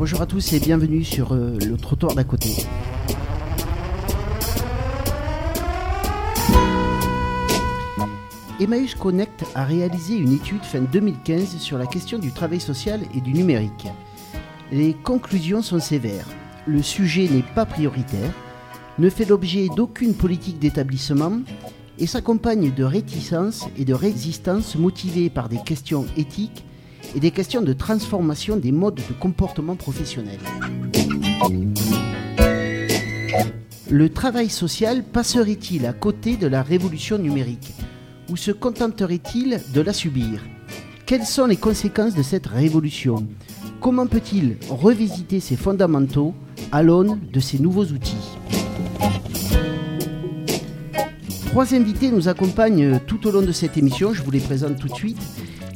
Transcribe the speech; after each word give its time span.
Bonjour 0.00 0.22
à 0.22 0.26
tous 0.26 0.54
et 0.54 0.60
bienvenue 0.60 1.04
sur 1.04 1.34
euh, 1.34 1.58
le 1.58 1.76
trottoir 1.76 2.14
d'à 2.14 2.24
côté. 2.24 2.48
Emmaüs 8.58 8.94
Connect 8.94 9.44
a 9.54 9.66
réalisé 9.66 10.16
une 10.16 10.32
étude 10.32 10.64
fin 10.64 10.80
2015 10.80 11.58
sur 11.58 11.76
la 11.76 11.84
question 11.84 12.18
du 12.18 12.32
travail 12.32 12.60
social 12.60 13.02
et 13.14 13.20
du 13.20 13.34
numérique. 13.34 13.88
Les 14.72 14.94
conclusions 14.94 15.60
sont 15.60 15.80
sévères. 15.80 16.28
Le 16.66 16.80
sujet 16.80 17.28
n'est 17.28 17.44
pas 17.54 17.66
prioritaire, 17.66 18.32
ne 18.98 19.10
fait 19.10 19.26
l'objet 19.26 19.68
d'aucune 19.76 20.14
politique 20.14 20.58
d'établissement 20.58 21.40
et 21.98 22.06
s'accompagne 22.06 22.72
de 22.72 22.84
réticences 22.84 23.66
et 23.76 23.84
de 23.84 23.92
résistances 23.92 24.76
motivées 24.76 25.28
par 25.28 25.50
des 25.50 25.58
questions 25.62 26.06
éthiques 26.16 26.64
et 27.14 27.20
des 27.20 27.30
questions 27.30 27.62
de 27.62 27.72
transformation 27.72 28.56
des 28.56 28.72
modes 28.72 28.96
de 29.08 29.14
comportement 29.18 29.76
professionnel. 29.76 30.38
Le 33.90 34.08
travail 34.08 34.48
social 34.48 35.02
passerait-il 35.02 35.84
à 35.86 35.92
côté 35.92 36.36
de 36.36 36.46
la 36.46 36.62
révolution 36.62 37.18
numérique 37.18 37.72
ou 38.30 38.36
se 38.36 38.52
contenterait-il 38.52 39.60
de 39.74 39.80
la 39.80 39.92
subir? 39.92 40.40
Quelles 41.06 41.26
sont 41.26 41.46
les 41.46 41.56
conséquences 41.56 42.14
de 42.14 42.22
cette 42.22 42.46
révolution? 42.46 43.26
Comment 43.80 44.06
peut-il 44.06 44.58
revisiter 44.68 45.40
ses 45.40 45.56
fondamentaux 45.56 46.34
à 46.70 46.84
l'aune 46.84 47.18
de 47.32 47.40
ces 47.40 47.58
nouveaux 47.58 47.86
outils? 47.86 48.38
Trois 51.46 51.74
invités 51.74 52.12
nous 52.12 52.28
accompagnent 52.28 53.00
tout 53.08 53.26
au 53.26 53.32
long 53.32 53.42
de 53.42 53.50
cette 53.50 53.76
émission, 53.76 54.14
je 54.14 54.22
vous 54.22 54.30
les 54.30 54.38
présente 54.38 54.78
tout 54.78 54.86
de 54.86 54.94
suite. 54.94 55.18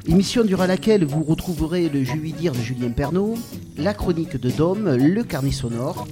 Émission 0.06 0.44
durant 0.44 0.66
laquelle 0.66 1.06
vous 1.06 1.22
retrouverez 1.22 1.88
le 1.88 2.04
Je 2.04 2.12
dire 2.12 2.52
de 2.52 2.58
Julien 2.58 2.90
Pernaud, 2.90 3.36
la 3.78 3.94
chronique 3.94 4.36
de 4.36 4.50
Dôme, 4.50 4.96
le 4.96 5.24
carnet 5.24 5.50
sonore. 5.50 6.06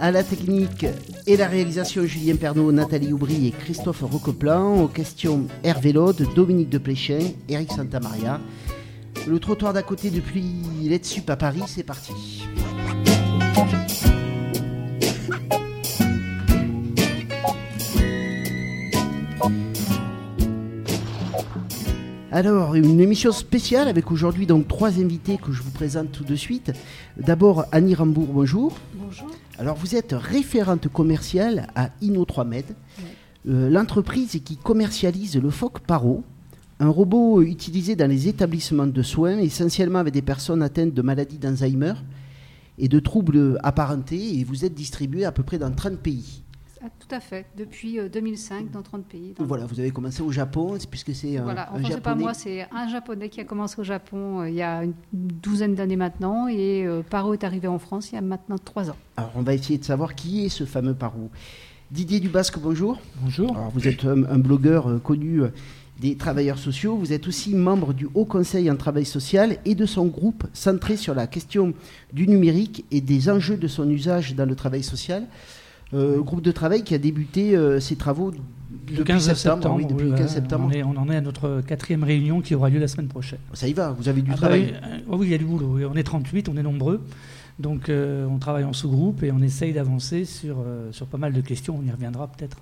À 0.00 0.10
la 0.10 0.24
technique 0.24 0.84
et 1.26 1.36
la 1.36 1.46
réalisation 1.46 2.04
Julien 2.06 2.34
Pernaud, 2.34 2.72
Nathalie 2.72 3.12
Aubry 3.12 3.46
et 3.46 3.50
Christophe 3.52 4.02
Roqueplan. 4.02 4.82
Aux 4.82 4.88
questions 4.88 5.46
Hervé 5.62 5.92
Laude, 5.92 6.26
Dominique 6.34 6.70
de 6.70 6.78
Pléchin, 6.78 7.20
Eric 7.48 7.70
Santamaria. 7.70 8.40
Le 9.28 9.38
trottoir 9.38 9.72
d'à 9.72 9.82
côté 9.82 10.10
depuis 10.10 10.44
Let's 10.82 11.20
à 11.28 11.36
Paris, 11.36 11.62
c'est 11.66 11.84
parti. 11.84 12.44
Alors, 22.38 22.76
une 22.76 23.00
émission 23.00 23.32
spéciale 23.32 23.88
avec 23.88 24.12
aujourd'hui 24.12 24.46
donc 24.46 24.68
trois 24.68 25.00
invités 25.00 25.38
que 25.38 25.50
je 25.50 25.60
vous 25.60 25.72
présente 25.72 26.12
tout 26.12 26.22
de 26.22 26.36
suite. 26.36 26.70
D'abord, 27.16 27.64
Annie 27.72 27.96
Rambourg, 27.96 28.28
bonjour. 28.32 28.78
Bonjour. 28.94 29.26
Alors, 29.58 29.74
vous 29.74 29.96
êtes 29.96 30.12
référente 30.12 30.86
commerciale 30.86 31.66
à 31.74 31.90
Inno3Med, 32.00 32.62
euh, 33.48 33.68
l'entreprise 33.68 34.40
qui 34.44 34.56
commercialise 34.56 35.36
le 35.36 35.50
phoque 35.50 35.80
Paro, 35.80 36.22
un 36.78 36.90
robot 36.90 37.42
utilisé 37.42 37.96
dans 37.96 38.08
les 38.08 38.28
établissements 38.28 38.86
de 38.86 39.02
soins, 39.02 39.38
essentiellement 39.38 39.98
avec 39.98 40.14
des 40.14 40.22
personnes 40.22 40.62
atteintes 40.62 40.94
de 40.94 41.02
maladies 41.02 41.38
d'Alzheimer 41.38 41.94
et 42.78 42.86
de 42.86 43.00
troubles 43.00 43.58
apparentés, 43.64 44.38
et 44.38 44.44
vous 44.44 44.64
êtes 44.64 44.74
distribué 44.74 45.24
à 45.24 45.32
peu 45.32 45.42
près 45.42 45.58
dans 45.58 45.72
30 45.72 45.98
pays. 45.98 46.44
Ah, 46.82 46.86
tout 46.98 47.12
à 47.12 47.18
fait, 47.18 47.46
depuis 47.56 47.98
2005 48.12 48.56
euh, 48.56 48.64
dans 48.72 48.82
30 48.82 49.04
pays. 49.04 49.34
voilà, 49.38 49.66
vous 49.66 49.80
avez 49.80 49.90
commencé 49.90 50.22
au 50.22 50.30
Japon, 50.30 50.78
puisque 50.88 51.12
c'est 51.12 51.36
un, 51.36 51.42
voilà, 51.42 51.68
enfin, 51.72 51.88
c'est 51.90 52.00
pas 52.00 52.14
moi, 52.14 52.34
c'est 52.34 52.66
un 52.70 52.88
japonais 52.88 53.28
qui 53.28 53.40
a 53.40 53.44
commencé 53.44 53.80
au 53.80 53.84
Japon 53.84 54.42
euh, 54.42 54.48
il 54.48 54.54
y 54.54 54.62
a 54.62 54.84
une 54.84 54.94
douzaine 55.12 55.74
d'années 55.74 55.96
maintenant, 55.96 56.46
et 56.46 56.86
euh, 56.86 57.02
Paro 57.02 57.32
est 57.32 57.42
arrivé 57.42 57.66
en 57.66 57.80
France 57.80 58.12
il 58.12 58.14
y 58.14 58.18
a 58.18 58.20
maintenant 58.20 58.58
trois 58.58 58.90
ans. 58.90 58.96
Alors 59.16 59.32
on 59.34 59.42
va 59.42 59.54
essayer 59.54 59.78
de 59.78 59.84
savoir 59.84 60.14
qui 60.14 60.44
est 60.44 60.48
ce 60.48 60.64
fameux 60.64 60.94
Paro. 60.94 61.30
Didier 61.90 62.20
Dubasque, 62.20 62.58
bonjour. 62.58 63.00
Bonjour. 63.22 63.56
Alors, 63.56 63.70
vous 63.70 63.88
êtes 63.88 64.04
un, 64.04 64.38
blogueur 64.38 65.02
connu 65.02 65.40
des 65.98 66.16
travailleurs 66.16 66.58
sociaux. 66.58 66.96
Vous 66.96 67.14
êtes 67.14 67.26
aussi 67.26 67.54
membre 67.54 67.94
du 67.94 68.06
Haut 68.12 68.26
Conseil 68.26 68.70
en 68.70 68.76
travail 68.76 69.06
social 69.06 69.56
et 69.64 69.74
de 69.74 69.86
son 69.86 70.04
groupe 70.04 70.46
centré 70.52 70.98
sur 70.98 71.14
la 71.14 71.26
question 71.26 71.72
du 72.12 72.28
numérique 72.28 72.84
et 72.90 73.00
des 73.00 73.30
enjeux 73.30 73.56
de 73.56 73.68
son 73.68 73.88
usage 73.88 74.34
dans 74.34 74.44
le 74.44 74.54
travail 74.54 74.82
social. 74.82 75.24
Euh, 75.94 76.20
groupe 76.20 76.42
de 76.42 76.52
travail 76.52 76.84
qui 76.84 76.94
a 76.94 76.98
débuté 76.98 77.56
euh, 77.56 77.80
ses 77.80 77.96
travaux 77.96 78.30
le 78.94 79.04
15 79.04 79.32
septembre. 79.32 79.80
depuis 79.88 80.10
15 80.10 80.30
septembre. 80.30 80.70
On, 80.84 80.96
en 80.96 81.08
est 81.10 81.16
à 81.16 81.20
notre 81.20 81.62
quatrième 81.62 82.04
réunion 82.04 82.42
qui 82.42 82.54
aura 82.54 82.68
lieu 82.68 82.78
la 82.78 82.88
semaine 82.88 83.08
prochaine. 83.08 83.38
Ça 83.54 83.68
y 83.68 83.72
va, 83.72 83.92
vous 83.92 84.08
avez 84.08 84.20
du 84.20 84.30
ah 84.30 84.34
bah 84.34 84.38
travail 84.38 84.74
oh 85.08 85.16
oui, 85.16 85.28
il 85.28 85.30
y 85.30 85.34
a 85.34 85.38
du 85.38 85.46
boulot. 85.46 85.78
On 85.90 85.96
est 85.96 86.02
38, 86.02 86.48
on 86.48 86.56
est 86.56 86.62
nombreux. 86.62 87.02
Donc 87.58 87.88
euh, 87.88 88.26
on 88.26 88.38
travaille 88.38 88.64
en 88.64 88.72
sous-groupe 88.72 89.22
et 89.22 89.32
on 89.32 89.40
essaye 89.40 89.72
d'avancer 89.72 90.24
sur, 90.24 90.58
sur 90.92 91.06
pas 91.06 91.18
mal 91.18 91.32
de 91.32 91.40
questions. 91.40 91.78
On 91.82 91.86
y 91.86 91.90
reviendra 91.90 92.28
peut-être. 92.28 92.58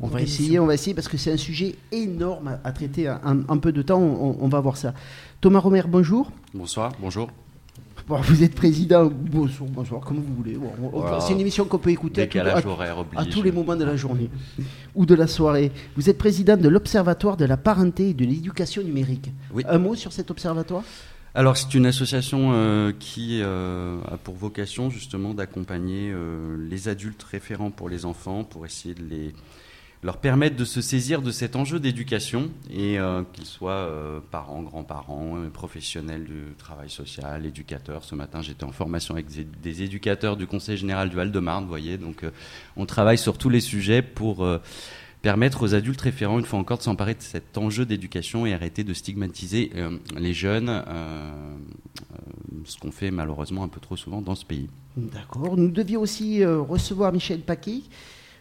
on 0.00 0.06
va 0.06 0.22
essayer, 0.22 0.60
on 0.60 0.66
va 0.66 0.74
essayer 0.74 0.94
parce 0.94 1.08
que 1.08 1.16
c'est 1.16 1.32
un 1.32 1.36
sujet 1.36 1.74
énorme 1.90 2.58
à, 2.62 2.72
traiter 2.72 3.08
un, 3.08 3.58
peu 3.58 3.72
de 3.72 3.82
temps. 3.82 4.00
On, 4.00 4.36
on, 4.40 4.48
va 4.48 4.60
voir 4.60 4.76
ça. 4.76 4.94
Thomas 5.40 5.58
Romer, 5.58 5.82
bonjour. 5.88 6.30
Bonsoir, 6.54 6.92
bonjour 7.00 7.30
vous 8.06 8.42
êtes 8.42 8.54
président, 8.54 9.10
bonsoir, 9.10 9.68
bonsoir, 9.70 10.00
comme 10.00 10.18
vous 10.18 10.34
voulez. 10.34 10.58
C'est 11.20 11.32
une 11.32 11.40
émission 11.40 11.64
qu'on 11.64 11.78
peut 11.78 11.90
écouter 11.90 12.22
à, 12.22 13.24
tous 13.24 13.42
les 13.42 13.52
moments 13.52 13.76
de 13.76 13.84
la 13.84 13.96
journée 13.96 14.30
ou 14.94 15.06
de 15.06 15.14
la 15.14 15.26
soirée. 15.26 15.72
Vous 15.96 16.10
êtes 16.10 16.18
président 16.18 16.56
de 16.56 16.68
l'Observatoire 16.68 17.36
de 17.36 17.44
la 17.44 17.56
parenté 17.56 18.10
et 18.10 18.14
de 18.14 18.24
l'éducation 18.24 18.82
numérique. 18.82 19.30
Un 19.66 19.78
mot 19.78 19.94
sur 19.94 20.12
cet 20.12 20.30
observatoire? 20.30 20.82
Alors 21.32 21.56
c'est 21.56 21.74
une 21.74 21.86
association 21.86 22.50
euh, 22.52 22.92
qui 22.98 23.40
euh, 23.40 24.00
a 24.10 24.16
pour 24.16 24.34
vocation 24.34 24.90
justement 24.90 25.32
d'accompagner 25.32 26.10
euh, 26.12 26.56
les 26.68 26.88
adultes 26.88 27.22
référents 27.22 27.70
pour 27.70 27.88
les 27.88 28.04
enfants 28.04 28.42
pour 28.42 28.66
essayer 28.66 28.94
de 28.94 29.04
les 29.04 29.32
leur 30.02 30.16
permettre 30.16 30.56
de 30.56 30.64
se 30.64 30.80
saisir 30.80 31.20
de 31.20 31.30
cet 31.30 31.56
enjeu 31.56 31.78
d'éducation 31.78 32.50
et 32.70 32.98
euh, 32.98 33.22
qu'ils 33.32 33.44
soient 33.44 33.72
euh, 33.72 34.20
parents, 34.30 34.62
grands-parents, 34.62 35.36
euh, 35.36 35.50
professionnels 35.50 36.24
du 36.24 36.54
travail 36.56 36.88
social, 36.88 37.44
éducateurs. 37.44 38.04
Ce 38.04 38.14
matin, 38.14 38.40
j'étais 38.40 38.64
en 38.64 38.72
formation 38.72 39.14
avec 39.14 39.26
des 39.60 39.82
éducateurs 39.82 40.38
du 40.38 40.46
Conseil 40.46 40.78
général 40.78 41.10
du 41.10 41.16
Val-de-Marne, 41.16 41.64
vous 41.64 41.68
voyez. 41.68 41.98
Donc, 41.98 42.24
on 42.76 42.86
travaille 42.86 43.18
sur 43.18 43.36
tous 43.36 43.50
les 43.50 43.60
sujets 43.60 44.00
pour 44.00 44.46
permettre 45.20 45.62
aux 45.62 45.74
adultes 45.74 46.00
référents, 46.00 46.38
une 46.38 46.46
fois 46.46 46.58
encore, 46.58 46.78
de 46.78 46.82
s'emparer 46.82 47.14
de 47.14 47.20
cet 47.20 47.58
enjeu 47.58 47.84
d'éducation 47.84 48.46
et 48.46 48.54
arrêter 48.54 48.84
de 48.84 48.94
stigmatiser 48.94 49.70
les 50.16 50.32
jeunes, 50.32 50.82
ce 52.64 52.78
qu'on 52.78 52.90
fait 52.90 53.10
malheureusement 53.10 53.64
un 53.64 53.68
peu 53.68 53.80
trop 53.80 53.96
souvent 53.96 54.22
dans 54.22 54.34
ce 54.34 54.46
pays. 54.46 54.68
D'accord. 54.96 55.56
Nous 55.56 55.70
devions 55.70 56.00
aussi 56.00 56.44
recevoir 56.44 57.12
Michel 57.12 57.40
Paquet 57.40 57.82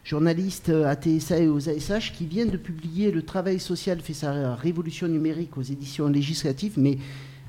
journaliste 0.04 0.70
à 0.70 0.96
TSA 0.96 1.40
et 1.40 1.48
aux 1.48 1.70
ASH, 1.70 2.14
qui 2.14 2.26
vient 2.26 2.46
de 2.46 2.58
publier 2.58 3.12
Le 3.12 3.24
travail 3.24 3.60
social 3.60 4.00
fait 4.02 4.14
sa 4.14 4.56
révolution 4.56 5.08
numérique 5.08 5.58
aux 5.58 5.62
éditions 5.62 6.08
législatives, 6.08 6.74
mais 6.78 6.98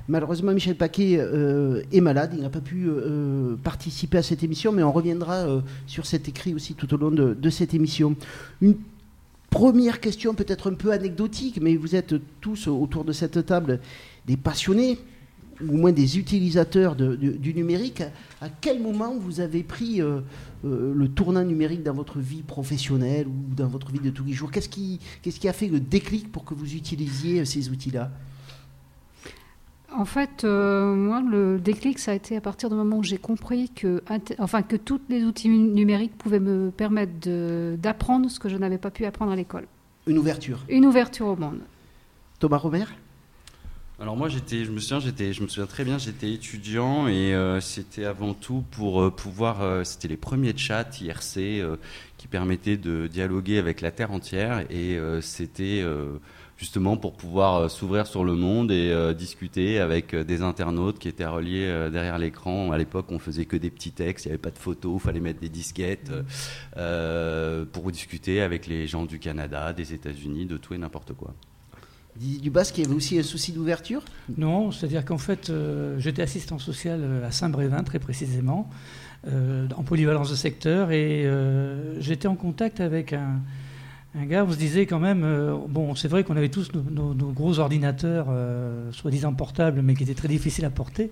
malheureusement 0.07 0.53
Michel 0.53 0.75
Paquet 0.75 1.17
euh, 1.17 1.83
est 1.91 2.01
malade, 2.01 2.31
il 2.35 2.41
n'a 2.41 2.49
pas 2.49 2.61
pu 2.61 2.87
euh, 2.87 3.55
participer 3.63 4.17
à 4.17 4.23
cette 4.23 4.43
émission, 4.43 4.71
mais 4.71 4.83
on 4.83 4.91
reviendra 4.91 5.35
euh, 5.35 5.61
sur 5.87 6.05
cet 6.05 6.27
écrit 6.27 6.53
aussi 6.53 6.75
tout 6.75 6.93
au 6.93 6.97
long 6.97 7.11
de, 7.11 7.33
de 7.33 7.49
cette 7.49 7.73
émission. 7.73 8.15
Une 8.61 8.75
première 9.49 9.99
question 9.99 10.33
peut-être 10.33 10.71
un 10.71 10.75
peu 10.75 10.91
anecdotique, 10.91 11.59
mais 11.61 11.75
vous 11.75 11.95
êtes 11.95 12.15
tous 12.41 12.67
autour 12.67 13.05
de 13.05 13.11
cette 13.11 13.45
table 13.45 13.79
des 14.27 14.37
passionnés 14.37 14.97
ou 15.67 15.77
moins 15.77 15.91
des 15.91 16.17
utilisateurs 16.17 16.95
du 16.95 17.53
numérique, 17.53 18.01
à 18.41 18.49
quel 18.49 18.81
moment 18.81 19.15
vous 19.19 19.41
avez 19.41 19.61
pris 19.61 20.01
euh, 20.63 20.67
euh, 20.67 20.93
le 20.95 21.07
tournant 21.09 21.43
numérique 21.43 21.83
dans 21.83 21.93
votre 21.93 22.19
vie 22.19 22.43
professionnelle 22.43 23.27
ou 23.27 23.55
dans 23.55 23.67
votre 23.67 23.91
vie 23.91 23.99
de 23.99 24.09
tous 24.09 24.23
les 24.23 24.33
jours 24.33 24.51
Qu'est-ce 24.51 24.69
qui, 24.69 24.99
qu'est-ce 25.21 25.39
qui 25.39 25.47
a 25.47 25.53
fait 25.53 25.67
le 25.67 25.79
déclic 25.79 26.31
pour 26.31 26.45
que 26.45 26.53
vous 26.53 26.73
utilisiez 26.75 27.43
ces 27.45 27.69
outils-là? 27.69 28.11
En 29.93 30.05
fait, 30.05 30.45
euh, 30.45 30.95
moi, 30.95 31.21
le 31.21 31.59
déclic, 31.59 31.99
ça 31.99 32.11
a 32.11 32.13
été 32.13 32.37
à 32.37 32.41
partir 32.41 32.69
du 32.69 32.75
moment 32.75 32.97
où 32.97 33.03
j'ai 33.03 33.17
compris 33.17 33.69
que, 33.69 34.01
enfin, 34.39 34.61
que 34.61 34.77
tous 34.77 35.01
les 35.09 35.23
outils 35.23 35.49
numériques 35.49 36.17
pouvaient 36.17 36.39
me 36.39 36.71
permettre 36.71 37.11
d'apprendre 37.75 38.29
ce 38.29 38.39
que 38.39 38.47
je 38.47 38.55
n'avais 38.55 38.77
pas 38.77 38.89
pu 38.89 39.05
apprendre 39.05 39.33
à 39.33 39.35
l'école. 39.35 39.67
Une 40.07 40.17
ouverture. 40.17 40.59
Une 40.69 40.85
ouverture 40.85 41.27
au 41.27 41.35
monde. 41.35 41.59
Thomas 42.39 42.57
Robert? 42.57 42.93
Alors 44.01 44.17
moi 44.17 44.29
j'étais, 44.29 44.65
je 44.65 44.71
me 44.71 44.79
souviens, 44.79 44.99
j'étais, 44.99 45.31
je 45.31 45.43
me 45.43 45.47
souviens 45.47 45.67
très 45.67 45.83
bien, 45.83 45.99
j'étais 45.99 46.31
étudiant 46.31 47.07
et 47.07 47.35
euh, 47.35 47.61
c'était 47.61 48.05
avant 48.05 48.33
tout 48.33 48.63
pour 48.71 48.99
euh, 48.99 49.11
pouvoir, 49.11 49.61
euh, 49.61 49.83
c'était 49.83 50.07
les 50.07 50.17
premiers 50.17 50.57
chats 50.57 50.87
IRC 50.99 51.61
qui 52.17 52.27
permettaient 52.27 52.77
de 52.77 53.05
dialoguer 53.05 53.59
avec 53.59 53.79
la 53.79 53.91
terre 53.91 54.11
entière 54.11 54.65
et 54.71 54.97
c'était 55.21 55.83
justement 56.55 56.95
pour 56.95 57.13
pouvoir 57.13 57.71
s'ouvrir 57.71 58.05
sur 58.05 58.23
le 58.23 58.35
monde 58.35 58.71
et 58.71 59.13
discuter 59.15 59.79
avec 59.79 60.15
des 60.15 60.43
internautes 60.43 60.99
qui 60.99 61.07
étaient 61.07 61.25
reliés 61.25 61.89
derrière 61.91 62.19
l'écran. 62.19 62.71
À 62.71 62.77
l'époque, 62.77 63.07
on 63.09 63.17
faisait 63.17 63.45
que 63.45 63.57
des 63.57 63.71
petits 63.71 63.91
textes, 63.91 64.25
il 64.25 64.29
n'y 64.29 64.33
avait 64.33 64.41
pas 64.41 64.51
de 64.51 64.59
photos, 64.59 64.99
il 65.01 65.03
fallait 65.03 65.19
mettre 65.19 65.39
des 65.39 65.49
disquettes 65.49 66.11
pour 67.71 67.91
discuter 67.91 68.41
avec 68.41 68.67
les 68.67 68.85
gens 68.85 69.05
du 69.05 69.17
Canada, 69.17 69.73
des 69.73 69.95
États-Unis, 69.95 70.45
de 70.45 70.57
tout 70.57 70.75
et 70.75 70.77
n'importe 70.77 71.13
quoi. 71.13 71.33
Didier 72.21 72.39
Dubas, 72.39 72.69
qui 72.71 72.83
avait 72.83 72.93
aussi 72.93 73.17
un 73.17 73.23
souci 73.23 73.51
d'ouverture? 73.51 74.03
Non, 74.37 74.71
c'est-à-dire 74.71 75.03
qu'en 75.03 75.17
fait, 75.17 75.49
euh, 75.49 75.97
j'étais 75.97 76.21
assistant 76.21 76.59
social 76.59 76.99
euh, 77.01 77.27
à 77.27 77.31
Saint-Brévin, 77.31 77.81
très 77.81 77.97
précisément, 77.97 78.69
euh, 79.27 79.67
en 79.75 79.81
polyvalence 79.81 80.29
de 80.29 80.35
secteur, 80.35 80.91
et 80.91 81.27
j'étais 81.99 82.27
en 82.27 82.35
contact 82.35 82.79
avec 82.79 83.13
un, 83.13 83.41
gars, 84.25 84.45
on 84.47 84.51
se 84.51 84.57
disait 84.57 84.85
quand 84.85 84.99
même, 84.99 85.25
bon, 85.67 85.95
c'est 85.95 86.07
vrai 86.07 86.23
qu'on 86.23 86.37
avait 86.37 86.49
tous 86.49 86.71
nos 86.73 87.31
gros 87.31 87.57
ordinateurs, 87.57 88.27
soi-disant 88.91 89.33
portables, 89.33 89.81
mais 89.81 89.95
qui 89.95 90.03
étaient 90.03 90.13
très 90.13 90.27
difficiles 90.27 90.65
à 90.65 90.69
porter. 90.69 91.09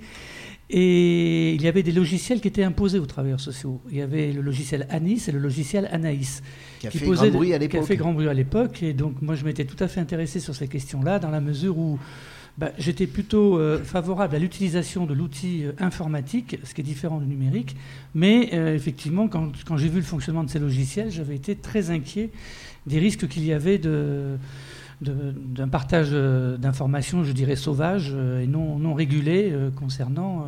Et 0.69 1.55
il 1.55 1.61
y 1.61 1.67
avait 1.67 1.81
des 1.81 1.91
logiciels 1.91 2.41
qui 2.41 2.47
étaient 2.47 2.63
imposés 2.63 2.99
aux 2.99 3.07
travailleurs 3.07 3.39
sociaux. 3.39 3.81
Il 3.89 3.97
y 3.97 4.01
avait 4.01 4.31
le 4.31 4.41
logiciel 4.41 4.85
Anis 4.89 5.27
et 5.27 5.31
le 5.31 5.39
logiciel 5.39 5.89
Anaïs. 5.91 6.43
Qui 6.79 6.87
a, 6.87 6.91
fait, 6.91 7.05
grand 7.05 7.27
bruit 7.29 7.53
à 7.53 7.59
qui 7.59 7.77
a 7.77 7.81
fait 7.81 7.97
grand 7.97 8.13
bruit 8.13 8.27
à 8.27 8.33
l'époque. 8.33 8.83
Et 8.83 8.93
donc, 8.93 9.21
moi, 9.21 9.35
je 9.35 9.45
m'étais 9.45 9.65
tout 9.65 9.81
à 9.83 9.87
fait 9.87 9.99
intéressé 9.99 10.39
sur 10.39 10.55
ces 10.55 10.67
questions-là, 10.67 11.17
dans 11.17 11.31
la 11.31 11.41
mesure 11.41 11.77
où 11.77 11.97
bah, 12.59 12.71
j'étais 12.77 13.07
plutôt 13.07 13.57
euh, 13.57 13.81
favorable 13.81 14.35
à 14.35 14.39
l'utilisation 14.39 15.05
de 15.05 15.13
l'outil 15.13 15.63
euh, 15.63 15.71
informatique, 15.79 16.57
ce 16.65 16.73
qui 16.73 16.81
est 16.81 16.83
différent 16.83 17.19
du 17.19 17.25
numérique. 17.25 17.77
Mais 18.13 18.49
euh, 18.53 18.75
effectivement, 18.75 19.29
quand, 19.29 19.51
quand 19.65 19.77
j'ai 19.77 19.87
vu 19.87 19.97
le 19.97 20.05
fonctionnement 20.05 20.43
de 20.43 20.49
ces 20.49 20.59
logiciels, 20.59 21.09
j'avais 21.09 21.35
été 21.35 21.55
très 21.55 21.89
inquiet 21.89 22.31
des 22.85 22.99
risques 22.99 23.27
qu'il 23.29 23.45
y 23.45 23.53
avait 23.53 23.77
de 23.77 24.37
d'un 25.01 25.67
partage 25.69 26.09
euh, 26.11 26.57
d'informations, 26.57 27.23
je 27.23 27.31
dirais, 27.31 27.55
sauvages 27.55 28.11
euh, 28.13 28.41
et 28.41 28.47
non, 28.47 28.77
non 28.77 28.93
régulées 28.93 29.49
euh, 29.51 29.71
concernant 29.71 30.45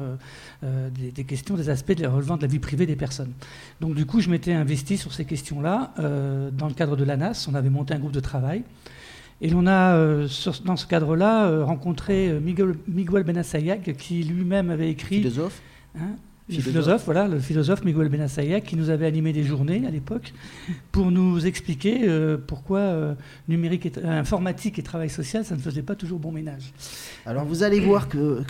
des, 0.61 1.23
questions, 1.23 1.55
des 1.55 1.69
aspects 1.69 1.93
relevant 2.03 2.37
de 2.37 2.41
la 2.41 2.47
vie 2.47 2.59
privée 2.59 2.85
des 2.85 2.95
personnes. 2.95 3.33
Donc 3.79 3.95
du 3.95 4.05
coup, 4.05 4.19
je 4.19 4.29
m'étais 4.29 4.53
investi 4.53 4.97
sur 4.97 5.13
ces 5.13 5.25
questions-là. 5.25 5.93
dans 5.97 6.67
le 6.67 6.73
cadre 6.73 6.95
de 6.95 7.03
l'ANAS, 7.03 7.47
on 7.49 7.55
avait 7.55 7.69
monté 7.69 7.93
un 7.93 7.99
groupe 7.99 8.11
de 8.11 8.19
travail. 8.19 8.63
Et 9.41 9.49
l'on 9.49 9.65
a, 9.65 9.97
dans 10.65 10.75
ce 10.75 10.85
cadre-là, 10.85 11.63
rencontré 11.63 12.39
Miguel, 12.39 12.75
Miguel 12.87 13.23
Benassayag, 13.23 13.95
qui 13.95 14.23
lui-même 14.23 14.69
avait 14.69 14.89
écrit... 14.89 15.17
Philosophe 15.17 15.61
hein, 15.97 16.15
le 16.49 16.61
philosophe, 16.61 17.03
voilà, 17.05 17.27
le 17.27 17.39
philosophe 17.39 17.83
Miguel 17.83 18.09
Benassaya, 18.09 18.61
qui 18.61 18.75
nous 18.75 18.89
avait 18.89 19.05
animé 19.05 19.31
des 19.33 19.43
journées 19.43 19.83
à 19.87 19.91
l'époque 19.91 20.33
pour 20.91 21.11
nous 21.11 21.45
expliquer 21.45 22.01
euh, 22.03 22.37
pourquoi 22.37 22.79
euh, 22.79 23.13
numérique, 23.47 23.85
et, 23.85 23.93
euh, 23.97 24.19
informatique 24.19 24.79
et 24.79 24.83
travail 24.83 25.09
social, 25.09 25.45
ça 25.45 25.55
ne 25.55 25.61
faisait 25.61 25.83
pas 25.83 25.95
toujours 25.95 26.19
bon 26.19 26.31
ménage. 26.31 26.73
Alors 27.25 27.45
vous 27.45 27.63
allez 27.63 27.79
voir 27.79 28.09
que, 28.09 28.43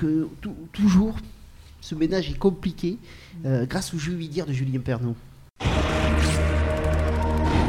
toujours 0.73 1.17
ce 1.81 1.95
ménage 1.95 2.29
est 2.29 2.37
compliqué 2.37 2.97
grâce 3.43 3.93
au 3.93 3.97
jeu 3.97 4.13
dire 4.13 4.45
de 4.45 4.53
Julien 4.53 4.79
Pernon. 4.79 5.15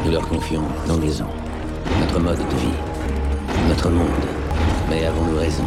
Nous 0.05 0.11
leur 0.11 0.27
confions 0.29 0.65
nos 0.87 0.99
maisons, 0.99 1.31
notre 2.01 2.21
mode 2.21 2.39
de 2.39 2.43
vie, 2.43 3.69
notre 3.69 3.91
monde. 3.91 4.09
Mais 4.91 5.05
avons-nous 5.05 5.39
raison? 5.39 5.65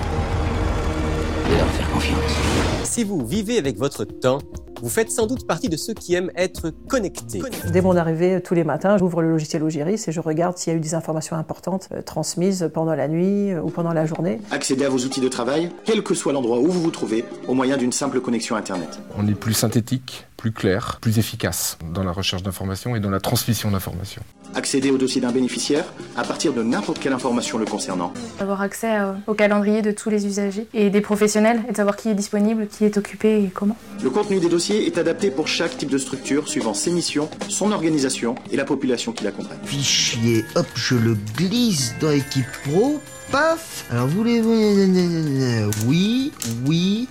Si 2.83 3.03
vous 3.03 3.25
vivez 3.25 3.57
avec 3.57 3.77
votre 3.77 4.06
temps, 4.06 4.39
vous 4.81 4.89
faites 4.89 5.12
sans 5.12 5.25
doute 5.25 5.48
partie 5.48 5.69
de 5.69 5.77
ceux 5.77 5.94
qui 5.94 6.13
aiment 6.16 6.31
être 6.36 6.72
connectés. 6.88 7.42
Dès 7.72 7.81
mon 7.81 7.95
arrivée, 7.95 8.42
tous 8.42 8.54
les 8.54 8.63
matins, 8.63 8.98
j'ouvre 8.98 9.22
le 9.22 9.31
logiciel 9.31 9.63
Ogiris 9.63 10.07
et 10.07 10.12
je 10.12 10.19
regarde 10.19 10.57
s'il 10.57 10.74
y 10.74 10.75
a 10.75 10.77
eu 10.77 10.81
des 10.81 10.94
informations 10.94 11.36
importantes 11.36 11.89
euh, 11.92 12.01
transmises 12.01 12.69
pendant 12.74 12.95
la 12.95 13.07
nuit 13.07 13.51
euh, 13.51 13.62
ou 13.62 13.69
pendant 13.69 13.94
la 13.94 14.06
journée. 14.06 14.39
Accédez 14.51 14.86
à 14.86 14.89
vos 14.89 15.00
outils 15.00 15.22
de 15.22 15.30
travail, 15.30 15.72
quel 15.86 16.04
que 16.04 16.13
soit 16.13 16.33
l'endroit 16.33 16.60
où 16.60 16.68
vous 16.68 16.81
vous 16.81 16.92
trouvez, 16.92 17.25
au 17.48 17.54
moyen 17.54 17.77
d'une 17.77 17.92
simple 17.92 18.22
connexion 18.22 18.56
Internet. 18.56 19.00
On 19.18 19.27
est 19.27 19.36
plus 19.36 19.54
synthétique, 19.54 20.25
plus 20.38 20.51
clair, 20.51 20.98
plus 21.01 21.19
efficace 21.19 21.78
dans 21.94 22.04
la 22.04 22.12
recherche 22.12 22.44
d'informations 22.44 22.95
et 22.95 23.00
dans 23.00 23.10
la 23.10 23.19
transmission 23.19 23.71
d'informations. 23.71 24.21
Accéder 24.54 24.92
au 24.92 24.98
dossier 24.98 25.21
d'un 25.21 25.31
bénéficiaire 25.31 25.86
à 26.16 26.24
partir 26.24 26.54
de 26.54 26.63
n'importe 26.63 27.00
quelle 27.00 27.13
information 27.13 27.57
le 27.57 27.66
concernant. 27.66 28.13
Avoir 28.39 28.62
accès 28.62 28.98
euh, 28.98 29.13
au 29.28 29.33
calendrier 29.33 29.81
de 29.81 29.92
tous 29.92 30.10
les 30.10 30.25
usagers 30.25 30.68
et 30.74 30.89
des 30.89 31.01
professionnels 31.01 31.62
et 31.68 31.71
de 31.71 31.78
savoir 31.78 31.95
qui 31.95 32.10
est 32.10 32.13
disponible, 32.16 32.68
qui 32.68 32.86
est 32.86 32.98
occupé 32.98 33.44
et 33.44 33.50
comment. 33.54 33.78
Le 34.04 34.10
contenu 34.10 34.39
des 34.39 34.50
dossiers 34.50 34.64
est 34.73 34.97
adapté 34.97 35.31
pour 35.31 35.47
chaque 35.47 35.77
type 35.77 35.89
de 35.89 35.97
structure 35.97 36.47
suivant 36.47 36.73
ses 36.73 36.91
missions, 36.91 37.29
son 37.50 37.71
organisation 37.71 38.35
et 38.51 38.57
la 38.57 38.65
population 38.65 39.12
qui 39.12 39.23
l'accompagne. 39.23 39.59
Fichier, 39.63 40.45
hop, 40.56 40.67
je 40.75 40.95
le 40.95 41.15
glisse 41.35 41.95
dans 42.00 42.12
Équipe 42.12 42.45
Pro, 42.63 43.00
paf 43.31 43.85
Alors 43.91 44.07
vous 44.07 44.23
les... 44.23 44.41
Oui, 44.41 45.71
oui, 45.88 46.31
oui... 46.65 47.07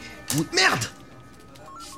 Merde 0.54 0.84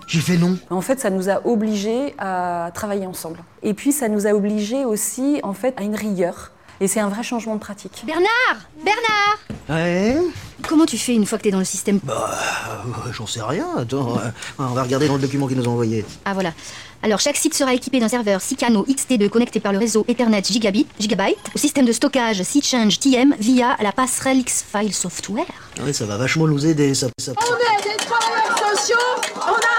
j'ai 0.06 0.20
fait 0.20 0.36
non. 0.36 0.56
En 0.70 0.82
fait, 0.82 1.00
ça 1.00 1.10
nous 1.10 1.28
a 1.28 1.44
obligés 1.44 2.14
à 2.18 2.70
travailler 2.72 3.06
ensemble. 3.06 3.40
Et 3.64 3.74
puis, 3.74 3.90
ça 3.90 4.08
nous 4.08 4.28
a 4.28 4.34
obligés 4.34 4.84
aussi, 4.84 5.40
en 5.42 5.52
fait, 5.52 5.74
à 5.76 5.82
une 5.82 5.96
rigueur. 5.96 6.52
Et 6.80 6.88
c'est 6.88 7.00
un 7.00 7.08
vrai 7.08 7.22
changement 7.22 7.54
de 7.54 7.60
pratique. 7.60 8.02
Bernard 8.06 8.68
Bernard 8.84 9.38
Ouais 9.68 10.18
Comment 10.66 10.86
tu 10.86 10.98
fais 10.98 11.14
une 11.14 11.26
fois 11.26 11.38
que 11.38 11.44
t'es 11.44 11.50
dans 11.50 11.58
le 11.58 11.64
système? 11.64 12.00
Bah, 12.02 12.30
euh, 12.86 13.12
j'en 13.12 13.26
sais 13.26 13.42
rien. 13.42 13.66
Attends, 13.78 14.16
euh, 14.16 14.30
on 14.58 14.64
va 14.66 14.82
regarder 14.82 15.06
dans 15.06 15.14
le 15.14 15.20
document 15.20 15.46
qu'ils 15.46 15.56
nous 15.56 15.68
ont 15.68 15.72
envoyé. 15.72 16.04
Ah 16.24 16.34
voilà. 16.34 16.52
Alors, 17.02 17.20
chaque 17.20 17.36
site 17.36 17.54
sera 17.54 17.72
équipé 17.74 18.00
d'un 18.00 18.08
serveur 18.08 18.40
6 18.40 18.56
canaux 18.56 18.84
XT2 18.88 19.28
connecté 19.28 19.60
par 19.60 19.72
le 19.72 19.78
réseau 19.78 20.04
Ethernet 20.08 20.42
Gigabit, 20.42 20.86
Gigabyte, 20.98 21.36
au 21.54 21.58
système 21.58 21.84
de 21.84 21.92
stockage 21.92 22.42
C-Change 22.42 22.98
TM 22.98 23.34
via 23.38 23.76
la 23.80 23.92
passerelle 23.92 24.38
X-File 24.38 24.94
Software. 24.94 25.44
Ouais, 25.84 25.92
ça 25.92 26.06
va 26.06 26.16
vachement 26.16 26.48
nous 26.48 26.66
aider, 26.66 26.94
ça. 26.94 27.08
ça. 27.18 27.32
On 27.36 27.42
est 27.42 27.82
des 27.84 27.96
travailleurs 28.04 28.76
sociaux, 28.76 28.96
on 29.36 29.52
a 29.52 29.75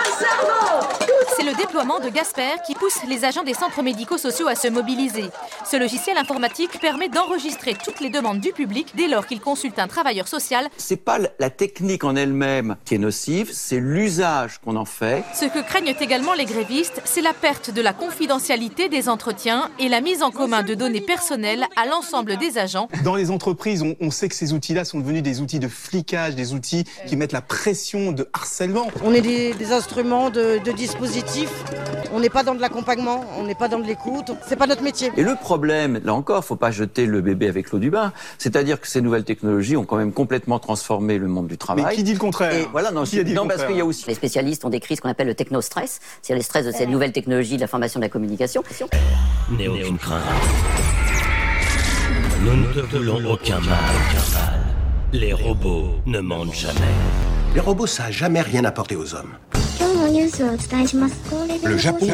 le 1.48 1.56
déploiement 1.56 2.02
de 2.02 2.10
Gasper 2.10 2.58
qui 2.66 2.76
pousse 2.76 3.00
les 3.08 3.24
agents 3.24 3.44
des 3.44 3.54
centres 3.54 3.82
médico-sociaux 3.82 4.50
à 4.50 4.56
se 4.56 4.68
mobiliser. 4.68 5.24
Ce 5.66 5.78
logiciel 5.78 6.18
informatique 6.18 6.78
permet 6.82 7.08
d'enregistrer 7.08 7.74
toutes 7.82 8.02
les 8.02 8.10
demandes 8.10 8.42
du 8.42 8.52
public 8.52 8.88
dès 8.96 9.08
lors 9.08 9.26
qu'il 9.26 9.40
consulte 9.40 9.80
un 9.80 9.88
travailleur 9.88 10.28
social. 10.28 10.68
C'est 10.76 11.06
pas 11.06 11.20
la 11.40 11.50
technique 11.50 12.04
en 12.04 12.18
elle-même 12.18 12.76
qui 12.84 12.96
est 12.96 12.98
nocive, 12.98 13.50
c'est 13.54 13.80
l'usage 13.80 14.60
qu'on 14.60 14.76
en 14.76 14.84
fait. 14.84 15.24
Ce 15.34 15.46
que 15.46 15.66
craignent 15.66 15.96
également 16.02 16.34
les 16.34 16.44
grévistes, 16.44 17.02
c'est 17.06 17.22
la 17.22 17.34
perte 17.34 17.72
de 17.72 17.82
la 17.82 17.94
confidentialité 17.94 18.90
des 18.90 19.08
entretiens 19.08 19.70
et 19.80 19.88
la 19.88 20.02
mise 20.02 20.24
en 20.24 20.32
commun 20.32 20.64
de 20.64 20.74
données 20.74 21.00
personnelles 21.00 21.66
à 21.78 21.86
l'ensemble 21.86 22.36
des 22.36 22.58
agents. 22.58 22.90
Dans 23.06 23.16
les 23.16 23.32
entreprises, 23.32 23.86
on, 24.02 24.12
sait 24.12 24.28
que 24.28 24.36
ces 24.36 24.52
outils-là 24.52 24.84
sont 24.84 25.00
devenus 25.00 25.24
des 25.24 25.40
outils 25.40 25.60
de 25.60 25.70
flicage, 25.70 26.36
des 26.36 26.54
outils 26.54 26.84
qui 27.08 27.16
mettent 27.16 27.32
la 27.32 27.42
pression 27.42 28.12
de 28.12 28.28
harcèlement. 28.34 28.88
On 29.06 29.14
est 29.14 29.22
des, 29.22 29.72
instruments 29.72 30.30
de, 30.30 30.60
de 30.64 30.72
dispositifs 30.74 31.37
on 32.14 32.20
n'est 32.20 32.30
pas 32.30 32.44
dans 32.44 32.56
de 32.56 32.62
l'accompagnement, 32.62 33.26
on 33.38 33.44
n'est 33.44 33.56
pas 33.56 33.68
dans 33.68 33.80
de 33.80 33.86
l'écoute, 33.86 34.32
c'est 34.48 34.56
pas 34.56 34.68
notre 34.68 34.84
métier. 34.84 35.12
Et 35.18 35.24
le 35.24 35.36
problème, 35.36 36.00
là 36.04 36.14
encore, 36.14 36.44
faut 36.44 36.56
pas 36.56 36.72
jeter 36.72 37.06
le 37.06 37.22
bébé 37.22 37.48
avec 37.48 37.72
l'eau 37.72 37.80
du 37.80 37.90
bain. 37.90 38.14
C'est-à-dire 38.38 38.80
que 38.80 38.88
ces 38.88 39.02
nouvelles 39.02 39.24
technologies 39.24 39.78
ont 39.78 39.86
quand 39.86 39.98
même 39.98 40.14
complètement 40.14 40.60
transformé 40.60 41.18
le 41.18 41.28
monde 41.28 41.48
du 41.48 41.58
travail. 41.58 41.86
Mais 41.86 41.96
qui 41.96 42.04
dit 42.04 42.14
le 42.14 42.20
contraire? 42.20 42.54
Et 42.54 42.68
voilà, 42.72 42.92
non, 42.92 43.04
non 43.34 43.48
parce 43.48 43.66
qu'il 43.66 43.76
y 43.76 43.82
a 43.82 43.86
aussi. 43.86 44.06
Les 44.08 44.16
spécialistes 44.16 44.66
ont 44.66 44.70
décrit 44.70 44.96
ce 44.96 45.02
qu'on 45.02 45.10
appelle 45.10 45.28
le 45.28 45.36
technostress, 45.36 46.00
c'est-à-dire 46.22 46.38
le 46.38 46.44
stress 46.44 46.66
de 46.66 46.72
ces 46.72 46.88
nouvelles 46.88 47.12
technologies, 47.12 47.58
de 47.58 47.62
la 47.62 47.68
formation, 47.68 48.00
de 48.00 48.06
la 48.06 48.10
communication. 48.10 48.64
Crainte. 50.00 50.22
Nous 52.42 52.56
ne 52.56 52.82
te 52.82 52.96
voulons 52.96 53.32
aucun 53.32 53.60
mal, 53.60 53.78
aucun 53.96 54.40
mal. 54.40 54.60
Les 55.12 55.34
robots 55.34 55.96
ne 56.06 56.20
mentent 56.20 56.54
jamais. 56.54 56.80
Les 57.56 57.62
robots, 57.62 57.88
ça 57.88 58.04
n'a 58.04 58.12
jamais 58.12 58.42
rien 58.42 58.64
apporté 58.66 58.96
aux 58.96 59.16
hommes. 59.16 59.34
Le 61.64 61.78
Japon. 61.78 62.06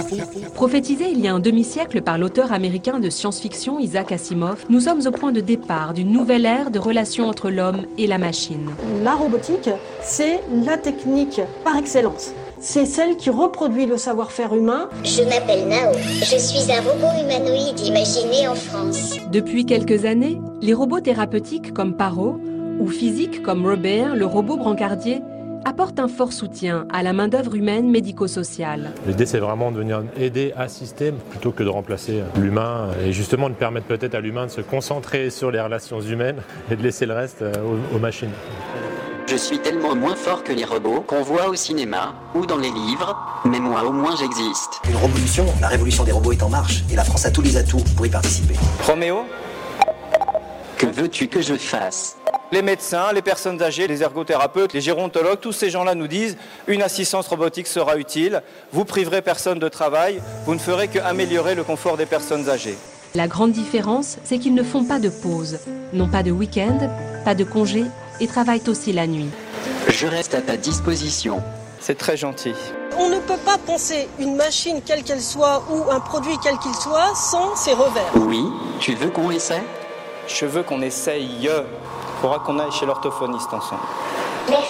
Prophétisé 0.54 1.06
il 1.12 1.20
y 1.20 1.28
a 1.28 1.34
un 1.34 1.40
demi-siècle 1.40 2.02
par 2.02 2.18
l'auteur 2.18 2.54
américain 2.54 3.00
de 3.00 3.10
science-fiction 3.10 3.78
Isaac 3.78 4.14
Asimov, 4.14 4.66
nous 4.70 4.80
sommes 4.82 5.06
au 5.06 5.12
point 5.12 5.34
de 5.34 5.42
départ 5.42 5.94
d'une 5.94 6.12
nouvelle 6.12 6.46
ère 6.46 6.72
de 6.72 6.80
relations 6.80 7.28
entre 7.28 7.50
l'homme 7.50 7.82
et 7.98 8.08
la 8.08 8.18
machine. 8.18 8.70
La 9.04 9.16
robotique, 9.16 9.70
c'est 10.02 10.40
la 10.66 10.78
technique 10.78 11.42
par 11.66 11.78
excellence. 11.78 12.34
C'est 12.60 12.86
celle 12.86 13.18
qui 13.18 13.30
reproduit 13.30 13.86
le 13.86 13.98
savoir-faire 13.98 14.56
humain. 14.56 14.88
Je 15.04 15.24
m'appelle 15.24 15.68
Nao. 15.68 15.92
Je 15.94 16.38
suis 16.38 16.72
un 16.72 16.80
robot 16.82 17.12
humanoïde 17.22 17.80
imaginé 17.82 18.48
en 18.48 18.56
France. 18.56 19.18
Depuis 19.34 19.66
quelques 19.66 20.06
années, 20.06 20.40
les 20.62 20.74
robots 20.74 21.02
thérapeutiques 21.02 21.74
comme 21.74 21.98
Paro 21.98 22.40
ou 22.80 22.88
physiques 22.88 23.44
comme 23.44 23.68
Robert, 23.68 24.16
le 24.16 24.26
robot 24.26 24.56
brancardier, 24.56 25.22
apporte 25.66 26.00
un 26.00 26.08
fort 26.08 26.34
soutien 26.34 26.88
à 26.92 27.04
la 27.04 27.14
main-d'œuvre 27.14 27.56
humaine 27.56 27.90
médico-sociale. 27.90 28.92
L'idée, 29.08 29.26
c'est 29.26 29.40
vraiment 29.40 29.72
de 29.72 29.78
venir 29.78 30.04
aider, 30.18 30.54
assister, 30.58 31.12
plutôt 31.30 31.52
que 31.52 31.64
de 31.64 31.70
remplacer 31.70 32.24
l'humain, 32.38 32.90
et 33.04 33.12
justement 33.12 33.50
de 33.50 33.56
permettre 33.56 33.88
peut-être 33.88 34.16
à 34.16 34.20
l'humain 34.20 34.46
de 34.46 34.52
se 34.52 34.62
concentrer 34.62 35.30
sur 35.30 35.52
les 35.52 35.62
relations 35.62 36.02
humaines 36.02 36.42
et 36.72 36.76
de 36.76 36.84
laisser 36.84 37.06
le 37.06 37.14
reste 37.14 37.42
euh, 37.42 37.54
aux, 37.94 38.00
machines. 38.00 38.32
Je 39.28 39.36
suis 39.36 39.60
tellement 39.60 39.96
moins 39.96 40.16
fort 40.16 40.44
que 40.44 40.52
les 40.52 40.66
robots 40.66 41.02
qu'on 41.02 41.22
voit 41.22 41.48
au 41.48 41.56
cinéma 41.56 42.14
ou 42.36 42.46
dans 42.46 42.58
les 42.58 42.72
livres, 42.72 43.42
mais 43.46 43.60
moi 43.60 43.84
au 43.84 43.92
moins 43.92 44.16
j'existe. 44.16 44.82
Une 44.88 44.98
révolution, 44.98 45.46
la 45.62 45.68
révolution 45.68 46.04
des 46.04 46.12
robots 46.12 46.34
est 46.34 46.44
en 46.44 46.50
marche 46.50 46.84
et 46.92 46.96
la 46.96 47.04
France 47.04 47.26
a 47.26 47.32
tous 47.32 47.42
les 47.42 47.56
atouts 47.56 47.84
pour 47.96 48.06
y 48.06 48.10
participer. 48.10 48.56
Roméo? 48.86 49.24
Que 50.78 50.88
veux-tu 50.88 51.30
que 51.30 51.42
je 51.42 51.54
fasse? 51.54 52.18
Les 52.54 52.62
médecins, 52.62 53.12
les 53.12 53.24
personnes 53.24 53.62
âgées, 53.64 53.88
les 53.88 54.04
ergothérapeutes, 54.04 54.74
les 54.74 54.82
gérontologues, 54.82 55.40
tous 55.40 55.52
ces 55.52 55.72
gens-là 55.72 55.96
nous 55.96 56.08
disent 56.08 56.38
une 56.68 56.84
assistance 56.84 57.28
robotique 57.28 57.66
sera 57.66 57.98
utile, 57.98 58.44
vous 58.72 58.86
priverez 58.86 59.24
personne 59.24 59.58
de 59.58 59.68
travail, 59.68 60.22
vous 60.46 60.54
ne 60.54 60.60
ferez 60.60 60.88
qu'améliorer 60.88 61.56
le 61.56 61.64
confort 61.64 61.98
des 61.98 62.06
personnes 62.06 62.48
âgées. 62.50 62.78
La 63.16 63.28
grande 63.28 63.54
différence, 63.54 64.18
c'est 64.24 64.38
qu'ils 64.38 64.54
ne 64.54 64.62
font 64.62 64.84
pas 64.84 65.00
de 65.00 65.10
pause, 65.10 65.58
non 65.94 66.08
pas 66.08 66.22
de 66.22 66.30
week-end, 66.30 66.78
pas 67.26 67.34
de 67.34 67.44
congé 67.44 67.86
et 68.22 68.28
travaillent 68.28 68.68
aussi 68.68 68.94
la 68.94 69.08
nuit. 69.08 69.30
Je 69.90 70.06
reste 70.06 70.36
à 70.36 70.42
ta 70.42 70.56
disposition. 70.56 71.42
C'est 71.80 71.98
très 71.98 72.18
gentil. 72.18 72.54
On 73.00 73.10
ne 73.10 73.18
peut 73.18 73.42
pas 73.44 73.58
penser 73.58 74.08
une 74.20 74.36
machine 74.36 74.82
quelle 74.86 75.02
qu'elle 75.02 75.22
soit 75.22 75.64
ou 75.72 75.90
un 75.90 76.00
produit 76.00 76.38
quel 76.44 76.60
qu'il 76.60 76.76
soit 76.76 77.16
sans 77.16 77.56
ses 77.56 77.74
revers. 77.74 78.14
Oui, 78.16 78.46
tu 78.80 78.94
veux 78.94 79.10
qu'on 79.10 79.32
essaie? 79.32 79.64
Je 80.28 80.46
veux 80.46 80.62
qu'on 80.62 80.82
essaye. 80.82 81.50
Il 82.24 82.28
faudra 82.30 82.40
qu'on 82.40 82.58
aille 82.58 82.72
chez 82.72 82.86
l'orthophoniste 82.86 83.54
ensemble. 83.54 83.82
Merci. 84.50 84.66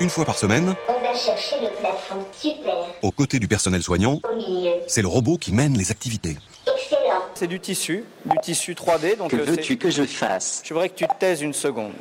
Une 0.00 0.08
fois 0.08 0.24
par 0.24 0.38
semaine, 0.38 0.74
On 0.88 0.92
va 1.06 1.14
chercher 1.14 1.56
le 1.60 1.68
plafond. 1.68 2.24
Super. 2.32 2.74
aux 3.02 3.10
côtés 3.10 3.38
du 3.38 3.46
personnel 3.46 3.82
soignant, 3.82 4.20
Au 4.24 4.34
milieu. 4.34 4.72
c'est 4.86 5.02
le 5.02 5.08
robot 5.08 5.36
qui 5.36 5.52
mène 5.52 5.76
les 5.76 5.90
activités. 5.90 6.38
Excellent. 6.66 7.20
C'est 7.34 7.46
du 7.46 7.60
tissu, 7.60 8.06
du 8.24 8.38
tissu 8.38 8.72
3D. 8.72 9.18
Donc 9.18 9.32
Que 9.32 9.36
euh, 9.36 9.44
veux-tu 9.44 9.76
que 9.76 9.90
je 9.90 10.04
fasse? 10.04 10.62
Je 10.64 10.72
voudrais 10.72 10.88
que 10.88 10.94
tu 10.94 11.06
te 11.06 11.12
taises 11.18 11.42
une 11.42 11.52
seconde. 11.52 11.92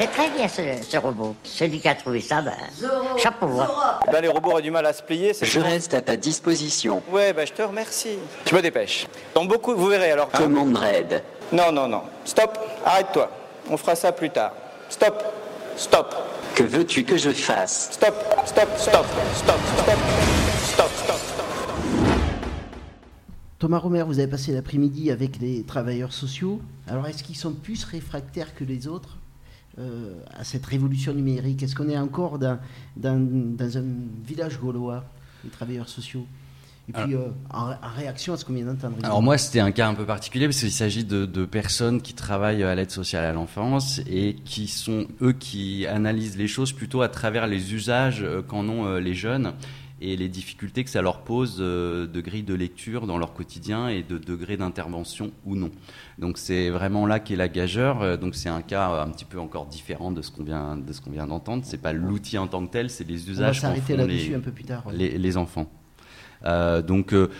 C'est 0.00 0.10
très 0.10 0.30
bien 0.30 0.48
ce, 0.48 0.62
ce 0.88 0.96
robot. 0.96 1.36
Celui 1.44 1.80
qui 1.80 1.88
a 1.88 1.94
trouvé 1.94 2.22
ça, 2.22 2.40
ben, 2.40 2.54
chapeau. 3.18 3.46
hein. 3.60 3.68
Eh 4.08 4.10
ben, 4.10 4.22
les 4.22 4.28
robots 4.28 4.52
auraient 4.52 4.62
du 4.62 4.70
mal 4.70 4.86
à 4.86 4.94
se 4.94 5.02
plier. 5.02 5.34
c'est 5.34 5.44
Je 5.44 5.60
reste 5.60 5.92
à 5.92 6.00
ta 6.00 6.16
disposition. 6.16 7.02
Ouais, 7.12 7.34
bah, 7.34 7.44
je 7.44 7.52
te 7.52 7.60
remercie. 7.60 8.18
Je 8.48 8.54
me 8.56 8.62
dépêche. 8.62 9.06
Dans 9.34 9.44
beaucoup, 9.44 9.74
vous 9.76 9.86
verrez 9.88 10.12
alors. 10.12 10.30
Commande 10.30 10.78
raid. 10.78 11.22
Non, 11.52 11.70
non, 11.70 11.86
non. 11.88 12.02
Stop. 12.24 12.58
Arrête-toi. 12.86 13.30
On 13.70 13.78
fera 13.78 13.94
ça 13.94 14.12
plus 14.12 14.28
tard. 14.28 14.52
Stop. 14.90 15.22
Stop. 15.76 16.14
Que 16.54 16.62
veux-tu 16.62 17.04
que 17.04 17.16
je 17.16 17.30
fasse? 17.30 17.92
Stop. 17.92 18.14
Stop. 18.44 18.68
Stop. 18.76 19.06
Stop. 19.34 19.58
Stop. 19.74 19.98
Stop. 20.62 20.90
Stop. 20.92 21.18
Stop. 21.18 21.20
Thomas 23.58 23.78
Romer, 23.78 24.02
vous 24.02 24.18
avez 24.18 24.28
passé 24.28 24.52
l'après-midi 24.52 25.10
avec 25.10 25.38
les 25.40 25.62
travailleurs 25.62 26.12
sociaux. 26.12 26.60
Alors, 26.86 27.06
est-ce 27.06 27.24
qu'ils 27.24 27.36
sont 27.36 27.54
plus 27.54 27.84
réfractaires 27.84 28.54
que 28.54 28.64
les 28.64 28.86
autres 28.86 29.16
euh, 29.78 30.20
à 30.38 30.44
cette 30.44 30.66
révolution 30.66 31.14
numérique? 31.14 31.62
Est-ce 31.62 31.74
qu'on 31.74 31.88
est 31.88 31.96
encore 31.96 32.38
dans 32.38 32.58
un 33.02 33.84
village 34.26 34.60
gaulois, 34.60 35.04
les 35.42 35.50
travailleurs 35.50 35.88
sociaux? 35.88 36.26
Et 36.88 36.92
puis, 36.92 37.14
euh, 37.14 37.28
en, 37.50 37.70
en 37.70 37.94
réaction 37.96 38.34
à 38.34 38.36
ce 38.36 38.44
qu'on 38.44 38.52
vient 38.52 38.66
d'entendre. 38.66 38.96
Alors 39.02 39.22
moi, 39.22 39.38
c'était 39.38 39.60
un 39.60 39.70
cas 39.70 39.88
un 39.88 39.94
peu 39.94 40.04
particulier 40.04 40.46
parce 40.46 40.58
qu'il 40.60 40.70
s'agit 40.70 41.04
de, 41.04 41.24
de 41.24 41.44
personnes 41.46 42.02
qui 42.02 42.12
travaillent 42.12 42.62
à 42.62 42.74
l'aide 42.74 42.90
sociale 42.90 43.24
à 43.24 43.32
l'enfance 43.32 44.00
et 44.06 44.34
qui 44.44 44.66
sont 44.68 45.06
eux 45.22 45.32
qui 45.32 45.86
analysent 45.86 46.36
les 46.36 46.46
choses 46.48 46.72
plutôt 46.72 47.00
à 47.00 47.08
travers 47.08 47.46
les 47.46 47.72
usages 47.72 48.22
euh, 48.22 48.42
qu'en 48.42 48.68
ont 48.68 48.86
euh, 48.86 49.00
les 49.00 49.14
jeunes 49.14 49.54
et 50.00 50.16
les 50.16 50.28
difficultés 50.28 50.84
que 50.84 50.90
ça 50.90 51.00
leur 51.00 51.20
pose 51.22 51.56
de 51.56 52.20
grille 52.20 52.42
de 52.42 52.52
lecture 52.52 53.06
dans 53.06 53.16
leur 53.16 53.32
quotidien 53.32 53.88
et 53.88 54.02
de 54.02 54.18
degré 54.18 54.58
d'intervention 54.58 55.30
ou 55.46 55.54
non. 55.56 55.70
Donc 56.18 56.36
c'est 56.36 56.68
vraiment 56.68 57.06
là 57.06 57.20
qu'est 57.20 57.36
la 57.36 57.48
gageur. 57.48 58.02
Euh, 58.02 58.16
Donc 58.18 58.34
c'est 58.34 58.50
un 58.50 58.60
cas 58.60 59.02
un 59.02 59.08
petit 59.08 59.24
peu 59.24 59.38
encore 59.40 59.64
différent 59.66 60.10
de 60.10 60.20
ce 60.20 60.30
qu'on 60.30 60.42
vient 60.42 60.76
de 60.76 60.92
ce 60.92 61.00
qu'on 61.00 61.12
vient 61.12 61.26
d'entendre. 61.26 61.62
C'est 61.64 61.80
pas 61.80 61.94
l'outil 61.94 62.36
en 62.36 62.48
tant 62.48 62.66
que 62.66 62.72
tel, 62.72 62.90
c'est 62.90 63.08
les 63.08 63.30
usages 63.30 63.62
qu'en 63.62 63.68
s'arrêter 63.68 63.96
là-dessus 63.96 64.34
un 64.34 64.40
peu 64.40 64.50
plus 64.50 64.64
tard, 64.64 64.84
ouais. 64.86 64.94
les, 64.94 65.16
les 65.16 65.36
enfants. 65.38 65.70
Euh, 66.44 66.82
donc, 66.82 67.12
euh, 67.12 67.30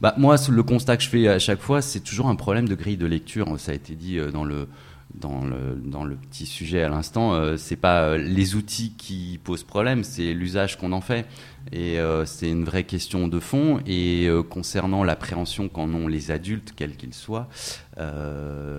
bah, 0.00 0.14
moi, 0.16 0.36
le 0.48 0.62
constat 0.62 0.96
que 0.96 1.02
je 1.02 1.08
fais 1.08 1.28
à 1.28 1.38
chaque 1.38 1.60
fois, 1.60 1.82
c'est 1.82 2.00
toujours 2.00 2.28
un 2.28 2.36
problème 2.36 2.68
de 2.68 2.74
grille 2.74 2.96
de 2.96 3.06
lecture. 3.06 3.58
Ça 3.58 3.72
a 3.72 3.74
été 3.74 3.94
dit 3.94 4.18
euh, 4.18 4.30
dans 4.30 4.44
le 4.44 4.68
dans 5.14 5.44
le, 5.44 5.74
dans 5.74 6.04
le 6.04 6.14
petit 6.14 6.46
sujet 6.46 6.84
à 6.84 6.88
l'instant, 6.88 7.34
euh, 7.34 7.56
c'est 7.56 7.74
pas 7.74 8.16
les 8.16 8.54
outils 8.54 8.92
qui 8.96 9.40
posent 9.42 9.64
problème, 9.64 10.04
c'est 10.04 10.32
l'usage 10.32 10.78
qu'on 10.78 10.92
en 10.92 11.00
fait. 11.00 11.26
Et 11.72 11.98
c'est 12.26 12.48
une 12.48 12.64
vraie 12.64 12.84
question 12.84 13.26
de 13.28 13.40
fond. 13.40 13.80
Et 13.86 14.28
concernant 14.48 15.02
l'appréhension 15.02 15.68
qu'en 15.68 15.92
ont 15.92 16.06
les 16.06 16.30
adultes, 16.30 16.72
quels 16.74 16.96
qu'ils 16.96 17.12
soient, 17.12 17.48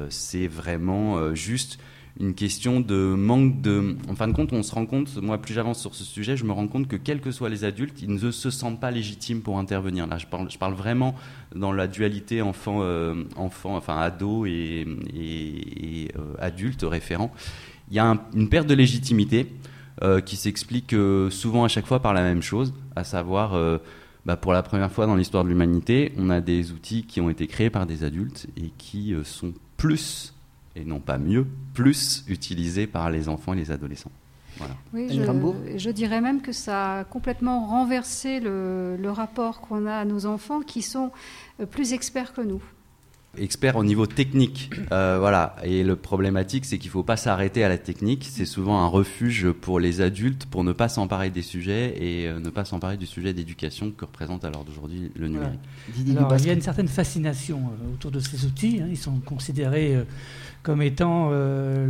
c'est 0.09 0.47
vraiment 0.47 1.35
juste 1.35 1.79
une 2.19 2.33
question 2.33 2.79
de 2.81 2.95
manque 3.15 3.61
de. 3.61 3.95
En 4.09 4.15
fin 4.15 4.27
de 4.27 4.33
compte, 4.33 4.51
on 4.53 4.63
se 4.63 4.75
rend 4.75 4.85
compte, 4.85 5.15
moi, 5.21 5.37
plus 5.37 5.53
j'avance 5.53 5.79
sur 5.79 5.95
ce 5.95 6.03
sujet, 6.03 6.35
je 6.37 6.43
me 6.43 6.51
rends 6.51 6.67
compte 6.67 6.87
que 6.87 6.95
quels 6.97 7.21
que 7.21 7.31
soient 7.31 7.49
les 7.49 7.63
adultes, 7.63 8.01
ils 8.01 8.13
ne 8.13 8.31
se 8.31 8.49
sentent 8.49 8.79
pas 8.79 8.91
légitimes 8.91 9.41
pour 9.41 9.57
intervenir. 9.57 10.07
Là, 10.07 10.17
je 10.17 10.27
parle, 10.27 10.73
vraiment 10.73 11.15
dans 11.55 11.71
la 11.71 11.87
dualité 11.87 12.41
enfant, 12.41 12.79
euh, 12.81 13.23
enfant 13.37 13.75
enfin 13.75 13.97
ado 13.99 14.45
et, 14.45 14.85
et, 15.13 16.03
et, 16.03 16.11
euh, 16.17 16.33
adulte 16.39 16.83
référent. 16.83 17.31
Il 17.89 17.95
y 17.95 17.99
a 17.99 18.05
un- 18.09 18.19
une 18.35 18.49
perte 18.49 18.67
de 18.67 18.73
légitimité 18.73 19.47
euh, 20.03 20.19
qui 20.21 20.35
s'explique 20.35 20.95
souvent 21.29 21.63
à 21.63 21.67
chaque 21.67 21.85
fois 21.85 22.01
par 22.01 22.13
la 22.13 22.21
même 22.23 22.41
chose, 22.41 22.73
à 22.95 23.03
savoir. 23.03 23.53
bah, 24.25 24.37
pour 24.37 24.53
la 24.53 24.61
première 24.63 24.91
fois 24.91 25.07
dans 25.07 25.15
l'histoire 25.15 25.43
de 25.43 25.49
l'humanité, 25.49 26.11
on 26.17 26.29
a 26.29 26.41
des 26.41 26.71
outils 26.71 27.03
qui 27.05 27.19
ont 27.21 27.29
été 27.29 27.47
créés 27.47 27.69
par 27.71 27.85
des 27.87 28.03
adultes 28.03 28.47
et 28.55 28.71
qui 28.77 29.15
sont 29.23 29.51
plus, 29.77 30.33
et 30.75 30.85
non 30.85 30.99
pas 30.99 31.17
mieux, 31.17 31.45
plus 31.73 32.23
utilisés 32.27 32.87
par 32.87 33.09
les 33.09 33.27
enfants 33.29 33.53
et 33.53 33.57
les 33.57 33.71
adolescents. 33.71 34.11
Voilà. 34.57 34.75
Oui, 34.93 35.07
je, 35.09 35.77
je 35.77 35.89
dirais 35.89 36.21
même 36.21 36.41
que 36.41 36.51
ça 36.51 36.99
a 36.99 37.03
complètement 37.03 37.65
renversé 37.67 38.39
le, 38.39 38.95
le 38.97 39.09
rapport 39.11 39.61
qu'on 39.61 39.85
a 39.87 39.95
à 39.95 40.05
nos 40.05 40.25
enfants 40.25 40.61
qui 40.61 40.81
sont 40.81 41.11
euh, 41.59 41.65
plus 41.65 41.93
experts 41.93 42.33
que 42.33 42.41
nous. 42.41 42.61
Expert 43.37 43.77
au 43.77 43.85
niveau 43.85 44.07
technique, 44.07 44.71
euh, 44.91 45.15
voilà. 45.17 45.55
Et 45.63 45.85
le 45.85 45.95
problématique, 45.95 46.65
c'est 46.65 46.77
qu'il 46.77 46.89
ne 46.89 46.91
faut 46.91 47.01
pas 47.03 47.15
s'arrêter 47.15 47.63
à 47.63 47.69
la 47.69 47.77
technique. 47.77 48.27
C'est 48.29 48.45
souvent 48.45 48.79
un 48.83 48.87
refuge 48.87 49.49
pour 49.51 49.79
les 49.79 50.01
adultes 50.01 50.45
pour 50.47 50.65
ne 50.65 50.73
pas 50.73 50.89
s'emparer 50.89 51.29
des 51.29 51.41
sujets 51.41 51.95
et 51.97 52.27
euh, 52.27 52.41
ne 52.41 52.49
pas 52.49 52.65
s'emparer 52.65 52.97
du 52.97 53.05
sujet 53.05 53.33
d'éducation 53.33 53.91
que 53.91 54.03
représente 54.03 54.43
à 54.43 54.49
l'heure 54.49 54.65
d'aujourd'hui 54.65 55.11
le 55.15 55.29
numérique. 55.29 55.61
Alors, 56.17 56.35
il 56.39 56.45
y 56.45 56.49
a 56.49 56.53
une 56.53 56.61
certaine 56.61 56.89
fascination 56.89 57.59
euh, 57.59 57.93
autour 57.93 58.11
de 58.11 58.19
ces 58.19 58.45
outils. 58.45 58.81
hein. 58.81 58.87
Ils 58.89 58.97
sont 58.97 59.21
considérés 59.21 59.95
euh, 59.95 60.03
comme 60.63 60.81
étant 60.83 61.29
euh, 61.31 61.87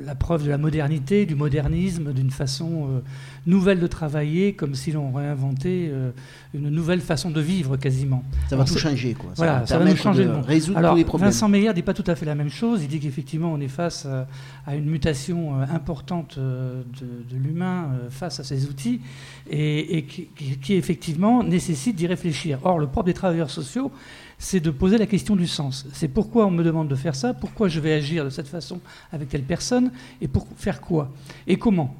le- 0.00 0.04
la 0.04 0.14
preuve 0.16 0.44
de 0.44 0.50
la 0.50 0.58
modernité, 0.58 1.24
du 1.24 1.34
modernisme, 1.36 2.12
d'une 2.12 2.30
façon 2.30 2.88
euh, 2.90 3.00
nouvelle 3.46 3.78
de 3.78 3.86
travailler, 3.86 4.54
comme 4.54 4.74
si 4.74 4.90
l'on 4.90 5.12
réinventait 5.12 5.88
euh, 5.92 6.10
une 6.52 6.68
nouvelle 6.68 7.00
façon 7.00 7.30
de 7.30 7.40
vivre 7.40 7.76
quasiment. 7.76 8.24
Ça 8.50 8.56
va 8.56 8.62
Alors, 8.62 8.74
tout 8.74 8.78
changer, 8.78 9.14
quoi. 9.14 9.30
Ça 9.30 9.34
Voilà, 9.36 9.58
va 9.60 9.66
ça 9.66 9.78
va 9.78 9.84
nous 9.84 9.94
changer 9.96 10.24
de 10.24 10.28
le 10.30 10.34
monde. 10.34 10.44
résoudre 10.44 10.78
Alors, 10.78 10.92
tous 10.92 10.98
les 10.98 11.04
problèmes. 11.04 11.30
Vincent 11.30 11.48
Meyer 11.48 11.72
dit 11.74 11.82
pas 11.82 11.94
tout 11.94 12.04
à 12.08 12.16
fait 12.16 12.26
la 12.26 12.34
même 12.34 12.50
chose. 12.50 12.82
Il 12.82 12.88
dit 12.88 12.98
qu'effectivement, 12.98 13.52
on 13.52 13.60
est 13.60 13.68
face 13.68 14.04
à, 14.06 14.26
à 14.66 14.74
une 14.74 14.86
mutation 14.86 15.54
importante 15.62 16.38
de, 16.38 16.82
de 17.30 17.36
l'humain 17.42 17.90
face 18.10 18.40
à 18.40 18.44
ces 18.44 18.66
outils 18.66 19.00
et, 19.48 19.98
et 19.98 20.02
qui, 20.04 20.28
qui- 20.36 20.58
qui, 20.58 20.74
effectivement 20.74 21.42
nécessite 21.44 21.94
d'y 21.96 22.06
réfléchir. 22.08 22.58
Or, 22.64 22.78
le 22.80 22.86
propre 22.88 23.06
des 23.06 23.14
travailleurs 23.14 23.50
sociaux, 23.50 23.92
c'est 24.38 24.60
de 24.60 24.70
poser 24.70 24.98
la 24.98 25.06
question 25.06 25.36
du 25.36 25.46
sens. 25.46 25.86
C'est 25.92 26.08
pourquoi 26.08 26.46
on 26.46 26.50
me 26.50 26.62
demande 26.62 26.88
de 26.88 26.94
faire 26.94 27.14
ça, 27.14 27.34
pourquoi 27.34 27.68
je 27.68 27.80
vais 27.80 27.92
agir 27.92 28.24
de 28.24 28.30
cette 28.30 28.48
façon 28.48 28.80
avec 29.12 29.28
telle 29.28 29.42
personne, 29.42 29.90
et 30.20 30.28
pour 30.28 30.46
faire 30.56 30.80
quoi, 30.80 31.10
et 31.46 31.58
comment. 31.58 31.94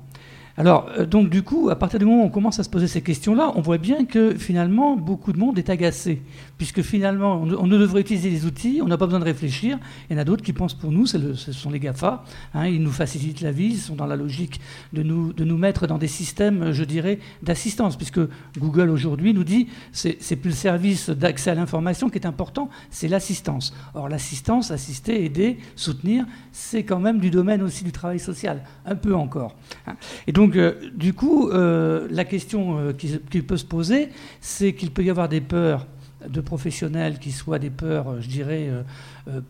Alors, 0.59 0.91
euh, 0.99 1.07
donc 1.07 1.31
du 1.31 1.45
coup, 1.45 1.71
à 1.71 1.77
partir 1.77 2.01
du 2.01 2.05
moment 2.05 2.25
où 2.25 2.27
on 2.27 2.31
commence 2.31 2.59
à 2.59 2.65
se 2.65 2.69
poser 2.69 2.89
ces 2.89 3.01
questions-là, 3.01 3.53
on 3.55 3.61
voit 3.61 3.79
bien 3.79 4.05
que 4.05 4.35
finalement, 4.35 4.97
beaucoup 4.97 5.33
de 5.33 5.39
monde 5.39 5.57
est 5.57 5.71
agacé, 5.71 6.21
puisque 6.57 6.83
finalement, 6.83 7.41
on, 7.41 7.67
ne 7.69 7.79
devrait 7.79 8.01
utiliser 8.01 8.29
les 8.29 8.45
outils, 8.45 8.81
on 8.83 8.89
n'a 8.89 8.99
pas 8.99 9.07
besoin 9.07 9.21
de 9.21 9.25
réfléchir. 9.25 9.79
Il 10.11 10.15
y 10.15 10.17
en 10.19 10.21
a 10.21 10.25
d'autres 10.25 10.43
qui 10.43 10.53
pensent 10.53 10.75
pour 10.75 10.91
nous, 10.91 11.07
ce 11.07 11.53
sont 11.53 11.71
les 11.71 11.79
GAFA, 11.79 12.25
hein, 12.55 12.67
ils 12.67 12.83
nous 12.83 12.91
facilitent 12.91 13.41
la 13.41 13.53
vie, 13.53 13.67
ils 13.67 13.79
sont 13.79 13.95
dans 13.95 14.07
la 14.07 14.17
logique 14.17 14.61
de 14.93 15.05
nous, 15.05 15.59
mettre 15.59 15.87
dans 15.87 15.97
des 15.97 16.09
systèmes, 16.09 16.73
je 16.73 16.83
dirais, 16.83 17.21
d'assistance, 17.41 17.97
puisque 17.97 18.21
Google 18.59 18.91
aujourd'hui 18.91 19.35
nous 19.35 19.45
dit, 19.45 19.69
c'est 19.93 20.17
c'est 20.21 20.35
plus 20.35 20.51
le 20.51 20.57
service 20.57 21.09
d'accès 21.09 21.51
à 21.51 21.55
l'information 21.55 22.11
qui 22.11 22.19
est 22.19 22.27
important, 22.27 22.69
c'est 22.91 23.07
l'assistance. 23.07 23.73
Or, 23.95 24.09
l'assistance, 24.09 24.73
assister, 24.73 25.25
aider, 25.25 25.59
soutenir, 25.77 26.27
c'est 26.51 26.83
quand 26.83 26.99
même 26.99 27.21
du 27.21 27.31
domaine 27.31 27.63
aussi 27.63 27.85
du 27.85 27.93
travail 27.93 28.19
social, 28.19 28.65
un 28.85 28.97
peu 28.97 29.15
encore. 29.15 29.55
hein. 29.87 29.95
Et 30.27 30.33
donc, 30.33 30.48
euh, 30.57 30.75
du 30.95 31.15
coup, 31.15 31.49
euh, 31.49 32.07
la 32.11 32.25
question 32.25 32.79
euh, 32.79 32.93
qui, 32.93 33.43
peut 33.43 33.57
se 33.57 33.65
poser, 33.65 34.11
c'est 34.41 34.75
qu'il 34.75 34.91
peut 34.91 35.05
y 35.05 35.11
avoir 35.11 35.29
des 35.29 35.41
peurs 35.41 35.87
de 36.29 36.41
professionnels 36.41 37.19
qui 37.19 37.31
soient 37.31 37.59
des 37.59 37.71
peurs, 37.71 38.09
euh, 38.09 38.21
je 38.21 38.29
dirais, 38.29 38.71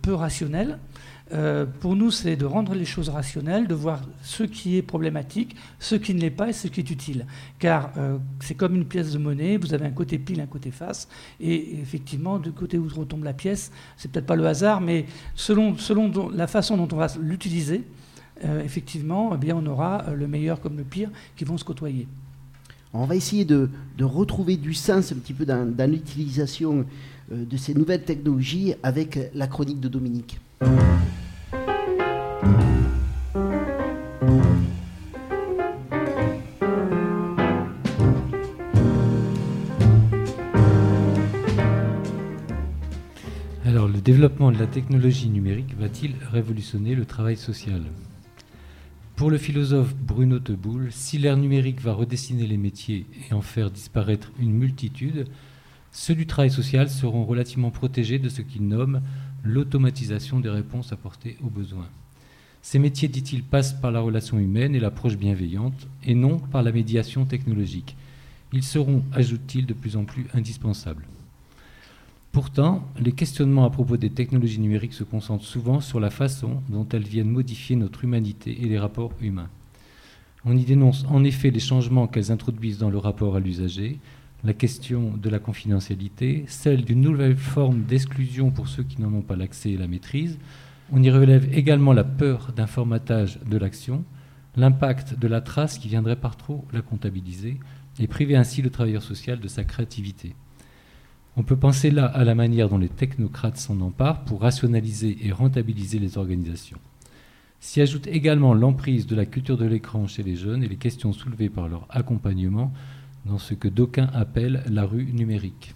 peu 0.03 0.15
rationnelles. 0.15 0.79
Pour 1.81 1.95
nous, 1.95 2.11
c'est 2.11 2.37
de 2.37 2.47
rendre 2.47 2.75
les 2.75 2.87
choses 2.87 3.11
rationnelles, 3.11 3.67
de 3.67 3.75
voir 3.75 4.01
ce 4.23 4.45
qui 4.45 4.79
est 4.79 4.83
problématique, 4.83 5.57
ce 5.79 5.95
qui 5.95 6.15
ne 6.15 6.21
l'est 6.21 6.31
pas 6.31 6.49
et 6.49 6.53
ce 6.55 6.69
qui 6.69 6.81
est 6.81 6.91
utile. 6.91 7.27
Car 7.59 7.93
c'est 8.41 8.55
comme 8.55 8.75
une 8.75 8.87
pièce 8.87 9.13
de 9.13 9.19
monnaie, 9.19 9.59
vous 9.59 9.75
avez 9.75 9.85
un 9.85 9.91
côté 9.91 10.19
pile, 10.19 10.41
un 10.41 10.47
côté 10.47 10.71
face, 10.71 11.07
et 11.39 11.79
effectivement, 11.81 12.39
du 12.39 12.53
côté 12.53 12.79
où 12.79 12.89
retombe 12.89 13.25
la 13.25 13.35
pièce, 13.35 13.71
c'est 13.99 14.11
peut-être 14.11 14.25
pas 14.25 14.37
le 14.37 14.47
hasard, 14.47 14.81
mais 14.81 15.05
selon, 15.35 15.77
selon 15.77 16.31
la 16.31 16.47
façon 16.47 16.79
dont 16.79 16.89
on 16.93 16.97
va 16.97 17.09
l'utiliser, 17.21 17.85
euh, 18.45 18.63
effectivement, 18.63 19.33
eh 19.35 19.39
bien, 19.39 19.57
on 19.57 19.67
aura 19.67 20.05
euh, 20.09 20.15
le 20.15 20.29
meilleur 20.29 20.61
comme 20.61 20.77
le 20.77 20.85
pire 20.85 21.11
qui 21.37 21.45
vont 21.45 21.59
se 21.59 21.65
côtoyer. 21.65 22.07
On 22.95 23.05
va 23.05 23.17
essayer 23.17 23.45
de, 23.45 23.69
de 23.97 24.05
retrouver 24.05 24.57
du 24.57 24.75
sens 24.75 25.13
un 25.13 25.17
petit 25.17 25.35
peu 25.35 25.45
dans, 25.45 25.67
dans 25.67 25.91
l'utilisation 25.91 26.87
euh, 27.33 27.45
de 27.45 27.57
ces 27.57 27.75
nouvelles 27.75 28.05
technologies 28.05 28.75
avec 28.83 29.19
la 29.35 29.47
chronique 29.47 29.81
de 29.81 29.89
Dominique. 29.89 30.41
Alors, 43.67 43.87
le 43.87 44.01
développement 44.01 44.51
de 44.51 44.59
la 44.59 44.67
technologie 44.67 45.29
numérique 45.29 45.77
va-t-il 45.79 46.15
révolutionner 46.33 46.95
le 46.95 47.05
travail 47.05 47.37
social? 47.37 47.83
Pour 49.19 49.33
le 49.33 49.39
philosophe 49.39 49.97
Bruno 49.97 50.39
Teboul, 50.39 50.93
si 50.93 51.19
l'ère 51.19 51.37
numérique 51.37 51.81
va 51.81 51.93
redessiner 51.93 52.47
les 52.47 52.57
métiers 52.57 53.05
et 53.29 53.35
en 53.35 53.43
faire 53.43 53.69
disparaître 53.69 54.31
une 54.39 54.53
multitude, 54.53 55.27
ceux 55.91 56.15
du 56.15 56.25
travail 56.25 56.53
social 56.53 56.89
seront 56.89 57.25
relativement 57.25 57.73
protégés 57.73 58.21
de 58.21 58.29
ce 58.29 58.43
qu'il 58.43 58.69
nomme 58.69 59.01
l'automatisation 59.43 60.39
des 60.39 60.51
réponses 60.51 60.93
apportées 60.93 61.37
aux 61.43 61.51
besoins. 61.51 61.89
Ces 62.63 62.79
métiers, 62.79 63.09
dit-il, 63.09 63.43
passent 63.43 63.73
par 63.73 63.91
la 63.91 63.99
relation 63.99 64.39
humaine 64.39 64.77
et 64.77 64.81
l'approche 64.81 65.17
bienveillante, 65.17 65.89
et 66.05 66.15
non 66.15 66.39
par 66.39 66.63
la 66.63 66.71
médiation 66.71 67.25
technologique. 67.25 67.97
Ils 68.53 68.63
seront, 68.63 69.03
ajoute-t-il, 69.11 69.67
de 69.67 69.75
plus 69.75 69.97
en 69.97 70.05
plus 70.05 70.27
indispensables. 70.33 71.09
Pourtant, 72.33 72.87
les 73.01 73.13
questionnements 73.13 73.65
à 73.65 73.71
propos 73.71 73.97
des 73.97 74.11
technologies 74.11 74.61
numériques 74.61 74.93
se 74.93 75.05
concentrent 75.05 75.45
souvent 75.45 75.81
sur 75.81 75.99
la 75.99 76.11
façon 76.11 76.63
dont 76.69 76.87
elles 76.93 77.07
viennent 77.07 77.31
modifier 77.31 77.75
notre 77.75 78.05
humanité 78.05 78.57
et 78.63 78.67
les 78.67 78.79
rapports 78.79 79.13
humains. 79.21 79.49
On 80.45 80.57
y 80.57 80.65
dénonce 80.65 81.05
en 81.09 81.25
effet 81.25 81.51
les 81.51 81.61
changements 81.61 82.07
qu'elles 82.07 82.31
introduisent 82.31 82.79
dans 82.79 82.91
le 82.91 82.99
rapport 82.99 83.35
à 83.35 83.41
l'usager, 83.41 83.99
la 84.45 84.53
question 84.53 85.15
de 85.17 85.29
la 85.29 85.41
confidentialité, 85.41 86.45
celle 86.47 86.85
d'une 86.85 87.01
nouvelle 87.01 87.37
forme 87.37 87.83
d'exclusion 87.83 88.51
pour 88.51 88.69
ceux 88.69 88.85
qui 88.85 89.01
n'en 89.01 89.13
ont 89.13 89.23
pas 89.23 89.35
l'accès 89.35 89.71
et 89.71 89.77
la 89.77 89.89
maîtrise. 89.89 90.39
On 90.93 91.03
y 91.03 91.11
relève 91.11 91.53
également 91.53 91.93
la 91.93 92.05
peur 92.05 92.53
d'un 92.55 92.69
formatage 92.69 93.41
de 93.51 93.59
l'action, 93.59 94.05
l'impact 94.57 95.19
de 95.19 95.29
la 95.29 95.41
trace 95.41 95.79
qui 95.79 95.89
viendrait 95.89 96.17
par 96.17 96.37
trop 96.37 96.65
la 96.73 96.83
comptabiliser 96.83 97.59
et 97.99 98.07
priver 98.07 98.37
ainsi 98.37 98.63
le 98.63 98.71
travailleur 98.71 99.03
social 99.03 99.41
de 99.41 99.49
sa 99.49 99.65
créativité. 99.65 100.35
On 101.39 101.45
peut 101.45 101.57
penser 101.57 101.93
là 101.93 102.07
à 102.07 102.25
la 102.25 102.35
manière 102.35 102.69
dont 102.69 102.79
les 102.79 102.89
technocrates 102.89 103.59
s'en 103.59 103.81
emparent 103.81 104.25
pour 104.25 104.41
rationaliser 104.41 105.19
et 105.23 105.31
rentabiliser 105.31 106.01
les 106.01 106.19
organisations. 106.19 106.79
S'y 107.61 107.81
ajoute 107.81 108.09
également 108.09 108.55
l'emprise 108.55 109.07
de 109.07 109.15
la 109.15 109.25
culture 109.25 109.57
de 109.57 109.65
l'écran 109.65 110.09
chez 110.09 110.25
les 110.25 110.35
jeunes 110.35 110.65
et 110.65 110.69
les 110.69 110.77
questions 110.77 111.13
soulevées 111.13 111.49
par 111.49 111.69
leur 111.69 111.87
accompagnement 111.91 112.73
dans 113.25 113.39
ce 113.39 113.55
que 113.55 113.69
d'aucuns 113.69 114.11
appellent 114.15 114.65
la 114.69 114.85
rue 114.85 115.13
numérique. 115.13 115.75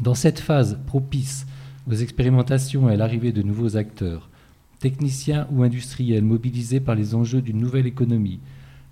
Dans 0.00 0.16
cette 0.16 0.40
phase 0.40 0.80
propice 0.84 1.46
aux 1.88 1.94
expérimentations 1.94 2.90
et 2.90 2.94
à 2.94 2.96
l'arrivée 2.96 3.30
de 3.30 3.42
nouveaux 3.42 3.76
acteurs, 3.76 4.28
techniciens 4.80 5.46
ou 5.52 5.62
industriels 5.62 6.24
mobilisés 6.24 6.80
par 6.80 6.96
les 6.96 7.14
enjeux 7.14 7.40
d'une 7.40 7.60
nouvelle 7.60 7.86
économie, 7.86 8.40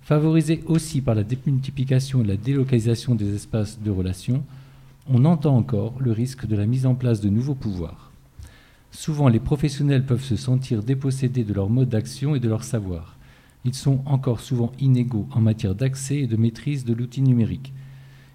favorisés 0.01 0.63
aussi 0.67 1.01
par 1.01 1.15
la 1.15 1.23
démultiplication 1.23 2.23
et 2.23 2.27
la 2.27 2.37
délocalisation 2.37 3.13
des 3.13 3.35
espaces 3.35 3.81
de 3.81 3.91
relations, 3.91 4.45
on 5.07 5.25
entend 5.25 5.55
encore 5.55 5.95
le 5.99 6.11
risque 6.11 6.45
de 6.45 6.55
la 6.55 6.65
mise 6.65 6.85
en 6.85 6.95
place 6.95 7.21
de 7.21 7.29
nouveaux 7.29 7.55
pouvoirs. 7.55 8.11
Souvent, 8.91 9.27
les 9.27 9.39
professionnels 9.39 10.05
peuvent 10.05 10.23
se 10.23 10.35
sentir 10.35 10.83
dépossédés 10.83 11.43
de 11.43 11.53
leur 11.53 11.69
mode 11.69 11.89
d'action 11.89 12.35
et 12.35 12.39
de 12.39 12.49
leur 12.49 12.63
savoir 12.63 13.15
ils 13.65 13.73
sont 13.73 14.01
encore 14.05 14.39
souvent 14.39 14.71
inégaux 14.79 15.27
en 15.31 15.41
matière 15.41 15.73
d'accès 15.73 16.19
et 16.19 16.27
de 16.27 16.37
maîtrise 16.37 16.85
de 16.85 16.93
l'outil 16.93 17.21
numérique. 17.21 17.73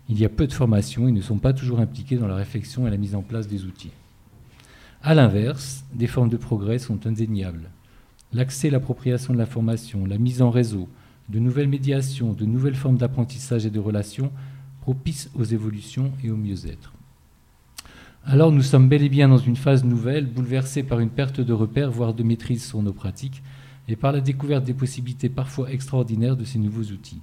Il 0.08 0.18
y 0.18 0.24
a 0.24 0.28
peu 0.28 0.48
de 0.48 0.52
formations 0.52 1.06
et 1.06 1.12
ne 1.12 1.20
sont 1.20 1.38
pas 1.38 1.52
toujours 1.52 1.78
impliqués 1.78 2.16
dans 2.16 2.26
la 2.26 2.34
réflexion 2.34 2.86
et 2.86 2.90
la 2.90 2.96
mise 2.96 3.14
en 3.14 3.22
place 3.22 3.46
des 3.46 3.64
outils. 3.64 3.92
A 5.04 5.14
l'inverse, 5.14 5.84
des 5.94 6.08
formes 6.08 6.28
de 6.28 6.36
progrès 6.36 6.80
sont 6.80 7.06
indéniables. 7.06 7.70
L'accès 8.32 8.68
et 8.68 8.70
l'appropriation 8.70 9.32
de 9.32 9.38
l'information, 9.38 10.04
la 10.04 10.18
mise 10.18 10.42
en 10.42 10.50
réseau, 10.50 10.88
de 11.28 11.38
nouvelles 11.38 11.68
médiations, 11.68 12.32
de 12.32 12.44
nouvelles 12.44 12.74
formes 12.74 12.98
d'apprentissage 12.98 13.64
et 13.64 13.70
de 13.70 13.78
relations 13.78 14.32
propices 14.90 15.30
aux 15.38 15.44
évolutions 15.44 16.10
et 16.24 16.32
au 16.32 16.36
mieux-être. 16.36 16.92
Alors 18.24 18.50
nous 18.50 18.62
sommes 18.62 18.88
bel 18.88 19.04
et 19.04 19.08
bien 19.08 19.28
dans 19.28 19.38
une 19.38 19.54
phase 19.54 19.84
nouvelle, 19.84 20.26
bouleversée 20.26 20.82
par 20.82 20.98
une 20.98 21.10
perte 21.10 21.40
de 21.40 21.52
repères, 21.52 21.92
voire 21.92 22.12
de 22.12 22.24
maîtrise 22.24 22.66
sur 22.66 22.82
nos 22.82 22.92
pratiques, 22.92 23.40
et 23.86 23.94
par 23.94 24.10
la 24.10 24.20
découverte 24.20 24.64
des 24.64 24.74
possibilités 24.74 25.28
parfois 25.28 25.70
extraordinaires 25.70 26.36
de 26.36 26.44
ces 26.44 26.58
nouveaux 26.58 26.92
outils. 26.92 27.20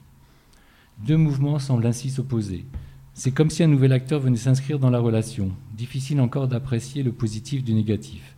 Deux 1.05 1.17
mouvements 1.17 1.59
semblent 1.59 1.85
ainsi 1.85 2.09
s'opposer. 2.09 2.63
C'est 3.13 3.31
comme 3.31 3.49
si 3.49 3.63
un 3.63 3.67
nouvel 3.67 3.91
acteur 3.91 4.21
venait 4.21 4.37
s'inscrire 4.37 4.79
dans 4.79 4.89
la 4.89 4.99
relation. 4.99 5.51
Difficile 5.75 6.21
encore 6.21 6.47
d'apprécier 6.47 7.03
le 7.03 7.11
positif 7.11 7.65
du 7.65 7.73
négatif. 7.73 8.37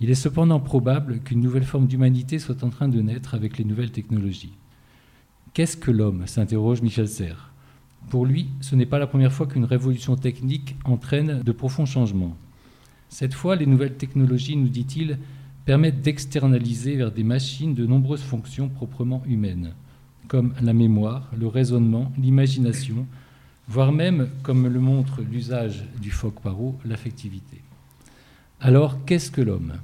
Il 0.00 0.10
est 0.10 0.16
cependant 0.16 0.58
probable 0.58 1.20
qu'une 1.20 1.40
nouvelle 1.40 1.62
forme 1.62 1.86
d'humanité 1.86 2.40
soit 2.40 2.64
en 2.64 2.70
train 2.70 2.88
de 2.88 3.00
naître 3.00 3.34
avec 3.34 3.58
les 3.58 3.64
nouvelles 3.64 3.92
technologies. 3.92 4.54
Qu'est-ce 5.54 5.76
que 5.76 5.92
l'homme? 5.92 6.26
s'interroge 6.26 6.82
Michel 6.82 7.06
Serres. 7.06 7.49
Pour 8.08 8.26
lui, 8.26 8.48
ce 8.60 8.74
n'est 8.74 8.86
pas 8.86 8.98
la 8.98 9.06
première 9.06 9.32
fois 9.32 9.46
qu'une 9.46 9.64
révolution 9.64 10.16
technique 10.16 10.76
entraîne 10.84 11.42
de 11.42 11.52
profonds 11.52 11.86
changements. 11.86 12.36
Cette 13.08 13.34
fois, 13.34 13.56
les 13.56 13.66
nouvelles 13.66 13.96
technologies, 13.96 14.56
nous 14.56 14.68
dit-il, 14.68 15.18
permettent 15.64 16.00
d'externaliser 16.00 16.96
vers 16.96 17.12
des 17.12 17.24
machines 17.24 17.74
de 17.74 17.86
nombreuses 17.86 18.22
fonctions 18.22 18.68
proprement 18.68 19.22
humaines, 19.26 19.74
comme 20.26 20.54
la 20.62 20.72
mémoire, 20.72 21.30
le 21.38 21.46
raisonnement, 21.46 22.10
l'imagination, 22.18 23.06
voire 23.68 23.92
même, 23.92 24.28
comme 24.42 24.66
le 24.66 24.80
montre 24.80 25.22
l'usage 25.22 25.84
du 26.00 26.10
phoque 26.10 26.40
paro, 26.40 26.78
l'affectivité. 26.84 27.62
Alors, 28.60 29.04
qu'est-ce 29.04 29.30
que 29.30 29.40
l'homme? 29.40 29.74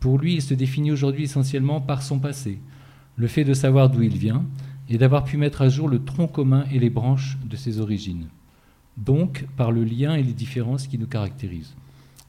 Pour 0.00 0.18
lui, 0.18 0.34
il 0.34 0.42
se 0.42 0.54
définit 0.54 0.92
aujourd'hui 0.92 1.24
essentiellement 1.24 1.80
par 1.80 2.02
son 2.02 2.18
passé, 2.18 2.58
le 3.16 3.26
fait 3.26 3.44
de 3.44 3.54
savoir 3.54 3.90
d'où 3.90 4.02
il 4.02 4.16
vient 4.16 4.44
et 4.88 4.98
d'avoir 4.98 5.24
pu 5.24 5.36
mettre 5.36 5.62
à 5.62 5.68
jour 5.68 5.88
le 5.88 6.02
tronc 6.02 6.28
commun 6.28 6.64
et 6.72 6.78
les 6.78 6.90
branches 6.90 7.38
de 7.44 7.56
ses 7.56 7.80
origines, 7.80 8.26
donc 8.96 9.46
par 9.56 9.70
le 9.70 9.84
lien 9.84 10.14
et 10.14 10.22
les 10.22 10.32
différences 10.32 10.86
qui 10.86 10.98
nous 10.98 11.06
caractérisent 11.06 11.74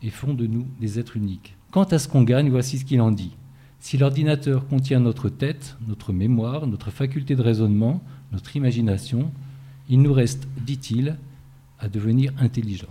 et 0.04 0.10
font 0.10 0.34
de 0.34 0.48
nous 0.48 0.66
des 0.80 1.00
êtres 1.00 1.18
uniques. 1.18 1.56
Quant 1.72 1.84
à 1.84 2.00
ce 2.00 2.08
qu'on 2.08 2.24
gagne, 2.24 2.50
voici 2.50 2.78
ce 2.78 2.86
qu'il 2.86 3.02
en 3.02 3.12
dit. 3.12 3.36
Si 3.80 3.98
l'ordinateur 3.98 4.68
contient 4.68 5.00
notre 5.00 5.30
tête, 5.30 5.78
notre 5.88 6.12
mémoire, 6.12 6.68
notre 6.68 6.92
faculté 6.92 7.36
de 7.36 7.42
raisonnement, 7.42 8.02
notre 8.32 8.56
imagination, 8.56 9.32
il 9.88 10.02
nous 10.02 10.14
reste, 10.14 10.48
dit-il, 10.66 11.18
à 11.80 11.88
devenir 11.88 12.34
intelligent. 12.40 12.88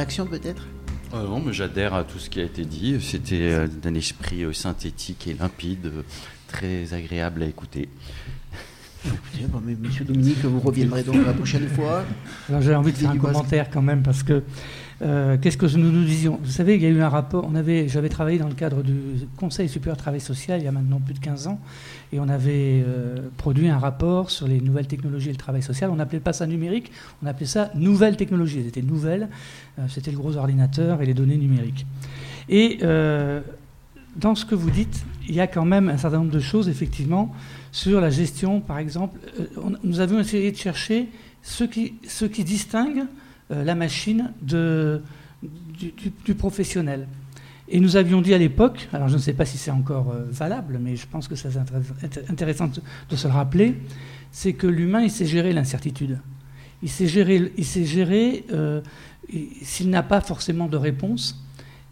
Réaction 0.00 0.26
peut-être? 0.26 0.62
Euh, 1.12 1.26
Non, 1.26 1.42
mais 1.44 1.52
j'adhère 1.52 1.92
à 1.94 2.04
tout 2.04 2.18
ce 2.18 2.30
qui 2.30 2.40
a 2.40 2.44
été 2.44 2.64
dit. 2.64 2.98
C'était 3.02 3.52
euh, 3.52 3.66
d'un 3.66 3.94
esprit 3.94 4.44
euh, 4.44 4.52
synthétique 4.52 5.26
et 5.26 5.34
limpide 5.34 5.92
très 6.48 6.94
agréable 6.94 7.42
à 7.42 7.46
écouter. 7.46 7.88
Monsieur 9.80 10.04
Dominique, 10.04 10.44
vous 10.44 10.60
reviendrez 10.60 11.02
donc 11.02 11.24
la 11.24 11.32
prochaine 11.32 11.68
fois. 11.68 12.04
J'ai 12.60 12.74
envie 12.74 12.92
de 12.92 12.98
faire 12.98 13.10
un 13.10 13.16
commentaire 13.16 13.70
quand 13.70 13.82
même 13.82 14.02
parce 14.02 14.22
que 14.22 14.42
euh, 15.02 15.38
qu'est-ce 15.40 15.56
que 15.56 15.66
nous 15.76 15.90
nous 15.90 16.04
disions? 16.04 16.38
Vous 16.42 16.50
savez, 16.50 16.74
il 16.74 16.82
y 16.82 16.86
a 16.86 16.90
eu 16.90 17.00
un 17.00 17.08
rapport. 17.08 17.46
On 17.50 17.54
avait, 17.54 17.88
j'avais 17.88 18.10
travaillé 18.10 18.38
dans 18.38 18.48
le 18.48 18.54
cadre 18.54 18.82
du 18.82 18.94
Conseil 19.36 19.68
supérieur 19.68 19.96
de 19.96 20.02
travail 20.02 20.20
social 20.20 20.60
il 20.60 20.64
y 20.64 20.68
a 20.68 20.72
maintenant 20.72 21.00
plus 21.00 21.14
de 21.14 21.20
15 21.20 21.46
ans, 21.46 21.58
et 22.12 22.20
on 22.20 22.28
avait 22.28 22.84
euh, 22.86 23.16
produit 23.38 23.68
un 23.68 23.78
rapport 23.78 24.30
sur 24.30 24.46
les 24.46 24.60
nouvelles 24.60 24.86
technologies 24.86 25.30
et 25.30 25.32
le 25.32 25.38
travail 25.38 25.62
social. 25.62 25.90
On 25.90 25.96
n'appelait 25.96 26.20
pas 26.20 26.34
ça 26.34 26.46
numérique, 26.46 26.92
on 27.22 27.26
appelait 27.26 27.46
ça 27.46 27.70
nouvelles 27.74 28.16
technologies. 28.16 28.58
Elles 28.58 28.66
étaient 28.66 28.82
nouvelles. 28.82 29.28
Euh, 29.78 29.86
c'était 29.88 30.10
le 30.10 30.18
gros 30.18 30.36
ordinateur 30.36 31.00
et 31.00 31.06
les 31.06 31.14
données 31.14 31.38
numériques. 31.38 31.86
Et 32.48 32.80
dans 34.16 34.34
ce 34.34 34.44
que 34.44 34.56
vous 34.56 34.70
dites, 34.70 35.04
il 35.28 35.34
y 35.34 35.40
a 35.40 35.46
quand 35.46 35.64
même 35.64 35.88
un 35.88 35.96
certain 35.96 36.18
nombre 36.18 36.32
de 36.32 36.40
choses, 36.40 36.68
effectivement, 36.68 37.32
sur 37.70 38.00
la 38.00 38.10
gestion, 38.10 38.60
par 38.60 38.78
exemple. 38.78 39.18
Nous 39.84 40.00
avions 40.00 40.18
essayé 40.18 40.50
de 40.50 40.56
chercher 40.56 41.08
ce 41.42 41.62
qui, 41.62 41.94
ce 42.06 42.24
qui 42.24 42.42
distingue 42.42 43.04
la 43.50 43.74
machine 43.74 44.32
du, 44.42 46.34
professionnel. 46.34 47.06
Et 47.68 47.78
nous 47.80 47.96
avions 47.96 48.20
dit 48.20 48.34
à 48.34 48.38
l'époque, 48.38 48.88
alors 48.92 49.08
je 49.08 49.14
ne 49.14 49.20
sais 49.20 49.32
pas 49.32 49.44
si 49.44 49.56
c'est 49.58 49.70
encore 49.70 50.10
euh, 50.10 50.24
valable, 50.30 50.78
mais 50.80 50.96
je 50.96 51.06
pense 51.06 51.28
que 51.28 51.36
c'est 51.36 51.48
intéressant 52.28 52.68
de, 53.08 53.16
se 53.16 53.28
le 53.28 53.32
rappeler, 53.32 53.76
c'est 54.32 54.54
que 54.54 54.66
l'humain, 54.66 55.02
il 55.02 55.10
sait 55.10 55.26
gérer 55.26 55.52
l'incertitude. 55.52 56.18
Il 56.82 56.88
sait 56.88 57.06
gérer, 57.06 57.52
il 57.56 57.64
sait 57.64 57.84
gérer 57.84 58.44
s'il 59.62 59.90
n'a 59.90 60.02
pas 60.02 60.20
forcément 60.20 60.66
de 60.66 60.76
réponse, 60.76 61.44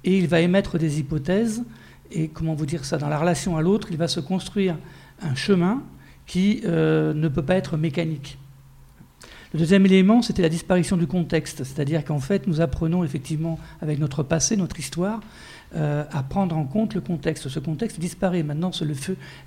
et 0.04 0.16
il 0.16 0.26
va 0.26 0.40
émettre 0.40 0.78
des 0.78 0.98
hypothèses 0.98 1.62
et 2.10 2.28
comment 2.28 2.54
vous 2.54 2.66
dire 2.66 2.84
ça, 2.84 2.98
dans 2.98 3.08
la 3.08 3.18
relation 3.18 3.56
à 3.56 3.62
l'autre, 3.62 3.88
il 3.90 3.96
va 3.96 4.08
se 4.08 4.20
construire 4.20 4.76
un 5.20 5.34
chemin 5.34 5.82
qui 6.26 6.62
euh, 6.64 7.12
ne 7.14 7.28
peut 7.28 7.42
pas 7.42 7.56
être 7.56 7.76
mécanique. 7.76 8.38
Le 9.54 9.60
deuxième 9.60 9.86
élément, 9.86 10.20
c'était 10.20 10.42
la 10.42 10.50
disparition 10.50 10.98
du 10.98 11.06
contexte, 11.06 11.64
c'est-à-dire 11.64 12.04
qu'en 12.04 12.18
fait, 12.18 12.46
nous 12.46 12.60
apprenons 12.60 13.02
effectivement, 13.02 13.58
avec 13.80 13.98
notre 13.98 14.22
passé, 14.22 14.58
notre 14.58 14.78
histoire, 14.78 15.20
euh, 15.74 16.04
à 16.12 16.22
prendre 16.22 16.56
en 16.56 16.64
compte 16.64 16.94
le 16.94 17.00
contexte. 17.00 17.48
Ce 17.48 17.58
contexte 17.58 17.98
disparaît. 17.98 18.42
Maintenant, 18.42 18.72
ce, 18.72 18.84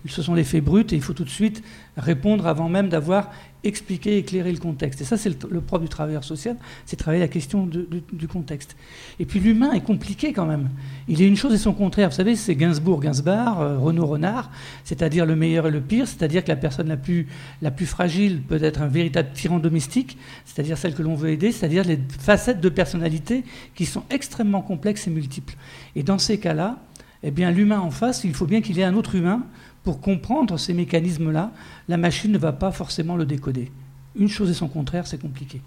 ce 0.08 0.22
sont 0.22 0.34
les 0.34 0.44
faits 0.44 0.64
bruts 0.64 0.86
et 0.92 0.96
il 0.96 1.02
faut 1.02 1.14
tout 1.14 1.24
de 1.24 1.30
suite 1.30 1.64
répondre 1.98 2.48
avant 2.48 2.68
même 2.68 2.90
d'avoir 2.90 3.32
expliquer, 3.64 4.18
éclairer 4.18 4.52
le 4.52 4.58
contexte. 4.58 5.02
Et 5.02 5.04
ça, 5.04 5.18
c'est 5.18 5.30
le, 5.30 5.62
propre 5.62 5.84
du 5.84 5.90
travailleur 5.90 6.24
social, 6.24 6.58
c'est 6.86 6.96
travailler 6.96 7.22
la 7.22 7.28
question 7.28 7.68
du 7.68 8.28
contexte. 8.28 8.76
Et 9.20 9.26
puis 9.26 9.40
l'humain 9.40 9.72
est 9.74 9.82
compliqué 9.82 10.34
quand 10.34 10.46
même. 10.46 10.70
Il 11.08 11.22
est 11.22 11.28
une 11.28 11.36
chose 11.36 11.54
et 11.54 11.58
son 11.58 11.74
contraire. 11.74 12.10
Vous 12.10 12.16
savez, 12.16 12.36
c'est 12.36 12.56
Gainsbourg, 12.56 13.02
Gainsbar, 13.02 13.62
euh, 13.62 13.78
Renaud 13.78 14.06
Renard, 14.06 14.52
c'est-à-dire 14.84 15.26
le 15.26 15.36
meilleur 15.36 15.68
et 15.68 15.72
le 15.72 15.82
pire, 15.82 16.08
c'est-à-dire 16.08 16.44
que 16.44 16.50
la 16.50 16.56
personne 16.56 16.88
la 16.88 16.98
plus, 16.98 17.28
la 17.62 17.72
plus 17.72 17.86
fragile 17.86 18.42
peut 18.42 18.62
être 18.64 18.82
un 18.82 18.88
véritable 18.88 19.30
tyran 19.34 19.60
domestique, 19.60 20.18
c'est-à-dire 20.46 20.78
celle 20.78 20.96
que 20.96 21.04
l'on 21.04 21.16
veut 21.16 21.30
aider, 21.30 21.52
c'est-à-dire 21.52 21.84
les 21.84 22.00
facettes 22.20 22.62
de 22.62 22.70
personnalité 22.70 23.44
qui 23.76 23.86
sont 23.86 24.04
extrêmement 24.10 24.62
complexes 24.62 25.08
et 25.08 25.12
multiples. 25.12 25.56
Et 25.96 26.04
dans 26.04 26.18
ces 26.18 26.40
cas-là, 26.40 26.80
eh 27.24 27.32
bien, 27.32 27.52
l'humain 27.52 27.80
en 27.80 27.92
face, 27.92 28.24
il 28.24 28.34
faut 28.34 28.48
bien 28.48 28.62
qu'il 28.62 28.80
ait 28.80 28.84
un 28.84 28.96
autre 28.96 29.16
humain 29.16 29.44
pour 29.84 30.02
comprendre 30.02 30.58
ces 30.58 30.74
mécanismes-là. 30.74 31.52
La 31.88 31.98
machine 31.98 32.32
ne 32.32 32.38
va 32.38 32.52
pas 32.52 32.72
forcément 32.72 33.16
le 33.16 33.26
décoder. 33.26 33.72
Une 34.16 34.28
chose 34.28 34.50
et 34.50 34.54
son 34.54 34.68
contraire, 34.68 35.08
c'est 35.08 35.22
compliqué. 35.22 35.62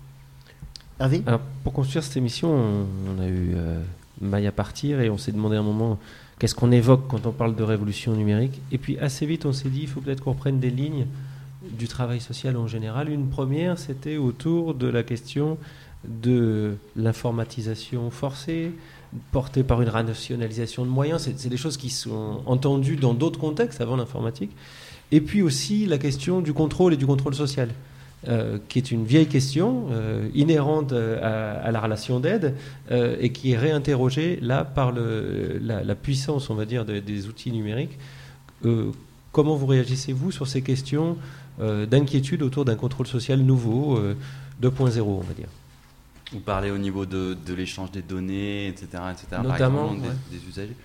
Alors, 1.00 1.40
pour 1.64 1.72
construire 1.72 2.04
cette 2.04 2.16
émission, 2.16 2.50
on, 2.50 3.20
a 3.20 3.26
eu 3.26 3.52
euh, 3.54 3.82
Maya 4.20 4.52
partir 4.52 5.00
et 5.00 5.10
on 5.10 5.18
s'est 5.18 5.32
demandé 5.32 5.56
à 5.56 5.60
un 5.60 5.64
moment 5.64 5.98
qu'est-ce 6.38 6.54
qu'on 6.54 6.70
évoque 6.70 7.08
quand 7.08 7.26
on 7.26 7.32
parle 7.32 7.56
de 7.56 7.62
révolution 7.64 8.14
numérique? 8.14 8.60
Et 8.70 8.78
puis 8.78 8.98
assez 8.98 9.26
vite, 9.26 9.44
on 9.44 9.52
s'est 9.52 9.68
dit 9.68 9.80
il 9.82 9.88
faut 9.88 10.00
peut-être 10.00 10.22
qu'on 10.22 10.32
reprenne 10.32 10.60
des 10.60 10.70
lignes 10.70 11.06
du 11.68 11.88
travail 11.88 12.20
social 12.20 12.56
en 12.56 12.68
général. 12.68 13.08
Une 13.10 13.28
première, 13.28 13.78
c'était 13.78 14.16
autour 14.16 14.74
de 14.74 14.86
la 14.86 15.02
question 15.02 15.58
de 16.06 16.76
l'informatisation 16.96 18.10
forcée, 18.10 18.72
portée 19.32 19.62
par 19.62 19.80
une 19.82 19.88
rationalisation 19.88 20.84
de 20.84 20.90
moyens. 20.90 21.28
C'est 21.36 21.48
des 21.48 21.56
choses 21.56 21.76
qui 21.76 21.90
sont 21.90 22.42
entendues 22.46 22.96
dans 22.96 23.14
d'autres 23.14 23.38
contextes 23.38 23.80
avant 23.80 23.96
l'informatique. 23.96 24.50
Et 25.12 25.20
puis 25.20 25.42
aussi 25.42 25.86
la 25.86 25.98
question 25.98 26.40
du 26.40 26.52
contrôle 26.52 26.94
et 26.94 26.96
du 26.96 27.06
contrôle 27.06 27.34
social. 27.34 27.68
euh, 28.26 28.56
qui 28.70 28.78
est 28.78 28.90
une 28.90 29.04
vieille 29.04 29.26
question 29.26 29.88
euh, 29.90 30.30
inhérente 30.34 30.92
euh, 30.92 31.60
à, 31.62 31.70
la 31.70 31.78
relation 31.78 32.20
d'aide 32.20 32.54
et 32.90 33.30
qui 33.32 33.52
est 33.52 33.58
réinterrogée 33.58 34.38
là 34.40 34.64
par 34.64 34.92
la, 34.92 35.94
puissance, 35.94 36.48
on 36.48 36.54
va 36.54 36.64
dire, 36.64 36.86
de- 36.86 37.00
des 37.00 37.26
outils 37.28 37.52
numériques. 37.52 37.98
Comment 39.32 39.56
vous 39.56 39.66
réagissez-vous 39.66 40.30
sur 40.30 40.46
ces 40.46 40.62
questions 40.62 41.18
d'inquiétude 41.58 42.42
autour 42.42 42.64
d'un 42.64 42.76
contrôle 42.76 43.06
social 43.06 43.40
nouveau, 43.40 43.98
euh, 43.98 44.16
2.0, 44.62 45.00
on 45.02 45.20
va 45.20 45.34
dire? 45.34 45.48
Vous 46.32 46.40
parlez 46.40 46.70
au 46.70 46.78
niveau 46.78 47.06
de, 47.06 47.34
de 47.34 47.54
l'échange 47.54 47.90
des 47.92 48.02
données, 48.02 48.66
etc. 48.68 48.86
etc. 49.12 49.26
par 49.30 49.42
Notamment, 49.44 49.92
exemple, 49.92 50.08
ouais. 50.08 50.14
des, 50.30 50.38
des 50.38 50.48
usagers. 50.48 50.76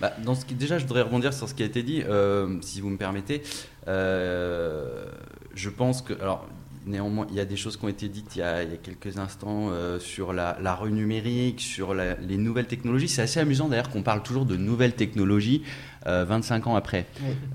Bah, 0.00 0.12
dans 0.24 0.34
ce 0.34 0.44
qui, 0.44 0.54
déjà, 0.54 0.78
je 0.78 0.84
voudrais 0.86 1.02
rebondir 1.02 1.32
sur 1.32 1.48
ce 1.48 1.54
qui 1.54 1.62
a 1.62 1.66
été 1.66 1.82
dit, 1.82 2.02
euh, 2.06 2.58
si 2.60 2.80
vous 2.80 2.90
me 2.90 2.96
permettez. 2.98 3.42
Euh, 3.88 5.06
je 5.54 5.70
pense 5.70 6.02
que, 6.02 6.12
alors, 6.20 6.46
néanmoins, 6.86 7.26
il 7.30 7.36
y 7.36 7.40
a 7.40 7.44
des 7.44 7.56
choses 7.56 7.76
qui 7.76 7.84
ont 7.84 7.88
été 7.88 8.08
dites 8.08 8.36
il 8.36 8.40
y 8.40 8.42
a, 8.42 8.62
il 8.62 8.70
y 8.70 8.74
a 8.74 8.76
quelques 8.76 9.18
instants 9.18 9.68
euh, 9.70 9.98
sur 9.98 10.32
la, 10.32 10.58
la 10.60 10.74
rue 10.74 10.92
numérique, 10.92 11.60
sur 11.60 11.94
la- 11.94 12.14
les 12.16 12.36
nouvelles 12.36 12.66
technologies. 12.66 13.08
C'est 13.08 13.22
assez 13.22 13.40
amusant 13.40 13.68
d'ailleurs 13.68 13.90
qu'on 13.90 14.02
parle 14.02 14.22
toujours 14.22 14.44
de 14.44 14.56
nouvelles 14.56 14.94
technologies 14.94 15.62
euh, 16.06 16.24
25 16.28 16.66
ans 16.68 16.76
après. 16.76 17.06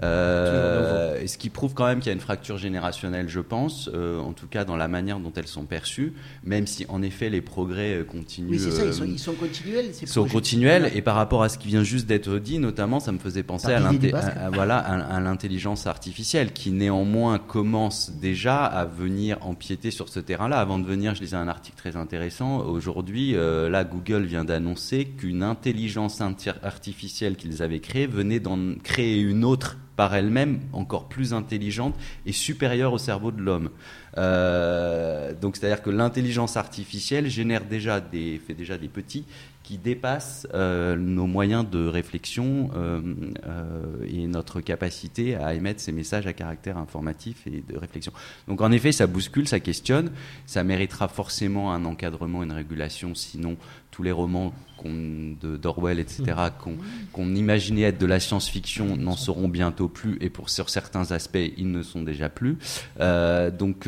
Euh, 0.04 1.26
ce 1.28 1.38
qui 1.38 1.50
prouve 1.50 1.74
quand 1.74 1.86
même 1.86 2.00
qu'il 2.00 2.08
y 2.08 2.10
a 2.10 2.14
une 2.14 2.20
fracture 2.20 2.58
générationnelle, 2.58 3.30
je 3.30 3.40
pense, 3.40 3.90
euh, 3.94 4.20
en 4.20 4.34
tout 4.34 4.48
cas 4.48 4.66
dans 4.66 4.76
la 4.76 4.88
manière 4.88 5.20
dont 5.20 5.32
elles 5.36 5.48
sont 5.48 5.66
perçues, 5.66 6.14
même 6.44 6.68
si 6.68 6.86
en 6.90 7.02
effet 7.02 7.30
les 7.30 7.42
progrès 7.42 7.94
euh, 7.96 8.04
continuent. 8.04 8.52
Oui, 8.52 8.60
c'est 8.60 8.72
ça, 8.72 8.86
ils 8.86 8.94
sont, 8.94 9.04
euh, 9.04 9.08
ils 9.08 9.20
sont 9.20 9.34
continuels. 9.34 9.86
ces 9.94 10.06
sont 10.06 10.28
continuels 10.28 10.92
et 10.96 11.02
par 11.02 11.16
rapport 11.16 11.44
à 11.44 11.50
ce 11.50 11.58
qui 11.58 11.68
vient 11.68 11.84
juste 11.84 12.08
d'être 12.08 12.38
dit, 12.40 12.60
notamment, 12.60 13.00
ça 13.00 13.12
me 13.12 13.20
faisait 13.20 13.44
penser 13.44 13.68
à, 13.74 13.78
à- 13.78 14.46
à- 14.46 14.50
voilà, 14.50 14.78
à, 14.78 15.16
à 15.16 15.20
l'intelligence 15.20 15.88
artificielle 15.88 16.52
qui 16.54 16.72
néanmoins 16.72 17.40
commence 17.40 18.12
déjà 18.12 18.66
à 18.66 18.86
venir 18.86 19.38
empiéter 19.42 19.92
sur 19.92 20.10
ce 20.10 20.20
terrain-là. 20.20 20.60
Avant 20.60 20.80
de 20.80 20.86
venir, 20.86 21.16
je 21.16 21.22
lisais 21.22 21.36
un 21.38 21.48
article 21.48 21.78
très 21.78 21.96
intéressant. 21.96 22.60
Aujourd'hui, 22.66 23.34
là, 23.34 23.84
Google 23.84 24.24
vient 24.24 24.44
d'annoncer 24.44 25.06
qu'une 25.06 25.44
intelligence 25.44 26.22
artificielle 26.64 27.36
qu'ils 27.36 27.62
avaient 27.64 27.80
créée 27.80 28.08
venait 28.08 28.40
d'en 28.42 28.76
créer 28.84 29.20
une 29.20 29.46
autre 29.46 29.78
par 29.96 30.16
elle-même, 30.16 30.62
encore 30.74 31.08
plus 31.08 31.34
intelligente 31.34 31.96
et 32.26 32.32
supérieure 32.32 32.94
au 32.94 32.98
cerveau 32.98 33.32
de 33.32 33.42
l'homme. 33.42 33.70
Euh, 34.18 35.34
donc, 35.40 35.56
c'est-à-dire 35.56 35.82
que 35.82 35.90
l'intelligence 35.90 36.58
artificielle 36.58 37.30
génère 37.30 37.66
déjà 37.66 38.02
des, 38.02 38.42
fait 38.46 38.54
déjà 38.54 38.78
des 38.78 38.88
petits 38.88 39.26
qui 39.64 39.78
dépassent 39.78 40.48
euh, 40.54 40.96
nos 40.96 41.28
moyens 41.28 41.70
de 41.70 41.86
réflexion 41.86 42.72
euh, 42.76 43.02
euh, 43.46 44.06
et 44.08 44.28
notre 44.28 44.62
capacité 44.62 45.36
à 45.36 45.54
émettre 45.54 45.80
ces 45.80 45.92
messages 45.92 46.28
à 46.28 46.34
caractère 46.34 46.78
informatif 46.78 47.46
et 47.48 47.64
de 47.68 47.78
réflexion. 47.78 48.12
Donc 48.48 48.62
en 48.62 48.72
effet, 48.72 48.92
ça 48.92 49.08
bouscule, 49.08 49.48
ça 49.48 49.60
questionne, 49.60 50.12
ça 50.46 50.64
méritera 50.64 51.08
forcément 51.08 51.74
un 51.74 51.86
encadrement, 51.86 52.44
une 52.44 52.52
régulation, 52.52 53.14
sinon 53.16 53.58
tous 53.92 54.04
les 54.04 54.12
romans 54.12 54.54
d'Orwell, 54.84 56.00
etc., 56.00 56.24
qu'on 56.60 56.78
qu'on 57.14 57.36
imaginait 57.36 57.84
être 57.84 58.00
de 58.00 58.08
la 58.08 58.20
science-fiction 58.20 58.98
n'en 58.98 59.16
seront 59.16 59.48
bientôt 59.48 59.88
plus, 59.88 60.18
et 60.22 60.32
pour 60.32 60.50
sur 60.50 60.72
certains 60.72 61.12
aspects, 61.12 61.38
ils 61.56 61.70
ne 61.70 61.84
sont 61.84 62.02
déjà 62.02 62.30
plus. 62.30 62.58
Euh, 63.00 63.52
donc, 63.52 63.88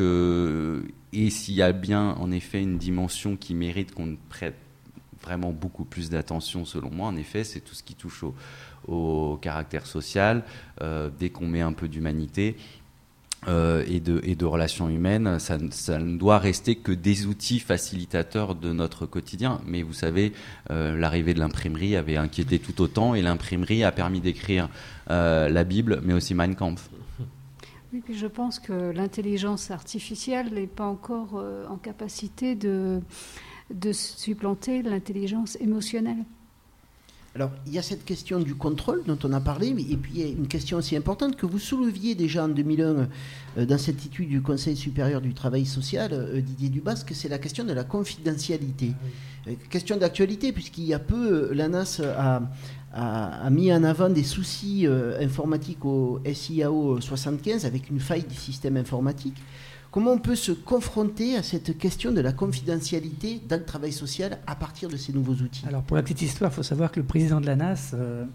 et 1.14 1.30
s'il 1.32 1.56
y 1.56 1.64
a 1.64 1.72
bien 1.72 2.12
en 2.12 2.32
effet 2.32 2.62
une 2.62 2.78
dimension 2.78 3.38
qui 3.38 3.56
mérite 3.56 3.94
qu'on 3.96 4.18
prête 4.30 4.56
vraiment 5.24 5.52
beaucoup 5.52 5.86
plus 5.86 6.10
d'attention, 6.10 6.66
selon 6.66 6.92
moi, 6.92 7.08
en 7.08 7.16
effet, 7.16 7.44
c'est 7.44 7.62
tout 7.62 7.74
ce 7.74 7.84
qui 7.84 7.96
touche 7.96 8.24
au, 8.88 9.38
caractère 9.42 9.86
social. 9.86 10.44
Euh, 10.82 11.10
dès 11.18 11.30
qu'on 11.30 11.48
met 11.48 11.62
un 11.62 11.74
peu 11.74 11.88
d'humanité, 11.88 12.58
euh, 13.50 13.84
et, 13.88 14.00
de, 14.00 14.46
relations 14.46 14.88
humaines, 14.88 15.38
ça, 15.40 15.58
ne 15.58 16.18
doit 16.18 16.38
rester 16.38 16.76
que 16.76 16.94
des 16.94 17.26
outils 17.26 17.60
facilitateurs 17.60 18.56
de 18.56 18.72
notre 18.72 19.06
quotidien. 19.06 19.60
Mais 19.66 19.82
vous 19.84 19.94
savez, 19.94 20.32
euh, 20.72 20.98
l'arrivée 20.98 21.34
de 21.34 21.40
l'imprimerie 21.40 21.98
avait 21.98 22.16
inquiété 22.16 22.60
tout 22.60 22.82
autant, 22.82 23.16
et 23.16 23.22
l'imprimerie 23.22 23.84
a 23.84 23.92
permis 23.92 24.22
d'écrire 24.22 24.70
la 25.08 25.64
Bible, 25.64 26.00
mais 26.04 26.14
aussi 26.14 26.34
Mein 26.34 26.56
Kampf. 26.56 26.90
Oui, 27.92 28.02
puis 28.04 28.16
je 28.16 28.26
pense 28.26 28.60
que 28.60 28.92
l'intelligence 28.92 29.70
artificielle 29.70 30.52
n'est 30.54 30.66
pas 30.66 30.86
encore 30.86 31.44
en 31.70 31.78
capacité 31.78 32.56
de, 32.56 33.02
de 33.74 33.92
supplanter 33.92 34.82
l'intelligence 34.82 35.58
émotionnelle. 35.62 36.24
Alors, 37.36 37.50
il 37.66 37.74
y 37.74 37.80
a 37.80 37.82
cette 37.82 38.06
question 38.06 38.40
du 38.40 38.54
contrôle 38.54 39.02
dont 39.08 39.18
on 39.24 39.34
a 39.34 39.40
parlé, 39.42 39.74
mais- 39.74 39.82
et 39.90 39.98
puis 39.98 40.12
il 40.14 40.20
y 40.22 40.24
a 40.24 40.28
une 40.28 40.48
question 40.48 40.78
aussi 40.78 40.96
importante 40.96 41.36
que 41.36 41.48
vous 41.48 41.58
souleviez 41.58 42.14
déjà 42.14 42.46
en 42.46 42.48
2001 42.50 43.08
euh, 43.58 43.66
dans 43.66 43.80
cette 43.80 44.06
étude 44.06 44.30
du 44.30 44.44
Conseil 44.44 44.76
supérieur 44.76 45.20
du 45.20 45.34
travail 45.34 45.66
social, 45.66 46.12
euh, 46.14 46.42
Didier 46.42 46.70
Dubasque, 46.70 47.12
c'est 47.16 47.30
la 47.30 47.40
question 47.40 47.64
de 47.64 47.74
la 47.74 47.84
confidentialité. 47.84 48.92
Euh, 49.48 49.54
question 49.72 49.98
d'actualité, 49.98 50.52
puisqu'il 50.52 50.84
y 50.84 50.94
a 50.94 51.00
peu, 51.00 51.50
euh, 51.50 51.54
l'ANAS 51.56 52.02
a, 52.06 52.44
a- 52.94 53.46
a 53.46 53.50
mis 53.50 53.74
en 53.74 53.84
avant 53.84 54.10
des 54.12 54.24
soucis 54.24 54.86
euh, 54.86 55.20
informatiques 55.20 55.84
au 55.86 56.20
SIAO 56.32 57.02
75 57.02 57.66
avec 57.66 57.90
une 57.90 58.00
faille 58.00 58.26
du 58.30 58.36
système 58.36 58.78
informatique. 58.78 59.38
Comment 59.94 60.14
on 60.14 60.18
peut 60.18 60.36
se 60.36 60.52
confronter 60.52 61.36
à 61.36 61.44
cette 61.44 61.78
question 61.78 62.12
de 62.12 62.20
la 62.20 62.34
confidentialité 62.34 63.40
dans 63.48 63.60
le 63.60 63.64
travail 63.64 63.92
social 63.92 64.40
à 64.48 64.56
partir 64.56 64.90
de 64.90 64.98
ces 64.98 65.14
nouveaux 65.14 65.36
outils 65.36 65.64
Alors 65.68 65.84
pour 65.84 65.96
la 65.96 66.02
petite 66.02 66.24
histoire, 66.24 66.50
il 66.50 66.56
faut 66.56 66.64
savoir 66.64 66.92
que 66.92 67.00
le 67.00 67.06
président 67.06 67.40
de 67.40 67.46
la 67.46 67.56
NAS, 67.56 67.92
euh, 67.94 68.26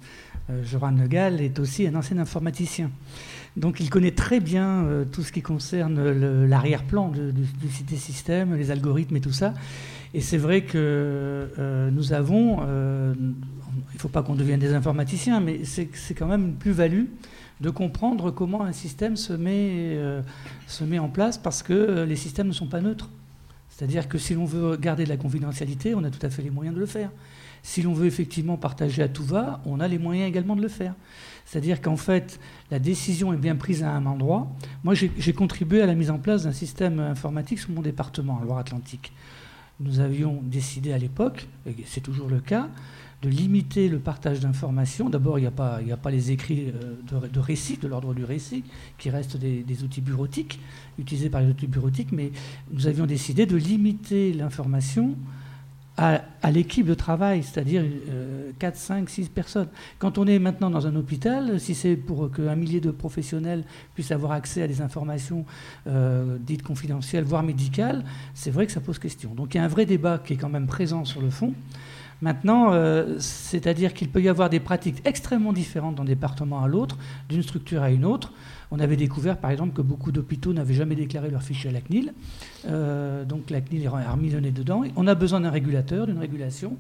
euh, 0.51 0.65
Joran 0.65 0.95
est 0.97 1.59
aussi 1.59 1.89
un 1.89 1.97
ancien 1.97 2.19
informaticien. 2.19 2.93
Donc 3.57 3.81
il 3.81 3.91
connaît 3.91 4.13
très 4.13 4.39
bien 4.39 4.85
euh, 4.85 5.05
tout 5.05 5.25
ce 5.25 5.33
qui 5.33 5.43
concerne 5.43 6.47
l'arrière-plan 6.47 7.09
du, 7.09 7.33
des 7.33 7.97
systèmes, 7.97 8.55
les 8.55 8.71
algorithmes 8.71 9.17
et 9.17 9.21
tout 9.21 9.33
ça. 9.33 9.53
Et 10.15 10.21
c'est 10.21 10.39
vrai 10.39 10.63
que 10.63 10.77
euh, 10.79 11.91
nous 11.91 12.13
avons, 12.13 12.59
euh, 12.61 13.15
il 13.19 13.95
ne 13.95 13.99
faut 13.99 14.09
pas 14.09 14.23
qu'on 14.23 14.37
devienne 14.37 14.61
des 14.61 14.75
informaticiens, 14.75 15.41
mais 15.41 15.63
c'est 15.65 16.15
quand 16.15 16.29
même 16.29 16.45
une 16.51 16.55
plus-value 16.55 17.07
de 17.61 17.71
comprendre 17.71 18.31
comment 18.31 18.63
un 18.63 18.73
système 18.73 19.17
se 19.17 19.33
met, 19.33 19.97
euh, 19.97 20.23
se 20.67 20.85
met 20.85 20.99
en 20.99 21.09
place 21.09 21.39
parce 21.39 21.63
que 21.63 21.73
euh, 21.73 22.07
les 22.07 22.17
systèmes 22.17 22.49
ne 22.49 22.53
sont 22.53 22.69
pas 22.69 22.81
neutres. 22.81 23.11
C'est-à-dire 23.69 24.09
que 24.09 24.19
si 24.19 24.35
l'on 24.35 24.45
veut 24.45 24.77
garder 24.77 25.05
de 25.05 25.09
la 25.09 25.17
confidentialité, 25.17 25.95
on 25.95 26.03
a 26.05 26.11
tout 26.11 26.25
à 26.25 26.31
fait 26.31 26.43
les 26.43 26.51
moyens 26.51 26.75
de 26.75 26.81
le 26.81 26.87
faire. 26.87 27.11
Si 27.63 27.83
l'on 27.83 27.93
veut 27.93 28.07
effectivement 28.07 28.57
partager 28.57 29.03
à 29.03 29.09
tout 29.09 29.25
va, 29.25 29.61
on 29.67 29.81
a 29.81 29.89
les 29.89 29.99
moyens 29.99 30.29
également 30.29 30.57
de 30.57 30.63
le 30.63 30.69
faire. 30.69 30.95
C'est-à-dire 31.45 31.81
qu'en 31.81 31.97
fait, 31.97 32.39
la 32.71 32.79
décision 32.79 33.33
est 33.33 33.37
bien 33.37 33.57
prise 33.57 33.83
à 33.83 33.91
un 33.91 34.07
endroit. 34.07 34.49
Moi, 34.85 34.95
j'ai 34.95 35.33
contribué 35.33 35.83
à 35.83 35.87
la 35.87 35.95
mise 35.95 36.11
en 36.11 36.19
place 36.19 36.45
d'un 36.45 36.53
système 36.53 37.01
informatique 37.01 37.59
sur 37.59 37.71
mon 37.71 37.83
département, 37.83 38.35
en 38.35 38.45
Loire-Atlantique. 38.45 39.13
Nous 39.81 40.01
avions 40.01 40.41
décidé 40.43 40.93
à 40.93 40.99
l'époque, 40.99 41.47
et 41.67 41.75
c'est 41.87 42.01
toujours 42.01 42.29
le 42.29 42.41
cas, 42.41 42.69
de 43.23 43.29
limiter 43.29 43.89
le 43.89 43.99
partage 43.99 44.41
d'informations. 44.41 45.09
D'abord, 45.09 45.39
il 45.39 45.43
n'y 45.43 45.47
a, 45.49 45.51
pas- 45.51 46.11
les 46.11 46.31
écrits 46.33 46.73
euh, 46.75 46.95
de, 47.33 47.39
récit, 47.39 47.77
de 47.77 47.87
l'ordre 47.89 48.15
du 48.15 48.25
récit, 48.25 48.65
qui 48.99 49.11
restent 49.11 49.37
des 49.37 49.83
outils 49.85 50.01
bureautiques, 50.01 50.61
utilisés 50.99 51.31
par 51.31 51.41
les 51.43 51.49
outils 51.49 51.67
bureautiques, 51.67 52.13
mais 52.13 52.33
nous 52.73 52.87
avions 52.87 53.07
décidé 53.07 53.47
de 53.47 53.57
limiter 53.57 54.33
l'information 54.33 55.17
à, 55.99 56.51
l'équipe 56.53 56.87
de 56.87 56.95
travail, 56.95 57.43
c'est-à-dire 57.43 57.85
4, 58.59 58.77
5, 58.77 59.11
6 59.11 59.29
personnes. 59.29 59.69
Quand 59.99 60.17
on 60.17 60.27
est 60.27 60.39
maintenant 60.39 60.71
dans 60.71 60.87
un 60.87 60.95
hôpital, 60.95 61.59
si 61.59 61.75
c'est 61.75 61.97
pour 61.97 62.31
qu'un 62.31 62.55
millier 62.55 62.81
de 62.81 62.93
professionnels 62.93 63.65
puissent 63.95 64.13
avoir 64.13 64.33
accès 64.33 64.63
à 64.63 64.69
des 64.69 64.81
informations 64.81 65.45
euh, 65.89 66.39
dites 66.41 66.63
confidentielles, 66.63 67.25
voire 67.25 67.43
médicales, 67.43 68.05
c'est 68.33 68.51
vrai 68.51 68.67
que 68.67 68.73
ça 68.73 68.81
pose 68.81 68.99
question. 69.01 69.35
Donc 69.35 69.55
il 69.55 69.59
y 69.59 69.61
a 69.61 69.65
un 69.65 69.69
vrai 69.69 69.87
débat 69.87 70.19
qui 70.19 70.35
est 70.35 70.37
quand 70.37 70.49
même 70.49 70.69
présent 70.69 71.05
sur 71.05 71.21
le 71.21 71.31
fond. 71.31 71.53
Maintenant, 72.23 72.73
euh, 72.73 73.17
c'est-à-dire 73.19 73.93
qu'il 73.93 74.09
peut 74.09 74.23
y 74.23 74.29
avoir 74.29 74.51
des 74.51 74.61
pratiques 74.61 75.03
extrêmement 75.05 75.53
différentes 75.53 75.97
d'un 75.97 76.05
département 76.05 76.63
à 76.63 76.69
l'autre, 76.69 76.97
d'une 77.29 77.43
structure 77.43 77.83
à 77.83 77.91
une 77.91 78.05
autre. 78.05 78.33
On 78.71 78.81
avait 78.81 78.97
découvert, 78.97 79.39
par 79.39 79.51
exemple, 79.51 79.75
que 79.75 79.81
beaucoup 79.81 80.13
d'hôpitaux 80.13 80.53
n'avaient 80.53 80.75
jamais 80.75 80.95
déclaré 80.95 81.31
leur 81.31 81.43
fichier 81.43 81.71
à 81.71 81.73
la 81.73 81.81
CNIL. 81.81 82.13
Euh, 82.67 83.25
donc 83.25 83.49
la 83.49 83.61
CNIL 83.63 83.85
est 83.85 83.89
remis 83.89 84.31
le 84.31 84.41
nez 84.41 84.51
dedans. 84.51 84.83
On 84.97 85.07
a 85.07 85.15
besoin 85.15 85.41
d'un 85.41 85.51
régulateur, 85.51 86.07
d'une 86.07 86.19
régulation. 86.19 86.77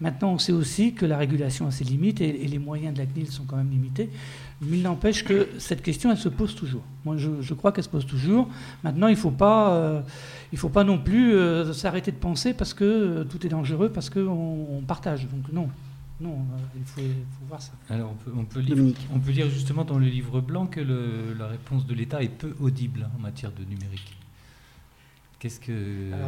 Maintenant, 0.00 0.32
on 0.32 0.38
sait 0.38 0.52
aussi 0.52 0.92
que 0.92 1.06
la 1.06 1.16
régulation 1.16 1.66
a 1.66 1.70
ses 1.70 1.84
limites 1.84 2.20
et, 2.20 2.32
les 2.32 2.58
moyens 2.58 2.92
de 2.92 2.98
la 2.98 3.06
CNIL 3.06 3.28
sont 3.28 3.44
quand 3.44 3.56
même 3.56 3.70
limités. 3.70 4.10
Mais 4.60 4.76
il 4.76 4.82
n'empêche 4.82 5.24
que 5.24 5.48
cette 5.58 5.82
question, 5.82 6.10
elle 6.10 6.18
se 6.18 6.28
pose 6.28 6.54
toujours. 6.54 6.82
Moi, 7.06 7.16
je, 7.16 7.54
crois 7.54 7.72
qu'elle 7.72 7.84
se 7.84 7.88
pose 7.88 8.04
toujours. 8.04 8.48
Maintenant, 8.84 9.08
il 9.08 9.14
ne 9.14 9.16
faut, 9.16 9.30
pas, 9.30 9.72
euh, 9.72 10.02
faut 10.56 10.68
pas 10.68 10.84
non 10.84 10.98
plus 10.98 11.32
euh, 11.32 11.72
s'arrêter 11.72 12.12
de 12.12 12.18
penser 12.18 12.52
parce 12.52 12.74
que 12.74 13.22
tout 13.22 13.46
est 13.46 13.50
dangereux, 13.50 13.88
parce 13.88 14.10
qu'on 14.10 14.66
on 14.70 14.82
partage. 14.82 15.26
Donc 15.28 15.50
non. 15.52 15.68
Non, 16.20 16.34
euh, 16.52 16.58
il 16.76 16.84
faut, 16.84 17.00
voir 17.48 17.62
ça. 17.62 17.72
Alors, 17.88 18.14
on 18.36 18.44
peut, 18.44 18.60
lire, 18.60 18.76
on 19.12 19.18
peut, 19.18 19.30
lire, 19.30 19.48
justement 19.48 19.84
dans 19.84 19.98
le 19.98 20.06
livre 20.06 20.40
blanc 20.40 20.66
que 20.66 20.80
la 20.80 21.48
réponse 21.48 21.86
de 21.86 21.94
l'État 21.94 22.22
est 22.22 22.28
peu 22.28 22.54
audible 22.60 23.08
en 23.16 23.20
matière 23.20 23.50
de 23.52 23.64
numérique. 23.64 24.16
Qu'est-ce 25.38 25.60
que. 25.60 25.72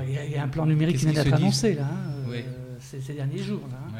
il 0.09 0.33
y, 0.33 0.37
a 0.37 0.43
un 0.43 0.49
plan 0.49 0.65
numérique 0.65 0.97
qui 0.97 1.05
vient 1.05 1.23
d'être 1.23 1.35
annoncé, 1.35 1.75
là, 1.75 1.85
hein, 1.85 2.31
euh, 2.31 2.77
ces, 2.81 3.13
derniers 3.13 3.43
jours, 3.43 3.61
hein, 3.71 3.99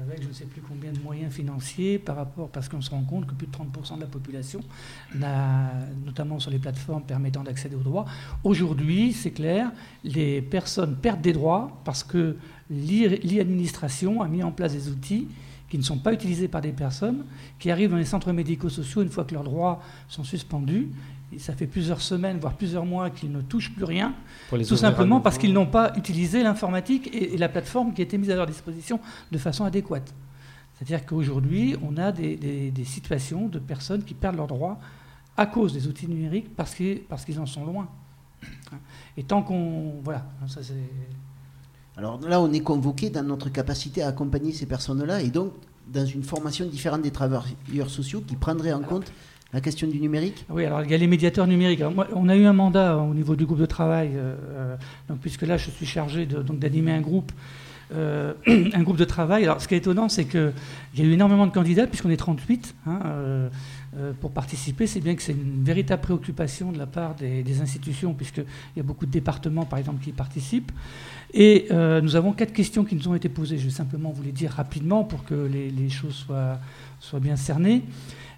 avec 0.00 0.22
je 0.22 0.28
ne 0.28 0.32
sais 0.32 0.44
plus 0.44 0.60
combien 0.60 0.92
de 0.92 1.00
moyens 1.00 1.32
financiers 1.32 1.98
par 1.98 2.14
rapport. 2.14 2.48
Parce 2.50 2.68
qu'on 2.68 2.80
se 2.80 2.90
rend 2.90 3.02
compte 3.02 3.26
que 3.26 3.34
plus 3.34 3.48
de 3.48 3.52
30% 3.52 3.96
de 3.96 4.02
la 4.02 4.06
population, 4.06 4.60
notamment 6.04 6.38
sur 6.38 6.52
les 6.52 6.60
plateformes 6.60 7.02
permettant 7.02 7.42
d'accéder 7.42 7.74
aux 7.74 7.82
droits, 7.82 8.04
aujourd'hui, 8.44 9.12
c'est 9.12 9.32
clair, 9.32 9.72
les 10.04 10.40
personnes 10.40 10.94
perdent 10.94 11.22
des 11.22 11.32
droits 11.32 11.80
parce 11.84 12.04
que 12.04 12.36
l'e-administration 12.70 14.22
a 14.22 14.28
mis 14.28 14.42
en 14.42 14.52
place 14.52 14.72
des 14.72 14.88
outils 14.88 15.28
qui 15.68 15.78
ne 15.78 15.82
sont 15.82 15.98
pas 15.98 16.12
utilisés 16.12 16.48
par 16.48 16.60
des 16.60 16.72
personnes, 16.72 17.24
qui 17.58 17.70
arrivent 17.70 17.90
dans 17.90 17.96
les 17.96 18.04
centres 18.04 18.32
médico-sociaux 18.32 19.02
une 19.02 19.08
fois 19.08 19.24
que 19.24 19.34
leurs 19.34 19.44
droits 19.44 19.82
sont 20.08 20.24
suspendus. 20.24 20.88
Et 21.32 21.38
ça 21.38 21.52
fait 21.52 21.66
plusieurs 21.66 22.00
semaines, 22.00 22.38
voire 22.38 22.54
plusieurs 22.54 22.84
mois 22.84 23.10
qu'ils 23.10 23.32
ne 23.32 23.40
touchent 23.40 23.74
plus 23.74 23.84
rien, 23.84 24.14
tout 24.50 24.76
simplement 24.76 25.20
parce 25.20 25.36
qu'ils 25.36 25.52
n'ont 25.52 25.66
pas 25.66 25.92
utilisé 25.96 26.42
l'informatique 26.42 27.10
et, 27.12 27.36
la 27.36 27.48
plateforme 27.48 27.92
qui 27.92 28.02
a 28.02 28.04
été 28.04 28.18
mise 28.18 28.30
à 28.30 28.36
leur 28.36 28.46
disposition 28.46 29.00
de 29.32 29.38
façon 29.38 29.64
adéquate. 29.64 30.14
C'est-à-dire 30.74 31.04
qu'aujourd'hui, 31.06 31.76
on 31.82 31.96
a 31.96 32.12
des, 32.12 32.72
situations 32.84 33.48
de 33.48 33.58
personnes 33.58 34.04
qui 34.04 34.14
perdent 34.14 34.36
leurs 34.36 34.46
droits 34.46 34.78
à 35.36 35.46
cause 35.46 35.72
des 35.72 35.88
outils 35.88 36.06
numériques 36.06 36.54
parce 36.54 36.74
qu'ils 36.74 37.00
parce 37.00 37.24
qu'ils 37.24 37.40
en 37.40 37.46
sont 37.46 37.64
loin. 37.64 37.88
Et 39.16 39.24
tant 39.24 39.42
qu'on... 39.42 39.94
Voilà, 40.04 40.24
ça 40.46 40.62
c'est... 40.62 40.74
Alors 41.96 42.20
là, 42.20 42.40
on 42.40 42.52
est 42.52 42.60
convoqué 42.60 43.10
dans 43.10 43.22
notre 43.22 43.50
capacité 43.50 44.02
à 44.02 44.08
accompagner 44.08 44.52
ces 44.52 44.66
personnes-là 44.66 45.22
et 45.22 45.28
donc 45.28 45.52
dans 45.92 46.04
une 46.04 46.22
formation 46.22 46.66
différente 46.66 47.02
des 47.02 47.10
travailleurs 47.10 47.88
sociaux 47.88 48.22
qui 48.26 48.36
prendrait 48.36 48.72
en 48.72 48.80
compte 48.80 49.12
la 49.52 49.60
question 49.60 49.86
du 49.86 50.00
numérique 50.00 50.44
Oui, 50.50 50.64
alors 50.64 50.82
il 50.82 50.90
y 50.90 50.94
a 50.94 50.96
les 50.96 51.06
médiateurs 51.06 51.46
numériques. 51.46 51.82
on 52.14 52.28
a 52.28 52.36
eu 52.36 52.44
un 52.44 52.52
mandat 52.52 52.96
au 52.96 53.14
niveau 53.14 53.36
du 53.36 53.46
groupe 53.46 53.60
de 53.60 53.66
travail, 53.66 54.10
euh, 54.14 54.34
euh, 54.56 54.76
donc, 55.08 55.20
puisque 55.20 55.42
là 55.42 55.56
je 55.56 55.70
suis 55.70 55.86
chargé 55.86 56.26
d'animer 56.26 56.92
un 56.92 57.00
groupe. 57.00 57.30
Euh, 57.94 58.32
un 58.46 58.82
groupe 58.82 58.96
de 58.96 59.04
travail. 59.04 59.44
Alors, 59.44 59.60
ce 59.60 59.68
qui 59.68 59.74
est 59.74 59.78
étonnant, 59.78 60.08
c'est 60.08 60.24
qu'il 60.24 60.52
y 60.96 61.02
a 61.02 61.04
eu 61.04 61.12
énormément 61.12 61.46
de 61.46 61.52
candidats, 61.52 61.86
puisqu'on 61.86 62.08
est 62.08 62.16
38 62.16 62.74
hein, 62.86 62.98
pour 64.20 64.30
participer. 64.30 64.86
C'est 64.86 65.00
bien 65.00 65.14
que 65.14 65.22
c'est 65.22 65.32
une 65.32 65.64
véritable 65.64 66.02
préoccupation 66.02 66.72
de 66.72 66.78
la 66.78 66.86
part 66.86 67.14
des, 67.14 67.60
institutions, 67.60 68.14
puisqu'il 68.14 68.44
y 68.76 68.80
a 68.80 68.82
beaucoup 68.82 69.06
de 69.06 69.10
départements, 69.10 69.64
par 69.64 69.78
exemple, 69.78 70.02
qui 70.02 70.12
participent. 70.12 70.72
Et 71.32 71.66
euh, 71.72 72.00
nous 72.00 72.14
avons 72.14 72.32
quatre 72.32 72.52
questions 72.52 72.84
qui 72.84 72.94
nous 72.94 73.08
ont 73.08 73.14
été 73.14 73.28
posées. 73.28 73.58
Je 73.58 73.64
vais 73.64 73.70
simplement 73.70 74.10
vous 74.10 74.22
les 74.22 74.32
dire 74.32 74.52
rapidement 74.52 75.02
pour 75.02 75.24
que 75.24 75.34
les, 75.34 75.88
choses 75.88 76.14
soient, 76.14 76.58
soient, 77.00 77.20
bien 77.20 77.36
cernées. 77.36 77.82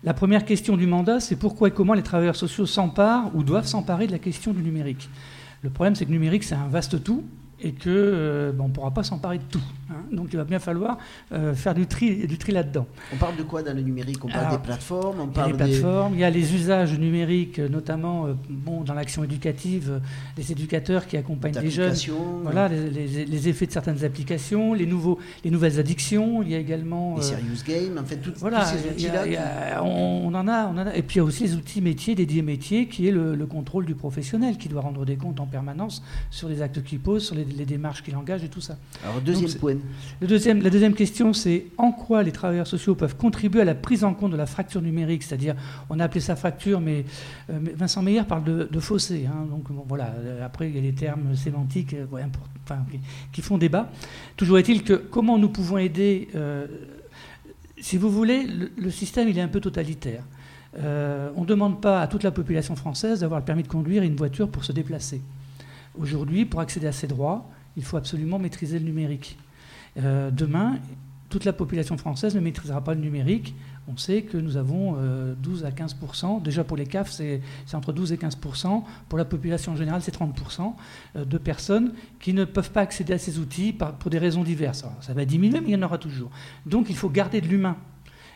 La 0.02 0.14
première 0.14 0.44
question 0.44 0.76
du 0.76 0.86
mandat, 0.86 1.20
c'est 1.20 1.36
pourquoi 1.36 1.68
et 1.68 1.70
comment 1.72 1.94
les 1.94 2.02
travailleurs 2.02 2.36
sociaux 2.36 2.64
s'emparent 2.64 3.30
ou 3.34 3.42
doivent 3.42 3.66
s'emparer 3.66 4.06
de 4.06 4.12
la 4.12 4.18
question 4.18 4.52
du 4.52 4.62
numérique? 4.62 5.10
Le 5.62 5.70
problème, 5.70 5.94
c'est 5.94 6.04
que 6.04 6.10
le 6.10 6.16
numérique, 6.16 6.44
c'est 6.44 6.54
un 6.54 6.68
vaste 6.68 7.02
tout 7.02 7.24
et 7.60 7.72
qu'on 7.72 7.84
euh, 7.86 8.52
ben, 8.52 8.68
ne 8.68 8.72
pourra 8.72 8.92
pas 8.92 9.02
s'emparer 9.02 9.38
de 9.38 9.44
tout. 9.44 9.62
Hein. 9.90 9.94
Donc 10.12 10.28
il 10.32 10.36
va 10.36 10.44
bien 10.44 10.58
falloir 10.58 10.98
euh, 11.32 11.54
faire 11.54 11.74
du 11.74 11.86
tri, 11.86 12.26
du 12.26 12.38
tri 12.38 12.52
là-dedans. 12.52 12.86
On 13.12 13.16
parle 13.16 13.36
de 13.36 13.42
quoi 13.42 13.62
dans 13.62 13.74
le 13.74 13.82
numérique? 13.82 14.24
On 14.24 14.28
parle 14.28 14.50
des 14.50 14.62
plateformes 14.62 15.20
on 15.20 15.30
Il 15.32 15.36
y 15.36 15.40
a 15.40 15.46
des 15.46 15.52
plateformes, 15.54 16.14
il 16.14 16.20
y 16.20 16.24
a 16.24 16.30
les 16.30 16.54
usages 16.54 16.98
numériques, 16.98 17.58
notamment 17.58 18.26
euh, 18.26 18.34
bon, 18.48 18.82
dans 18.82 18.94
l'action 18.94 19.24
éducative, 19.24 20.00
les 20.36 20.52
éducateurs 20.52 21.06
qui 21.06 21.16
accompagnent 21.16 21.58
les 21.60 21.70
jeunes. 21.70 21.94
Voilà, 22.42 22.68
les, 22.68 23.48
effets 23.48 23.66
de 23.66 23.72
certaines 23.72 24.04
applications, 24.04 24.74
les, 24.74 24.86
nouveaux, 24.86 25.18
les 25.44 25.50
nouvelles 25.50 25.78
addictions. 25.78 26.42
Il 26.42 26.50
y 26.50 26.54
a 26.54 26.58
également... 26.58 27.16
Les 27.16 27.22
serious 27.22 27.62
games, 27.66 27.98
en 27.98 28.04
fait, 28.04 28.16
tout, 28.16 28.32
voilà, 28.36 28.60
tous 28.64 28.78
ces 28.78 28.90
outils-là. 28.90 29.82
on, 29.82 30.34
en 30.34 30.48
a, 30.48 30.66
on 30.66 30.78
en 30.78 30.86
a. 30.86 30.94
Et 30.94 31.02
puis 31.02 31.16
il 31.16 31.18
y 31.18 31.20
a 31.20 31.24
aussi 31.24 31.44
les 31.44 31.54
outils 31.54 31.80
métiers, 31.80 32.14
dédiés 32.14 32.42
métiers, 32.42 32.88
qui 32.88 33.08
est 33.08 33.12
le, 33.12 33.34
le 33.34 33.46
contrôle 33.46 33.86
du 33.86 33.94
professionnel, 33.94 34.58
qui 34.58 34.68
doit 34.68 34.82
rendre 34.82 35.04
des 35.04 35.16
comptes 35.16 35.40
en 35.40 35.46
permanence 35.46 36.02
sur 36.30 36.48
les 36.48 36.62
actes 36.62 36.82
qu'il 36.82 37.00
pose, 37.00 37.24
sur 37.24 37.34
les 37.34 37.46
les 37.56 37.64
démarches 37.64 38.02
qu'il 38.02 38.16
engage 38.16 38.44
et 38.44 38.48
tout 38.48 38.60
ça. 38.60 38.76
Alors, 39.04 39.20
deuxième 39.20 39.52
point. 39.54 39.75
Deuxième, 40.20 40.62
la 40.62 40.70
deuxième 40.70 40.94
question, 40.94 41.32
c'est 41.32 41.66
en 41.76 41.92
quoi 41.92 42.22
les 42.22 42.32
travailleurs 42.32 42.66
sociaux 42.66 42.94
peuvent 42.94 43.16
contribuer 43.16 43.60
à 43.60 43.64
la 43.64 43.74
prise 43.74 44.04
en 44.04 44.14
compte 44.14 44.32
de 44.32 44.36
la 44.36 44.46
fracture 44.46 44.82
numérique? 44.82 45.22
C'est-à-dire, 45.22 45.54
on 45.90 46.00
a 46.00 46.04
appelé 46.04 46.20
ça 46.20 46.36
fracture, 46.36 46.80
mais 46.80 47.04
euh, 47.50 47.58
Vincent 47.74 48.02
Meyer 48.02 48.22
parle 48.22 48.44
de, 48.44 48.80
fossé. 48.80 49.26
Hein. 49.26 49.46
donc, 49.50 49.64
voilà, 49.86 50.14
euh, 50.18 50.44
après, 50.44 50.68
il 50.68 50.76
y 50.76 50.78
a 50.78 50.82
des 50.82 50.94
termes 50.94 51.34
sémantiques 51.34 51.94
euh, 51.94 52.06
qui, 53.32 53.42
font 53.42 53.58
débat. 53.58 53.90
Toujours 54.36 54.58
est-il 54.58 54.82
que 54.82 54.94
comment 54.94 55.38
nous 55.38 55.48
pouvons 55.48 55.78
aider. 55.78 56.28
si 57.80 57.96
vous 57.96 58.10
voulez, 58.10 58.46
le, 58.76 58.90
système, 58.90 59.28
il 59.28 59.38
est 59.38 59.42
un 59.42 59.48
peu 59.48 59.60
totalitaire. 59.60 60.22
on 60.76 61.40
ne 61.40 61.46
demande 61.46 61.80
pas 61.80 62.00
à 62.00 62.06
toute 62.06 62.22
la 62.22 62.30
population 62.30 62.74
française 62.74 63.20
d'avoir 63.20 63.40
le 63.40 63.46
permis 63.46 63.62
de 63.62 63.68
conduire 63.68 64.02
une 64.02 64.16
voiture 64.16 64.48
pour 64.48 64.64
se 64.64 64.72
déplacer. 64.72 65.20
Aujourd'hui, 65.98 66.44
pour 66.44 66.60
accéder 66.60 66.86
à 66.86 66.92
ces 66.92 67.06
droits, 67.06 67.48
il 67.76 67.84
faut 67.84 67.96
absolument 67.96 68.38
maîtriser 68.38 68.78
le 68.78 68.84
numérique. 68.84 69.38
Euh, 69.98 70.30
demain, 70.30 70.78
toute 71.28 71.44
la 71.44 71.52
population 71.52 71.96
française 71.96 72.34
ne 72.34 72.40
maîtrisera 72.40 72.82
pas 72.82 72.94
le 72.94 73.00
numérique. 73.00 73.54
On 73.88 73.96
sait 73.96 74.22
que 74.22 74.36
nous 74.36 74.56
avons 74.56 74.96
12 75.38 75.62
euh, 75.62 75.66
à 75.66 75.70
15 75.70 75.96
déjà 76.42 76.64
pour 76.64 76.76
les 76.76 76.86
CAF, 76.86 77.10
c'est 77.10 77.40
entre 77.72 77.92
12 77.92 78.12
et 78.12 78.16
15% 78.16 78.82
pour 79.08 79.18
la 79.18 79.24
population 79.24 79.72
en 79.72 79.76
général, 79.76 80.02
c'est 80.02 80.10
30 80.10 80.36
euh, 81.16 81.24
de 81.24 81.38
personnes 81.38 81.92
qui 82.20 82.32
ne 82.32 82.44
peuvent 82.44 82.72
pas 82.72 82.80
accéder 82.80 83.12
à 83.12 83.18
ces 83.18 83.38
outils 83.38 83.72
pour 83.72 84.10
des 84.10 84.18
raisons 84.18 84.42
diverses. 84.42 84.84
ça 85.00 85.14
va 85.14 85.24
diminuer, 85.24 85.60
mais 85.60 85.68
il 85.68 85.72
y 85.72 85.76
en 85.76 85.82
aura 85.82 85.98
toujours. 85.98 86.30
Donc 86.64 86.86
il 86.90 86.96
faut 86.96 87.08
garder 87.08 87.40
de 87.40 87.46
l'humain. 87.46 87.76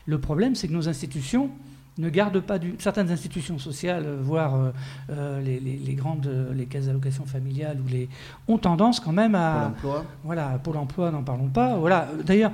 Le 0.07 0.21
problème, 0.21 0.55
c'est 0.55 0.69
que 0.69 0.73
nos 0.73 0.89
institutions 0.89 1.51
ne 1.99 2.09
gardent 2.09 2.41
pas 2.41 2.59
du, 2.59 2.75
certaines 2.79 3.11
institutions 3.11 3.59
sociales, 3.59 4.05
euh, 4.07 4.19
voire 4.21 4.55
euh, 4.55 4.71
euh, 5.11 5.41
les, 5.41 5.95
grandes 5.95 6.31
les 6.55 6.67
caisses 6.67 6.87
d'allocation 6.87 7.27
familiale, 7.27 7.79
ou 7.85 7.89
les, 7.89 8.09
ont 8.49 8.59
tendance 8.59 9.01
quand 9.01 9.13
même 9.13 9.35
à... 9.35 9.73
Pour 9.81 9.93
l'emploi 9.93 10.05
Voilà, 10.25 10.59
Pôle 10.63 10.77
emploi, 10.77 11.11
n'en 11.11 11.23
parlons 11.23 11.49
pas. 11.49 11.77
Voilà. 11.77 12.09
D'ailleurs, 12.25 12.53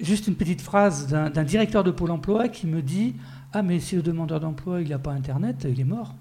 juste 0.00 0.26
une 0.26 0.34
petite 0.34 0.60
phrase 0.60 1.06
d'un 1.06 1.44
directeur 1.44 1.84
de 1.84 1.90
Pôle 1.90 2.10
emploi 2.10 2.48
qui 2.48 2.66
me 2.66 2.82
dit 2.82 3.14
Ah, 3.52 3.62
mais 3.62 3.80
si 3.80 3.96
le 3.96 4.02
demandeur 4.02 4.40
d'emploi 4.40 4.82
il 4.82 4.88
n'a 4.88 4.98
pas 4.98 5.12
Internet, 5.12 5.66
il 5.68 5.80
est 5.80 5.84
mort. 5.84 6.14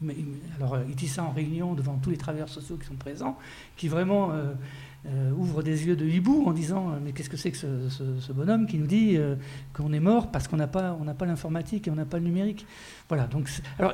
Mais, 0.00 0.16
alors, 0.58 0.78
il 0.88 0.94
dit 0.94 1.08
ça 1.08 1.24
en 1.24 1.30
réunion 1.30 1.74
devant 1.74 1.96
tous 1.96 2.10
les 2.10 2.16
travailleurs 2.16 2.48
sociaux 2.48 2.76
qui 2.76 2.86
sont 2.86 2.94
présents, 2.94 3.38
qui 3.76 3.88
vraiment 3.88 4.32
euh, 4.32 4.52
ouvre 5.36 5.62
des 5.62 5.86
yeux 5.86 5.96
de 5.96 6.06
hibou 6.06 6.44
en 6.46 6.52
disant 6.52 6.90
euh, 6.90 6.98
mais 7.02 7.12
qu'est-ce 7.12 7.28
que 7.28 7.36
c'est 7.36 7.50
que 7.50 7.58
ce, 7.58 8.32
bonhomme 8.32 8.66
qui 8.66 8.78
nous 8.78 8.86
dit 8.86 9.16
euh, 9.16 9.36
qu'on 9.74 9.92
est 9.92 10.00
mort 10.00 10.30
parce 10.30 10.48
qu'on 10.48 10.56
n'a 10.56 10.66
pas, 10.66 10.96
on 11.00 11.12
pas 11.12 11.26
l'informatique 11.26 11.88
et 11.88 11.90
on 11.90 11.94
n'a 11.94 12.06
pas 12.06 12.18
le 12.18 12.24
numérique. 12.24 12.66
Voilà. 13.08 13.26
Donc 13.26 13.50
alors 13.78 13.92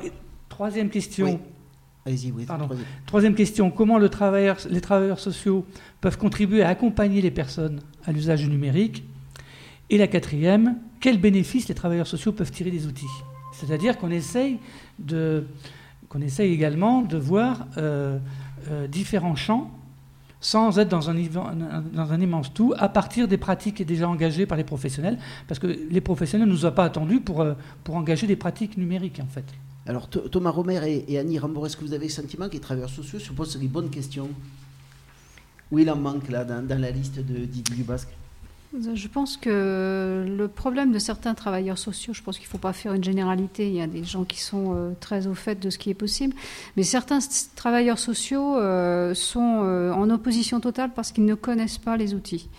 troisième 0.49 0.89
question. 0.89 1.39
Allez-y, 2.05 2.31
oui. 2.31 2.45
Pardon. 2.45 2.67
Troisième. 3.05 3.35
question 3.35 3.69
comment 3.69 3.99
le 3.99 4.09
travailleur, 4.09 4.57
les 4.69 4.81
travailleurs 4.81 5.19
sociaux 5.19 5.65
peuvent 5.99 6.17
contribuer 6.17 6.63
à 6.63 6.69
accompagner 6.69 7.21
les 7.21 7.29
personnes 7.29 7.81
à 8.05 8.11
l'usage 8.11 8.41
du 8.41 8.49
numérique? 8.49 9.03
Et 9.89 9.97
la 9.97 10.07
quatrième 10.07 10.77
quels 11.01 11.19
bénéfices 11.19 11.67
les 11.67 11.75
travailleurs 11.75 12.07
sociaux 12.07 12.31
peuvent 12.31 12.51
tirer 12.51 12.71
des 12.71 12.87
outils? 12.87 13.05
C'est-à-dire 13.53 13.97
qu'on 13.97 14.11
essaye 14.11 14.59
de 14.99 15.45
qu'on 16.09 16.21
essaye 16.21 16.53
également 16.53 17.01
de 17.01 17.17
voir 17.17 17.67
différents 18.89 19.35
champs 19.35 19.71
sans 20.41 20.79
être 20.79 20.89
dans 20.89 21.09
un, 21.09 21.13
dans 21.13 22.11
un 22.11 22.19
immense 22.19 22.51
tout, 22.53 22.73
à 22.77 22.89
partir 22.89 23.27
des 23.27 23.37
pratiques 23.37 23.85
déjà 23.85 24.09
engagées 24.09 24.47
par 24.47 24.57
les 24.57 24.63
professionnels, 24.63 25.17
parce 25.47 25.59
que 25.59 25.67
les 25.67 26.01
professionnels 26.01 26.47
ne 26.47 26.53
nous 26.53 26.65
ont 26.65 26.71
pas 26.71 26.85
attendus 26.85 27.21
pour, 27.21 27.41
euh, 27.41 27.53
engager 27.89 28.25
des 28.25 28.35
pratiques 28.35 28.75
numériques, 28.75 29.19
en 29.21 29.27
fait. 29.27 29.45
Alors, 29.85 30.09
Thomas 30.09 30.49
Romer 30.49 31.03
et, 31.07 31.19
Annie 31.19 31.37
Rambour, 31.37 31.67
est-ce 31.67 31.77
que 31.77 31.85
vous 31.85 31.93
avez 31.93 32.05
le 32.05 32.11
sentiment 32.11 32.47
que 32.47 32.53
les 32.53 32.59
travailleurs 32.59 32.89
sociaux 32.89 33.19
se 33.19 33.31
posent 33.31 33.57
les 33.59 33.67
bonnes 33.67 33.89
questions? 33.89 34.29
Où 35.71 35.79
il 35.79 35.89
en 35.89 35.95
manque 35.95 36.29
là 36.29 36.43
dans, 36.43 36.65
dans 36.65 36.79
la 36.79 36.91
liste 36.91 37.19
de 37.19 37.45
Didier 37.45 37.77
Dubasque? 37.77 38.09
Je 38.73 39.07
pense 39.09 39.35
que 39.35 40.25
le 40.27 40.47
problème 40.47 40.91
de 40.91 40.99
certains 40.99 41.33
travailleurs 41.33 41.77
sociaux, 41.77 42.13
je 42.13 42.23
pense 42.23 42.37
qu'il 42.37 42.47
ne 42.47 42.51
faut 42.51 42.57
pas 42.57 42.71
faire 42.71 42.93
une 42.93 43.03
généralité, 43.03 43.67
il 43.67 43.75
y 43.75 43.81
a 43.81 43.87
des 43.87 44.03
gens 44.03 44.23
qui 44.23 44.39
sont 44.39 44.73
euh, 44.73 44.91
très 44.99 45.27
au 45.27 45.33
fait 45.33 45.59
de 45.59 45.69
ce 45.69 45.77
qui 45.77 45.89
est 45.89 45.95
possible, 45.95 46.33
mais 46.77 46.83
certains 46.83 47.19
travailleurs 47.55 47.99
sociaux 47.99 48.57
euh, 48.57 49.13
sont 49.13 49.61
euh, 49.63 49.91
en 49.91 50.09
opposition 50.09 50.61
totale 50.61 50.91
parce 50.95 51.11
qu'ils 51.11 51.25
ne 51.25 51.35
connaissent 51.35 51.79
pas 51.79 51.97
les 51.97 52.13
outils. 52.13 52.49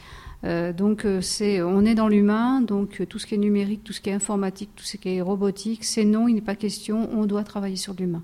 Donc 0.42 1.07
c'est, 1.20 1.62
on 1.62 1.85
est 1.85 1.94
dans 1.94 2.09
l'humain, 2.09 2.61
donc 2.61 3.07
tout 3.09 3.18
ce 3.18 3.26
qui 3.26 3.35
est 3.35 3.38
numérique, 3.38 3.85
tout 3.85 3.92
ce 3.92 4.00
qui 4.00 4.11
est 4.11 4.14
informatique, 4.14 4.70
tout 4.74 4.85
ce 4.85 4.96
qui 4.96 5.11
est 5.11 5.20
robotique, 5.20 5.85
c'est 5.85 6.05
non, 6.05 6.26
il 6.26 6.35
n'est 6.35 6.40
pas 6.40 6.57
question, 6.57 7.09
on 7.12 7.26
doit 7.26 7.44
travailler 7.44 7.76
sur 7.76 7.94
l'humain. 7.94 8.22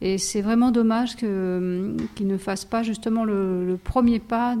Et 0.00 0.18
c'est 0.18 0.42
vraiment 0.42 0.70
dommage 0.70 1.16
hum, 1.22 1.96
qu'ils 2.14 2.26
ne 2.26 2.38
fassent 2.38 2.64
pas 2.64 2.82
justement 2.82 3.24
le, 3.24 3.78
premier 3.82 4.20
pas 4.20 4.56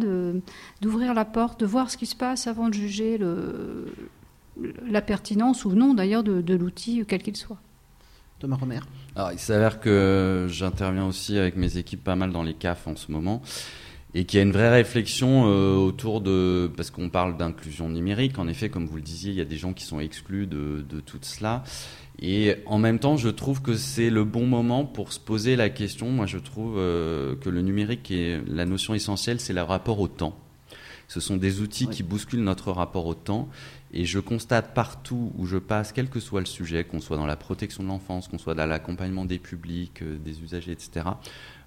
d'ouvrir 0.80 1.14
la 1.14 1.24
porte, 1.24 1.60
de 1.60 1.66
voir 1.66 1.90
ce 1.90 1.96
qui 1.96 2.06
se 2.06 2.16
passe 2.16 2.46
avant 2.46 2.68
de 2.68 2.74
juger 2.74 3.18
le, 3.18 3.86
la 4.88 5.00
pertinence 5.00 5.64
ou 5.64 5.72
non 5.72 5.94
d'ailleurs 5.94 6.24
de, 6.24 6.54
l'outil, 6.54 7.04
quel 7.06 7.22
qu'il 7.22 7.36
soit. 7.36 7.58
Thomas 8.40 8.56
Romer. 8.56 8.80
Alors, 9.16 9.32
il 9.32 9.38
s'avère 9.38 9.80
que 9.80 10.46
j'interviens 10.48 11.06
aussi 11.06 11.38
avec 11.38 11.56
mes 11.56 11.76
équipes 11.76 12.02
pas 12.04 12.14
mal 12.14 12.30
dans 12.30 12.44
les 12.44 12.54
CAF 12.54 12.86
en 12.86 12.94
ce 12.94 13.10
moment 13.10 13.42
et 14.14 14.24
qu'il 14.24 14.38
y 14.38 14.40
a 14.40 14.44
une 14.44 14.52
vraie 14.52 14.70
réflexion 14.70 15.46
euh, 15.46 15.74
autour 15.74 16.20
de 16.20 16.70
parce 16.76 16.90
qu'on 16.90 17.10
parle 17.10 17.36
d'inclusion 17.36 17.88
numérique. 17.88 18.38
En 18.38 18.48
effet, 18.48 18.68
comme 18.70 18.86
vous 18.86 18.96
le 18.96 19.02
disiez, 19.02 19.30
il 19.30 19.36
y 19.36 19.40
a 19.40 19.44
des 19.44 19.58
gens 19.58 19.72
qui 19.72 19.84
sont 19.84 20.00
exclus 20.00 20.46
de, 20.46 20.84
de 20.88 21.00
tout 21.00 21.18
cela. 21.22 21.62
Et 22.20 22.56
en 22.66 22.78
même 22.78 22.98
temps, 22.98 23.16
je 23.16 23.28
trouve 23.28 23.62
que 23.62 23.76
c'est 23.76 24.10
le 24.10 24.24
bon 24.24 24.46
moment 24.46 24.84
pour 24.84 25.12
se 25.12 25.20
poser 25.20 25.54
la 25.54 25.70
question. 25.70 26.10
Moi, 26.10 26.26
je 26.26 26.38
trouve 26.38 26.74
euh, 26.76 27.36
que 27.36 27.48
le 27.48 27.62
numérique 27.62 28.10
est 28.10 28.40
la 28.46 28.64
notion 28.64 28.94
essentielle, 28.94 29.40
c'est 29.40 29.52
le 29.52 29.62
rapport 29.62 30.00
au 30.00 30.08
temps. 30.08 30.36
Ce 31.06 31.20
sont 31.20 31.36
des 31.36 31.60
outils 31.60 31.86
qui 31.86 32.02
bousculent 32.02 32.42
notre 32.42 32.72
rapport 32.72 33.06
au 33.06 33.14
temps. 33.14 33.48
Et 33.94 34.04
je 34.04 34.18
constate 34.18 34.74
partout 34.74 35.32
où 35.38 35.46
je 35.46 35.56
passe, 35.56 35.92
quel 35.92 36.10
que 36.10 36.20
soit 36.20 36.40
le 36.40 36.46
sujet, 36.46 36.84
qu'on 36.84 37.00
soit 37.00 37.16
dans 37.16 37.24
la 37.24 37.36
protection 37.36 37.82
de 37.82 37.88
l'enfance, 37.88 38.28
qu'on 38.28 38.36
soit 38.36 38.54
dans 38.54 38.66
l'accompagnement 38.66 39.24
des 39.24 39.38
publics, 39.38 40.02
euh, 40.02 40.18
des 40.18 40.42
usagers, 40.42 40.72
etc., 40.72 41.06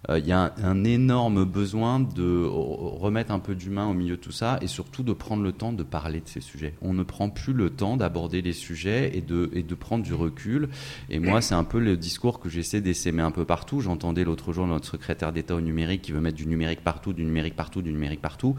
il 0.09 0.25
y 0.25 0.31
a 0.31 0.53
un, 0.63 0.83
énorme 0.83 1.45
besoin 1.45 1.99
de 1.99 2.43
remettre 2.45 3.31
un 3.31 3.39
peu 3.39 3.53
d'humain 3.53 3.87
au 3.87 3.93
milieu 3.93 4.17
de 4.17 4.21
tout 4.21 4.31
ça 4.31 4.57
et 4.61 4.67
surtout 4.67 5.03
de 5.03 5.13
prendre 5.13 5.43
le 5.43 5.51
temps 5.51 5.73
de 5.73 5.83
parler 5.83 6.21
de 6.21 6.27
ces 6.27 6.41
sujets. 6.41 6.73
On 6.81 6.93
ne 6.93 7.03
prend 7.03 7.29
plus 7.29 7.53
le 7.53 7.69
temps 7.69 7.97
d'aborder 7.97 8.41
les 8.41 8.53
sujets 8.53 9.15
et 9.15 9.21
de, 9.21 9.51
et 9.53 9.61
de 9.61 9.75
prendre 9.75 10.03
du 10.03 10.13
recul. 10.13 10.69
Et 11.09 11.19
moi, 11.19 11.41
c'est 11.41 11.53
un 11.53 11.63
peu 11.63 11.79
le 11.79 11.97
discours 11.97 12.39
que 12.39 12.49
j'essaie 12.49 12.81
d'essaimer 12.81 13.21
un 13.21 13.31
peu 13.31 13.45
partout. 13.45 13.79
J'entendais 13.79 14.23
l'autre 14.23 14.53
jour 14.53 14.65
notre 14.65 14.87
secrétaire 14.87 15.31
d'État 15.31 15.55
au 15.55 15.61
numérique 15.61 16.01
qui 16.01 16.11
veut 16.11 16.21
mettre 16.21 16.37
du 16.37 16.47
numérique 16.47 16.81
partout, 16.83 17.13
du 17.13 17.23
numérique 17.23 17.55
partout, 17.55 17.81
du 17.81 17.91
numérique 17.91 18.21
partout. 18.21 18.55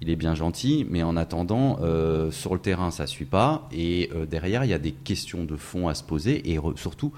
Il 0.00 0.10
est 0.10 0.16
bien 0.16 0.34
gentil, 0.34 0.86
mais 0.88 1.02
en 1.02 1.16
attendant, 1.16 1.78
euh, 1.82 2.30
sur 2.30 2.54
le 2.54 2.60
terrain, 2.60 2.90
ça 2.90 3.06
suit 3.06 3.24
pas. 3.24 3.68
Et 3.72 4.10
euh, 4.14 4.26
derrière, 4.26 4.64
il 4.64 4.70
y 4.70 4.74
a 4.74 4.78
des 4.78 4.92
questions 4.92 5.44
de 5.44 5.56
fond 5.56 5.88
à 5.88 5.94
se 5.94 6.04
poser 6.04 6.52
et 6.52 6.58
surtout 6.76 7.12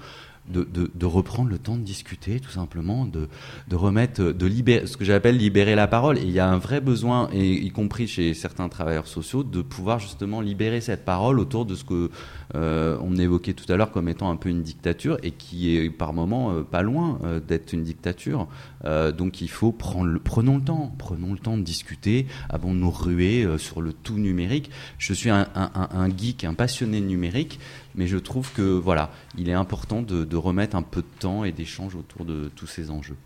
de, 0.47 1.05
reprendre 1.05 1.49
le 1.49 1.57
temps 1.57 1.75
de 1.75 1.81
discuter, 1.81 2.39
tout 2.39 2.49
simplement, 2.49 3.05
de, 3.05 3.27
remettre, 3.75 4.21
de 4.21 4.45
libérer, 4.45 4.87
ce 4.87 4.97
que 4.97 5.05
j'appelle 5.05 5.37
libérer 5.37 5.75
la 5.75 5.87
parole. 5.87 6.17
Et 6.17 6.23
il 6.23 6.31
y 6.31 6.39
a 6.39 6.49
un 6.49 6.57
vrai 6.57 6.81
besoin, 6.81 7.29
et 7.33 7.53
y 7.53 7.71
compris 7.71 8.07
chez 8.07 8.33
certains 8.33 8.69
travailleurs 8.69 9.07
sociaux, 9.07 9.43
de 9.43 9.61
pouvoir 9.61 9.99
justement 9.99 10.41
libérer 10.41 10.81
cette 10.81 11.05
parole 11.05 11.39
autour 11.39 11.65
de 11.65 11.75
ce 11.75 11.83
que 11.83 12.09
euh, 12.55 12.97
on 13.01 13.15
évoquait 13.17 13.53
tout 13.53 13.71
à 13.71 13.75
l'heure 13.75 13.91
comme 13.91 14.07
étant 14.07 14.31
un 14.31 14.37
peu 14.37 14.49
une 14.49 14.61
dictature 14.63 15.17
et 15.21 15.31
qui 15.31 15.75
est 15.75 15.89
par 15.89 16.13
moments 16.13 16.51
euh, 16.51 16.63
pas 16.63 16.81
loin 16.81 17.19
euh, 17.23 17.39
d'être 17.39 17.73
une 17.73 17.83
dictature. 17.83 18.47
donc 19.17 19.41
il 19.41 19.49
faut 19.49 19.71
prendre 19.71 20.05
le, 20.05 20.19
prenons 20.19 20.57
le 20.57 20.63
temps, 20.63 20.93
prenons 20.97 21.33
le 21.33 21.39
temps 21.39 21.57
de 21.57 21.63
discuter 21.63 22.25
avant 22.49 22.73
de 22.73 22.79
nous 22.79 22.91
ruer 22.91 23.45
sur 23.57 23.81
le 23.81 23.91
tout 23.91 24.17
numérique. 24.17 24.69
Je 24.97 25.13
suis 25.13 25.29
un, 25.29 25.47
un, 25.55 26.09
geek, 26.09 26.45
un 26.45 26.53
passionné 26.53 27.01
numérique, 27.01 27.59
mais 27.97 28.07
je 28.07 28.17
trouve 28.17 28.53
que 28.53 28.61
voilà, 28.61 29.11
il 29.37 29.49
est 29.49 29.53
important 29.53 30.01
de, 30.01 30.35
remettre 30.35 30.75
un 30.75 30.83
peu 30.83 31.01
de 31.01 31.19
temps 31.19 31.43
et 31.43 31.51
d'échange 31.51 31.95
autour 31.95 32.23
de 32.23 32.49
tous 32.55 32.67
ces 32.67 32.89
enjeux. 32.89 33.17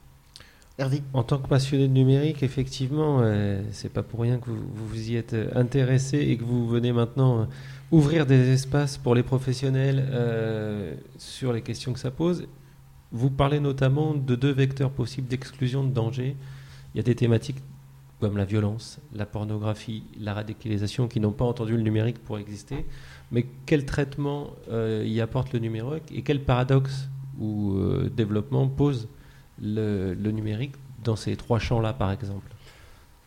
Hervé 0.77 1.03
En 1.13 1.23
tant 1.23 1.37
que 1.37 1.47
passionné 1.47 1.87
de 1.87 1.93
numérique, 1.93 2.41
effectivement, 2.41 3.21
c'est 3.71 3.91
pas 3.91 4.01
pour 4.01 4.21
rien 4.21 4.39
que 4.39 4.49
vous, 4.49 4.63
vous, 4.73 5.09
y 5.09 5.15
êtes 5.15 5.35
intéressé 5.53 6.17
et 6.17 6.37
que 6.37 6.43
vous 6.43 6.67
venez 6.67 6.93
maintenant 6.93 7.47
ouvrir 7.91 8.25
des 8.25 8.49
espaces 8.49 8.97
pour 8.97 9.15
les 9.15 9.23
professionnels 9.23 10.07
euh, 10.09 10.95
sur 11.17 11.53
les 11.53 11.61
questions 11.61 11.93
que 11.93 11.99
ça 11.99 12.11
pose. 12.11 12.47
Vous 13.11 13.29
parlez 13.29 13.59
notamment 13.59 14.13
de 14.13 14.35
deux 14.35 14.51
vecteurs 14.51 14.91
possibles 14.91 15.27
d'exclusion 15.27 15.83
de 15.83 15.91
danger. 15.91 16.35
Il 16.93 16.97
y 16.97 16.99
a 17.01 17.03
des 17.03 17.15
thématiques 17.15 17.57
comme 18.21 18.37
la 18.37 18.45
violence, 18.45 18.99
la 19.13 19.25
pornographie, 19.25 20.03
la 20.19 20.33
radicalisation 20.33 21.07
qui 21.07 21.19
n'ont 21.19 21.31
pas 21.31 21.43
entendu 21.43 21.75
le 21.75 21.81
numérique 21.81 22.19
pour 22.23 22.37
exister. 22.37 22.85
Mais 23.31 23.45
quel 23.65 23.85
traitement 23.85 24.51
euh, 24.69 25.03
y 25.05 25.21
apporte 25.21 25.53
le 25.53 25.59
numérique 25.59 26.03
et 26.13 26.21
quel 26.21 26.43
paradoxe 26.43 27.09
ou 27.39 27.73
euh, 27.75 28.09
développement 28.13 28.67
pose 28.67 29.07
le 29.61 30.15
numérique 30.15 30.73
dans 31.03 31.15
ces 31.15 31.35
trois 31.35 31.59
champs-là, 31.59 31.93
par 31.93 32.11
exemple? 32.11 32.51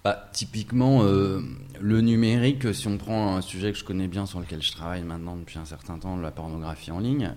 Bah, 0.04 0.28
typiquement, 0.32 1.02
euh, 1.02 1.40
le 1.80 2.02
numérique, 2.02 2.74
si 2.74 2.88
on 2.88 2.98
prend 2.98 3.36
un 3.36 3.40
sujet 3.40 3.72
que 3.72 3.78
je 3.78 3.84
connais 3.84 4.06
bien, 4.06 4.26
sur 4.26 4.38
lequel 4.38 4.60
je 4.60 4.70
travaille 4.72 5.02
maintenant 5.02 5.36
depuis 5.36 5.58
un 5.58 5.64
certain 5.64 5.98
temps, 5.98 6.16
la 6.18 6.30
pornographie 6.30 6.90
en 6.90 6.98
ligne, 6.98 7.32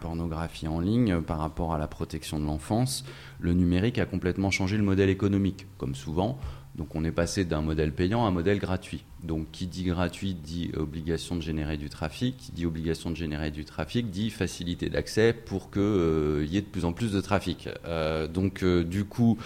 pornographie 0.00 0.68
en 0.68 0.80
ligne 0.80 1.22
par 1.22 1.38
rapport 1.38 1.72
à 1.72 1.78
la 1.78 1.88
protection 1.88 2.38
de 2.38 2.44
l'enfance, 2.44 3.06
le 3.38 3.54
numérique 3.54 3.98
a 3.98 4.04
complètement 4.04 4.50
changé 4.50 4.76
le 4.76 4.82
modèle 4.82 5.08
économique. 5.08 5.66
Comme 5.78 5.94
souvent, 5.94 6.38
donc 6.74 6.94
on 6.94 7.04
est 7.04 7.12
passé 7.12 7.46
d'un 7.46 7.62
modèle 7.62 7.94
payant 7.94 8.26
à 8.26 8.28
un 8.28 8.32
modèle 8.32 8.58
gratuit. 8.58 9.02
Donc 9.22 9.50
qui 9.52 9.66
dit 9.66 9.84
gratuit 9.84 10.34
dit 10.34 10.70
obligation 10.76 11.36
de 11.36 11.42
générer 11.42 11.76
du 11.76 11.90
trafic, 11.90 12.36
qui 12.38 12.52
dit 12.52 12.64
obligation 12.64 13.10
de 13.10 13.16
générer 13.16 13.50
du 13.50 13.64
trafic 13.64 14.10
dit 14.10 14.30
facilité 14.30 14.88
d'accès 14.88 15.34
pour 15.34 15.70
qu'il 15.70 15.82
euh, 15.82 16.46
y 16.48 16.56
ait 16.56 16.62
de 16.62 16.66
plus 16.66 16.86
en 16.86 16.92
plus 16.92 17.12
de 17.12 17.20
trafic. 17.20 17.68
Euh, 17.84 18.26
donc 18.26 18.62
euh, 18.62 18.82
du 18.82 19.04
coup, 19.04 19.38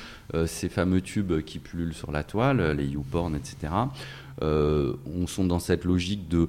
ces 0.46 0.68
fameux 0.68 1.00
tubes 1.00 1.40
qui 1.42 1.58
pullulent 1.58 1.94
sur 1.94 2.12
la 2.12 2.24
toile, 2.24 2.72
les 2.72 2.87
YouPorn, 2.87 3.34
etc., 3.37 3.72
on 4.40 5.26
sont 5.26 5.44
dans 5.44 5.60
cette 5.60 5.84
logique 5.84 6.28
de 6.28 6.48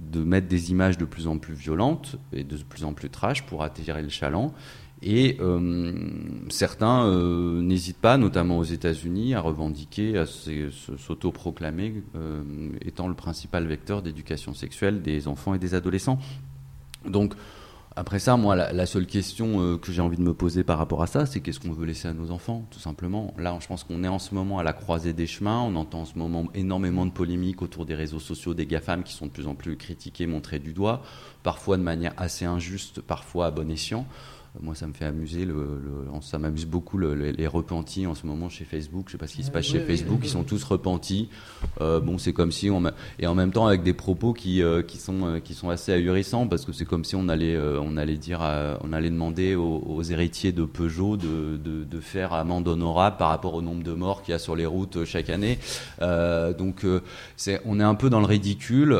de 0.00 0.22
mettre 0.22 0.48
des 0.48 0.70
images 0.70 0.98
de 0.98 1.04
plus 1.04 1.26
en 1.26 1.38
plus 1.38 1.54
violentes 1.54 2.16
et 2.32 2.44
de 2.44 2.56
plus 2.56 2.84
en 2.84 2.92
plus 2.92 3.08
trash 3.08 3.46
pour 3.46 3.62
attirer 3.62 4.02
le 4.02 4.08
chaland 4.08 4.52
et 5.08 5.36
euh, 5.40 5.92
certains 6.48 7.06
euh, 7.06 7.62
n'hésitent 7.62 8.00
pas, 8.00 8.18
notamment 8.18 8.58
aux 8.58 8.64
États-Unis, 8.64 9.34
à 9.34 9.40
revendiquer, 9.40 10.18
à 10.18 10.26
s'autoproclamer 10.26 12.02
euh, 12.16 12.42
étant 12.84 13.06
le 13.06 13.14
principal 13.14 13.68
vecteur 13.68 14.02
d'éducation 14.02 14.52
sexuelle 14.52 15.02
des 15.02 15.28
enfants 15.28 15.54
et 15.54 15.60
des 15.60 15.74
adolescents. 15.74 16.18
Donc, 17.08 17.34
après 17.94 18.18
ça, 18.18 18.36
moi, 18.36 18.56
la, 18.56 18.86
seule 18.86 19.06
question 19.06 19.78
que 19.78 19.90
j'ai 19.90 20.02
envie 20.02 20.18
de 20.18 20.22
me 20.22 20.34
poser 20.34 20.64
par 20.64 20.76
rapport 20.76 21.02
à 21.02 21.06
ça, 21.06 21.24
c'est 21.24 21.40
qu'est-ce 21.40 21.60
qu'on 21.60 21.72
veut 21.72 21.86
laisser 21.86 22.08
à 22.08 22.12
nos 22.12 22.30
enfants, 22.30 22.66
tout 22.70 22.80
simplement. 22.80 23.32
Là, 23.38 23.56
je 23.58 23.66
pense 23.68 23.84
qu'on 23.84 24.04
est 24.04 24.08
en 24.08 24.18
ce 24.18 24.34
moment 24.34 24.58
à 24.58 24.62
la 24.62 24.74
croisée 24.74 25.14
des 25.14 25.26
chemins. 25.26 25.62
On 25.62 25.76
entend 25.76 26.00
en 26.00 26.04
ce 26.04 26.18
moment 26.18 26.44
énormément 26.52 27.06
de 27.06 27.10
polémiques 27.10 27.62
autour 27.62 27.86
des 27.86 27.94
réseaux 27.94 28.18
sociaux, 28.18 28.52
des 28.52 28.66
GAFAM 28.66 29.02
qui 29.02 29.14
sont 29.14 29.26
de 29.26 29.30
plus 29.30 29.46
en 29.46 29.54
plus 29.54 29.78
critiqués, 29.78 30.26
montrés 30.26 30.58
du 30.58 30.74
doigt, 30.74 31.00
parfois 31.42 31.78
de 31.78 31.82
manière 31.82 32.12
assez 32.18 32.44
injuste, 32.44 33.00
parfois 33.00 33.46
à 33.46 33.50
bon 33.50 33.70
escient. 33.70 34.04
Moi, 34.60 34.74
ça 34.74 34.86
me 34.86 34.92
fait 34.92 35.04
amuser, 35.04 35.44
le, 35.44 35.80
ça 36.20 36.38
m'amuse 36.38 36.66
beaucoup 36.66 36.98
les 36.98 37.46
repentis 37.46 38.06
en 38.06 38.14
ce 38.14 38.26
moment 38.26 38.48
chez 38.48 38.64
Facebook. 38.64 39.04
Je 39.06 39.12
sais 39.12 39.18
pas 39.18 39.26
ce 39.26 39.36
qui 39.36 39.42
se 39.42 39.50
passe 39.50 39.66
chez 39.66 39.80
Facebook, 39.80 40.20
ils 40.22 40.30
sont 40.30 40.44
tous 40.44 40.62
repentis. 40.64 41.28
Euh, 41.80 42.00
bon, 42.00 42.18
c'est 42.18 42.32
comme 42.32 42.52
si 42.52 42.70
on 42.70 42.82
et 43.18 43.26
en 43.26 43.34
même 43.34 43.52
temps 43.52 43.66
avec 43.66 43.82
des 43.82 43.92
propos 43.92 44.32
qui 44.32 44.62
euh, 44.62 44.82
qui 44.82 44.98
sont 44.98 45.26
euh, 45.26 45.40
qui 45.40 45.54
sont 45.54 45.70
assez 45.70 45.92
ahurissants 45.92 46.46
parce 46.46 46.64
que 46.64 46.72
c'est 46.72 46.84
comme 46.84 47.04
si 47.04 47.16
on 47.16 47.28
allait 47.28 47.56
on 47.58 47.96
allait 47.96 48.16
dire 48.16 48.40
on 48.82 48.92
allait 48.92 49.10
demander 49.10 49.54
aux, 49.54 50.02
héritiers 50.02 50.52
de 50.52 50.64
Peugeot 50.64 51.16
de, 51.16 51.56
de, 51.56 51.84
de, 51.84 52.00
faire 52.00 52.32
amende 52.32 52.68
honorable 52.68 53.16
par 53.16 53.30
rapport 53.30 53.54
au 53.54 53.62
nombre 53.62 53.82
de 53.82 53.92
morts 53.92 54.22
qu'il 54.22 54.32
y 54.32 54.34
a 54.34 54.38
sur 54.38 54.54
les 54.56 54.66
routes 54.66 55.04
chaque 55.04 55.30
année. 55.30 55.58
donc 56.00 56.86
c'est 57.36 57.60
on 57.64 57.80
est 57.80 57.84
un 57.84 57.94
peu 57.94 58.10
dans 58.10 58.20
le 58.20 58.26
ridicule 58.26 58.92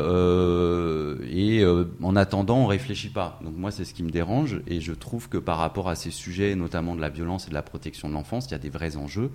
et 1.31 1.65
en 2.03 2.15
attendant 2.15 2.57
on 2.57 2.67
réfléchit 2.67 3.09
pas. 3.09 3.39
Donc 3.43 3.55
moi 3.55 3.71
c'est 3.71 3.85
ce 3.85 3.93
qui 3.93 4.03
me 4.03 4.09
dérange 4.09 4.61
et 4.67 4.81
je 4.81 4.93
trouve 4.93 5.29
que 5.29 5.37
par 5.47 5.59
rapport 5.59 5.87
à 5.87 5.95
ces 5.95 6.11
sujets, 6.11 6.55
notamment 6.55 6.93
de 6.93 6.99
la 6.99 7.07
violence 7.07 7.45
et 7.45 7.49
de 7.51 7.53
la 7.53 7.61
protection 7.61 8.09
de 8.09 8.13
l'enfance, 8.13 8.47
il 8.47 8.51
y 8.51 8.55
a 8.55 8.57
des 8.57 8.69
vrais 8.69 8.97
enjeux. 8.97 9.31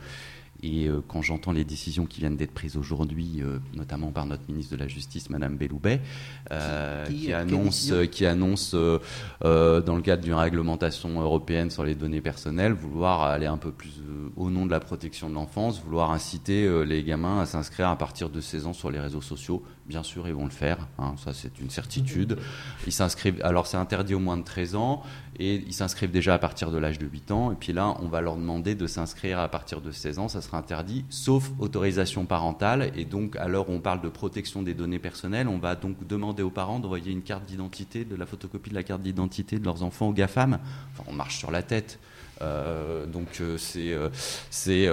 Et 0.63 0.87
euh, 0.87 1.01
quand 1.09 1.23
j'entends 1.23 1.53
les 1.53 1.65
décisions 1.65 2.05
qui 2.05 2.21
viennent 2.21 2.37
d'être 2.37 2.53
prises 2.53 2.77
aujourd'hui, 2.77 3.41
euh, 3.41 3.59
notamment 3.75 4.13
par 4.13 4.27
notre 4.27 4.43
ministre 4.47 4.77
de 4.77 4.79
la 4.79 4.89
Justice, 4.89 5.31
Madame 5.31 5.57
Belloubet, 5.57 6.03
euh, 6.51 7.07
qui, 7.07 7.33
annonce, 7.33 7.95
qui 8.11 8.27
annonce 8.27 8.75
dans 8.75 9.97
le 9.97 10.03
cadre 10.03 10.23
d'une 10.23 10.35
réglementation 10.35 11.19
européenne 11.19 11.71
sur 11.71 11.83
les 11.83 11.95
données 11.95 12.21
personnelles, 12.21 12.75
vouloir 12.75 13.23
aller 13.23 13.47
un 13.47 13.57
peu 13.57 13.73
plus 13.73 14.03
au 14.37 14.51
nom 14.51 14.67
de 14.67 14.71
la 14.71 14.81
protection 14.81 15.31
de 15.31 15.35
l'enfance, 15.35 15.83
vouloir 15.83 16.11
inciter 16.11 16.85
les 16.85 17.03
gamins 17.05 17.41
à 17.41 17.47
s'inscrire 17.47 17.89
à 17.89 17.97
partir 17.97 18.29
de 18.29 18.43
16 18.43 18.67
ans 18.67 18.75
sur 18.75 18.91
les 18.91 19.01
réseaux 19.01 19.23
sociaux. 19.23 19.63
Bien 19.93 20.03
sûr, 20.03 20.27
ils 20.27 20.33
vont 20.33 20.45
le 20.45 20.51
faire, 20.51 20.89
hein, 20.99 21.17
ça 21.23 21.35
c'est 21.35 21.61
une 21.61 21.69
certitude. 21.69 22.39
Ils 22.87 22.95
s'inscrivent, 22.95 23.39
alors 23.45 23.67
c'est 23.67 23.77
interdit 23.77 24.15
au 24.15 24.21
moins 24.21 24.39
de 24.39 24.43
13 24.43 24.75
ans, 24.75 25.03
et 25.39 25.57
ils 25.67 25.75
s'inscrivent 25.75 26.11
déjà 26.11 26.33
à 26.33 26.39
partir 26.39 26.71
de 26.71 26.79
l'âge 26.79 26.99
de 26.99 27.07
8 27.07 27.31
ans, 27.31 27.53
et 27.53 27.57
puis 27.57 27.75
là, 27.75 27.95
on 28.01 28.09
va 28.09 28.23
leur 28.23 28.37
demander 28.37 28.75
de 28.75 28.87
s'inscrire 28.87 29.39
à 29.39 29.49
partir 29.49 29.83
de 29.83 29.93
16 29.93 30.19
ans, 30.19 30.29
ça 30.29 30.41
sera 30.41 30.57
interdit, 30.57 31.05
sauf 31.11 31.51
autorisation 31.59 32.25
parentale. 32.25 32.91
Et 32.97 33.05
donc, 33.05 33.37
où 33.37 33.65
on 33.69 33.81
parle 33.81 34.01
de 34.01 34.09
protection 34.09 34.63
des 34.63 34.73
données 34.73 34.99
personnelles, 34.99 35.47
on 35.47 35.59
va 35.59 35.75
donc 35.75 36.07
demander 36.07 36.43
aux 36.43 36.51
parents 36.51 36.81
d'envoyer 36.81 37.13
une 37.13 37.21
carte 37.21 37.45
d'identité, 37.45 38.07
de 38.07 38.17
la 38.17 38.25
photocopie 38.25 38.71
de 38.71 38.75
la 38.75 38.85
carte 38.85 39.03
d'identité 39.03 39.59
de 39.59 39.65
leurs 39.67 39.83
enfants 39.83 40.09
aux 40.09 40.15
GAFAM. 40.15 40.59
Enfin, 40.95 41.05
on 41.07 41.13
marche 41.13 41.37
sur 41.37 41.51
la 41.51 41.63
tête. 41.63 41.99
Euh, 42.41 43.07
donc 43.07 43.41
euh, 43.41 43.57
c'est 43.57 43.93
euh, 43.93 44.09
c'est 44.51 44.89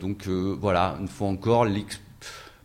donc 0.00 0.28
voilà 0.28 0.96
une 1.00 1.08
fois 1.08 1.28
encore 1.28 1.64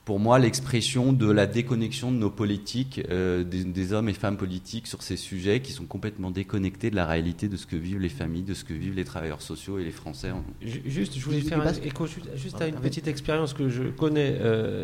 pour 0.10 0.20
moi 0.20 0.39
l'expression 0.39 1.14
de 1.14 1.30
la 1.30 1.45
déconnexion 1.45 2.12
de 2.12 2.18
nos 2.18 2.32
politiques, 2.32 2.99
des, 3.07 3.93
hommes 3.93 4.10
et 4.10 4.14
femmes 4.14 4.38
politiques 4.38 4.88
sur 4.88 5.03
ces 5.03 5.16
sujets 5.16 5.62
qui 5.62 5.72
sont 5.72 5.86
complètement 5.86 6.32
déconnectés 6.32 6.89
de 6.89 6.95
la 6.95 7.05
réalité 7.05 7.47
de 7.47 7.55
ce 7.55 7.68
que 7.68 7.76
vivent 7.76 7.99
les 7.99 8.10
familles, 8.10 8.41
de 8.41 8.55
ce 8.55 8.64
que 8.64 8.74
vivent 8.74 8.95
les 8.95 9.03
travailleurs 9.03 9.43
sociaux 9.43 9.78
et 9.78 9.84
les 9.84 9.91
Français. 9.91 10.32
Juste, 10.64 11.16
je 11.16 11.24
voulais 11.24 11.41
faire 11.41 11.62
un 11.62 11.74
écho 11.74 12.07
juste 12.07 12.60
à 12.60 12.68
une 12.68 12.78
petite 12.78 13.07
expérience 13.07 13.53
que 13.53 13.70
je 13.70 13.84
connais 13.84 14.36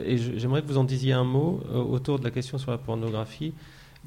et 0.06 0.16
j'aimerais 0.38 0.62
que 0.62 0.68
vous 0.68 0.78
en 0.78 0.84
disiez 0.84 1.14
un 1.14 1.24
mot 1.24 1.60
autour 1.74 2.20
de 2.20 2.24
la 2.24 2.30
question 2.30 2.60
sur 2.60 2.70
la 2.70 2.78
pornographie. 2.78 3.56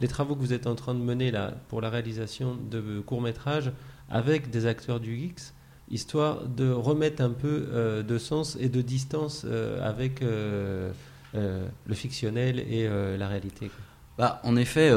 Les 0.01 0.07
travaux 0.07 0.37
que 0.37 0.41
vous 0.41 0.53
êtes 0.53 0.69
en 0.69 0.77
train 0.77 0.95
de 0.95 1.01
mener 1.01 1.33
là 1.33 1.53
pour 1.67 1.81
la 1.81 1.91
réalisation 1.91 2.57
de 2.71 3.01
courts 3.01 3.23
métrages 3.23 3.73
avec 4.09 4.51
des 4.51 4.67
acteurs 4.67 5.01
du 5.01 5.17
X, 5.17 5.53
histoire 5.91 6.47
de 6.47 6.71
remettre 6.71 7.23
un 7.23 7.31
peu 7.31 7.69
euh, 7.73 8.03
de 8.03 8.19
sens 8.19 8.57
et 8.61 8.69
de 8.69 8.83
distance 8.83 9.45
euh, 9.45 9.87
avec 9.89 10.23
euh, 10.23 10.91
le 11.35 11.95
fictionnel 11.95 12.59
et 12.59 12.89
la 13.19 13.29
réalité. 13.29 13.71
Bah, 14.17 14.41
en 14.43 14.57
effet, 14.57 14.91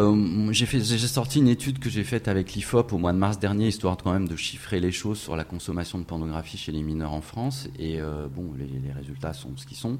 j'ai, 0.52 0.98
sorti 0.98 1.39
une 1.39 1.50
étude 1.50 1.78
que 1.78 1.89
j'ai 1.92 2.04
faite 2.04 2.28
avec 2.28 2.54
l'IFOP 2.54 2.94
au 2.94 2.98
mois 2.98 3.14
de 3.14 3.20
mars 3.20 3.38
dernier, 3.38 3.68
histoire 3.68 3.98
quand 3.98 4.14
même 4.14 4.28
de 4.28 4.36
chiffrer 4.36 4.80
les 4.80 4.92
choses 4.92 5.20
sur 5.20 5.36
la 5.36 5.44
consommation 5.44 6.00
de 6.00 6.06
pornographie 6.06 6.58
chez 6.58 6.72
les 6.72 6.82
mineurs 6.82 7.12
en 7.12 7.22
France. 7.22 7.68
Et 7.78 8.00
bon, 8.34 8.54
les, 8.58 8.92
résultats 8.94 9.34
sont 9.34 9.56
ce 9.58 9.68
qu'ils 9.68 9.78
sont. 9.78 10.00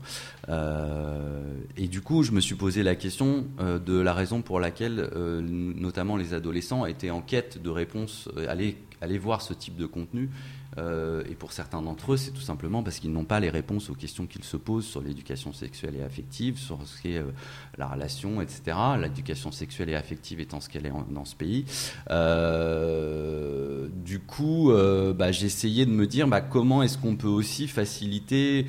et 1.78 1.88
du 1.88 2.02
coup, 2.02 2.24
je 2.24 2.32
me 2.32 2.40
suis 2.40 2.56
posé 2.56 2.82
la 2.82 2.96
question 2.96 3.46
de 3.60 4.00
la 4.00 4.14
raison 4.14 4.42
pour 4.42 4.60
laquelle, 4.60 5.12
notamment 5.14 6.16
les 6.16 6.34
adolescents, 6.34 6.88
étaient 6.88 7.12
en 7.12 7.22
quête 7.22 7.62
de 7.62 7.70
réponses, 7.70 8.30
allaient 8.48 8.78
aller 9.02 9.18
voir 9.18 9.42
ce 9.42 9.54
type 9.54 9.76
de 9.76 9.86
contenu. 9.86 10.30
Euh, 10.78 11.24
et 11.30 11.36
pour 11.36 11.52
certains 11.52 11.82
d'entre 11.82 12.14
eux, 12.14 12.18
c'est 12.18 12.32
tout 12.32 12.42
simplement 12.42 12.82
parce 12.84 13.00
qu'ils 13.00 13.12
n'ont 13.12 13.26
pas 13.26 13.40
les 13.40 13.50
réponses 13.50 13.90
aux 13.90 13.94
questions 13.94 14.26
qu'ils 14.26 14.44
se 14.44 14.58
posent 14.58 14.86
sur 14.86 15.02
l'éducation 15.02 15.52
sexuelle 15.54 15.96
et 15.98 16.04
affective, 16.04 16.58
sur 16.58 16.80
ce 16.86 17.02
qu'est 17.02 17.18
euh, 17.18 17.32
la 17.78 17.88
relation, 17.88 18.42
etc. 18.42 18.78
L'éducation 19.00 19.52
sexuelle 19.52 19.90
et 19.90 19.96
affective 19.96 20.40
étant 20.40 20.62
ce 20.62 20.70
qu'elle 20.70 20.86
est 20.86 20.94
dans 21.10 21.26
ce 21.26 21.36
pays. 21.36 21.66
Euh, 22.10 23.88
du 23.92 24.20
coup, 24.20 24.72
bah, 25.18 25.32
j'ai 25.32 25.48
essayé 25.48 25.86
de 25.86 25.92
me 25.92 26.08
dire 26.08 26.28
bah, 26.28 26.42
comment 26.42 26.84
est-ce 26.84 26.98
qu'on 26.98 27.16
peut 27.16 27.28
aussi 27.28 27.68
faciliter 27.68 28.68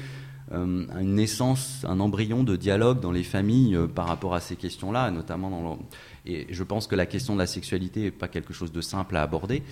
une 0.51 1.15
naissance, 1.15 1.85
un 1.89 1.99
embryon 1.99 2.45
de 2.45 2.57
dialogue 2.57 3.01
dans 3.01 3.13
les 3.13 3.23
familles 3.23 3.79
par 3.95 4.07
rapport 4.07 4.35
à 4.35 4.41
ces 4.41 4.57
questions-là, 4.57 5.11
notamment 5.11 5.49
dans 5.49 5.79
et 6.25 6.47
je 6.51 6.63
pense 6.63 6.87
que 6.87 6.95
la 6.95 7.07
question 7.07 7.35
de 7.35 7.39
la 7.39 7.47
sexualité 7.47 8.01
n'est 8.03 8.11
pas 8.11 8.29
quelque 8.29 8.53
chose 8.53 8.71
de 8.71 8.81
simple 8.81 9.17
à 9.17 9.23
aborder. 9.23 9.63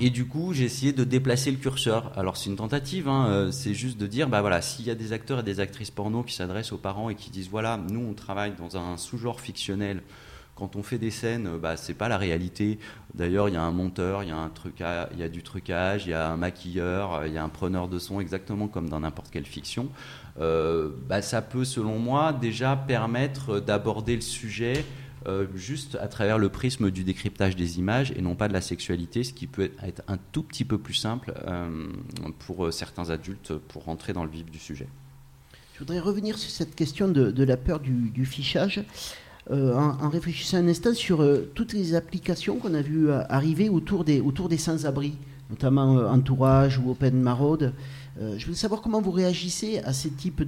Et 0.00 0.10
du 0.10 0.26
coup, 0.26 0.52
j'ai 0.52 0.64
essayé 0.64 0.92
de 0.92 1.04
déplacer 1.04 1.50
le 1.50 1.56
curseur. 1.56 2.12
Alors, 2.16 2.36
c'est 2.36 2.50
une 2.50 2.56
tentative, 2.56 3.08
hein, 3.08 3.26
euh, 3.28 3.50
c'est 3.52 3.74
juste 3.74 3.96
de 3.98 4.06
dire, 4.06 4.28
bah 4.28 4.40
voilà, 4.40 4.60
s'il 4.60 4.84
y 4.84 4.90
a 4.90 4.94
des 4.94 5.12
acteurs 5.12 5.40
et 5.40 5.42
des 5.42 5.60
actrices 5.60 5.90
porno 5.90 6.22
qui 6.22 6.34
s'adressent 6.34 6.72
aux 6.72 6.78
parents 6.78 7.10
et 7.10 7.14
qui 7.14 7.30
disent, 7.30 7.48
voilà, 7.48 7.78
nous, 7.90 8.00
on 8.00 8.12
travaille 8.12 8.52
dans 8.58 8.76
un 8.76 8.96
sous-genre 8.96 9.40
fictionnel. 9.40 10.02
Quand 10.56 10.76
on 10.76 10.82
fait 10.82 10.98
des 10.98 11.10
scènes, 11.10 11.48
bah, 11.60 11.76
c'est 11.76 11.94
pas 11.94 12.08
la 12.08 12.18
réalité. 12.18 12.78
D'ailleurs, 13.14 13.48
il 13.48 13.54
y 13.54 13.56
a 13.56 13.62
un 13.62 13.72
monteur, 13.72 14.22
il 14.22 14.28
y 14.28 14.32
a 14.32 14.36
un 14.36 14.50
truc, 14.50 14.80
il 15.12 15.18
y 15.18 15.22
a 15.22 15.28
du 15.28 15.42
trucage, 15.42 16.06
il 16.06 16.10
y 16.10 16.14
a 16.14 16.30
un 16.30 16.36
maquilleur, 16.36 17.26
il 17.26 17.32
y 17.32 17.38
a 17.38 17.42
un 17.42 17.48
preneur 17.48 17.88
de 17.88 17.98
son, 17.98 18.20
exactement 18.20 18.68
comme 18.68 18.88
dans 18.88 19.00
n'importe 19.00 19.30
quelle 19.30 19.46
fiction. 19.46 19.88
Euh, 20.40 20.90
bah, 21.08 21.22
ça 21.22 21.42
peut, 21.42 21.64
selon 21.64 21.98
moi, 21.98 22.32
déjà 22.32 22.76
permettre 22.76 23.60
d'aborder 23.60 24.14
le 24.14 24.22
sujet 24.22 24.84
euh, 25.26 25.46
juste 25.54 25.96
à 26.00 26.08
travers 26.08 26.38
le 26.38 26.50
prisme 26.50 26.90
du 26.90 27.02
décryptage 27.02 27.56
des 27.56 27.78
images 27.78 28.12
et 28.14 28.20
non 28.20 28.34
pas 28.34 28.46
de 28.46 28.52
la 28.52 28.60
sexualité, 28.60 29.24
ce 29.24 29.32
qui 29.32 29.46
peut 29.46 29.70
être 29.82 30.02
un 30.06 30.18
tout 30.32 30.42
petit 30.42 30.64
peu 30.64 30.76
plus 30.76 30.94
simple 30.94 31.32
euh, 31.46 31.88
pour 32.40 32.66
euh, 32.66 32.70
certains 32.70 33.08
adultes 33.08 33.54
pour 33.54 33.84
rentrer 33.84 34.12
dans 34.12 34.24
le 34.24 34.30
vif 34.30 34.50
du 34.50 34.58
sujet. 34.58 34.86
Je 35.72 35.78
voudrais 35.78 35.98
revenir 35.98 36.36
sur 36.36 36.50
cette 36.50 36.74
question 36.74 37.08
de, 37.08 37.44
la 37.44 37.56
peur 37.56 37.80
du, 37.80 38.26
fichage. 38.26 38.84
en, 39.50 40.08
réfléchissant 40.08 40.58
un 40.58 40.68
instant 40.68 40.94
sur 40.94 41.26
toutes 41.54 41.72
les 41.72 41.94
applications 41.94 42.58
qu'on 42.58 42.74
a 42.74 42.82
vues 42.82 43.10
arriver 43.10 43.68
autour 43.68 44.04
des, 44.04 44.20
autour 44.20 44.48
des 44.48 44.56
sans-abri, 44.58 45.14
notamment 45.50 45.96
Entourage 46.06 46.78
ou 46.78 46.90
Open 46.90 47.20
Maraude. 47.20 47.72
je 48.20 48.44
voulais 48.44 48.56
savoir 48.56 48.82
comment 48.82 49.00
vous 49.00 49.10
réagissez 49.10 49.80
à 49.80 49.92
ces 49.92 50.10
types 50.10 50.44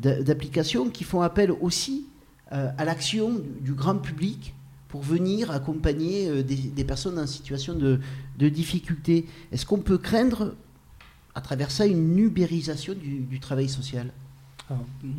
d'applications 0.00 0.90
qui 0.90 1.04
font 1.04 1.22
appel 1.22 1.52
aussi 1.52 2.06
à 2.50 2.84
l'action 2.84 3.40
du, 3.60 3.72
grand 3.72 3.96
public 3.96 4.54
pour 4.88 5.02
venir 5.02 5.50
accompagner 5.50 6.28
euh, 6.28 6.42
des, 6.42 6.84
personnes 6.84 7.18
en 7.18 7.26
situation 7.26 7.74
de, 7.74 7.98
de 8.38 8.48
difficulté. 8.48 9.26
Est-ce 9.50 9.66
qu'on 9.66 9.80
peut 9.80 9.98
craindre 9.98 10.54
à 11.34 11.40
travers 11.40 11.70
ça 11.70 11.86
une 11.86 12.18
ubérisation 12.18 12.94
du 12.94 13.40
travail 13.40 13.68
social? 13.68 14.12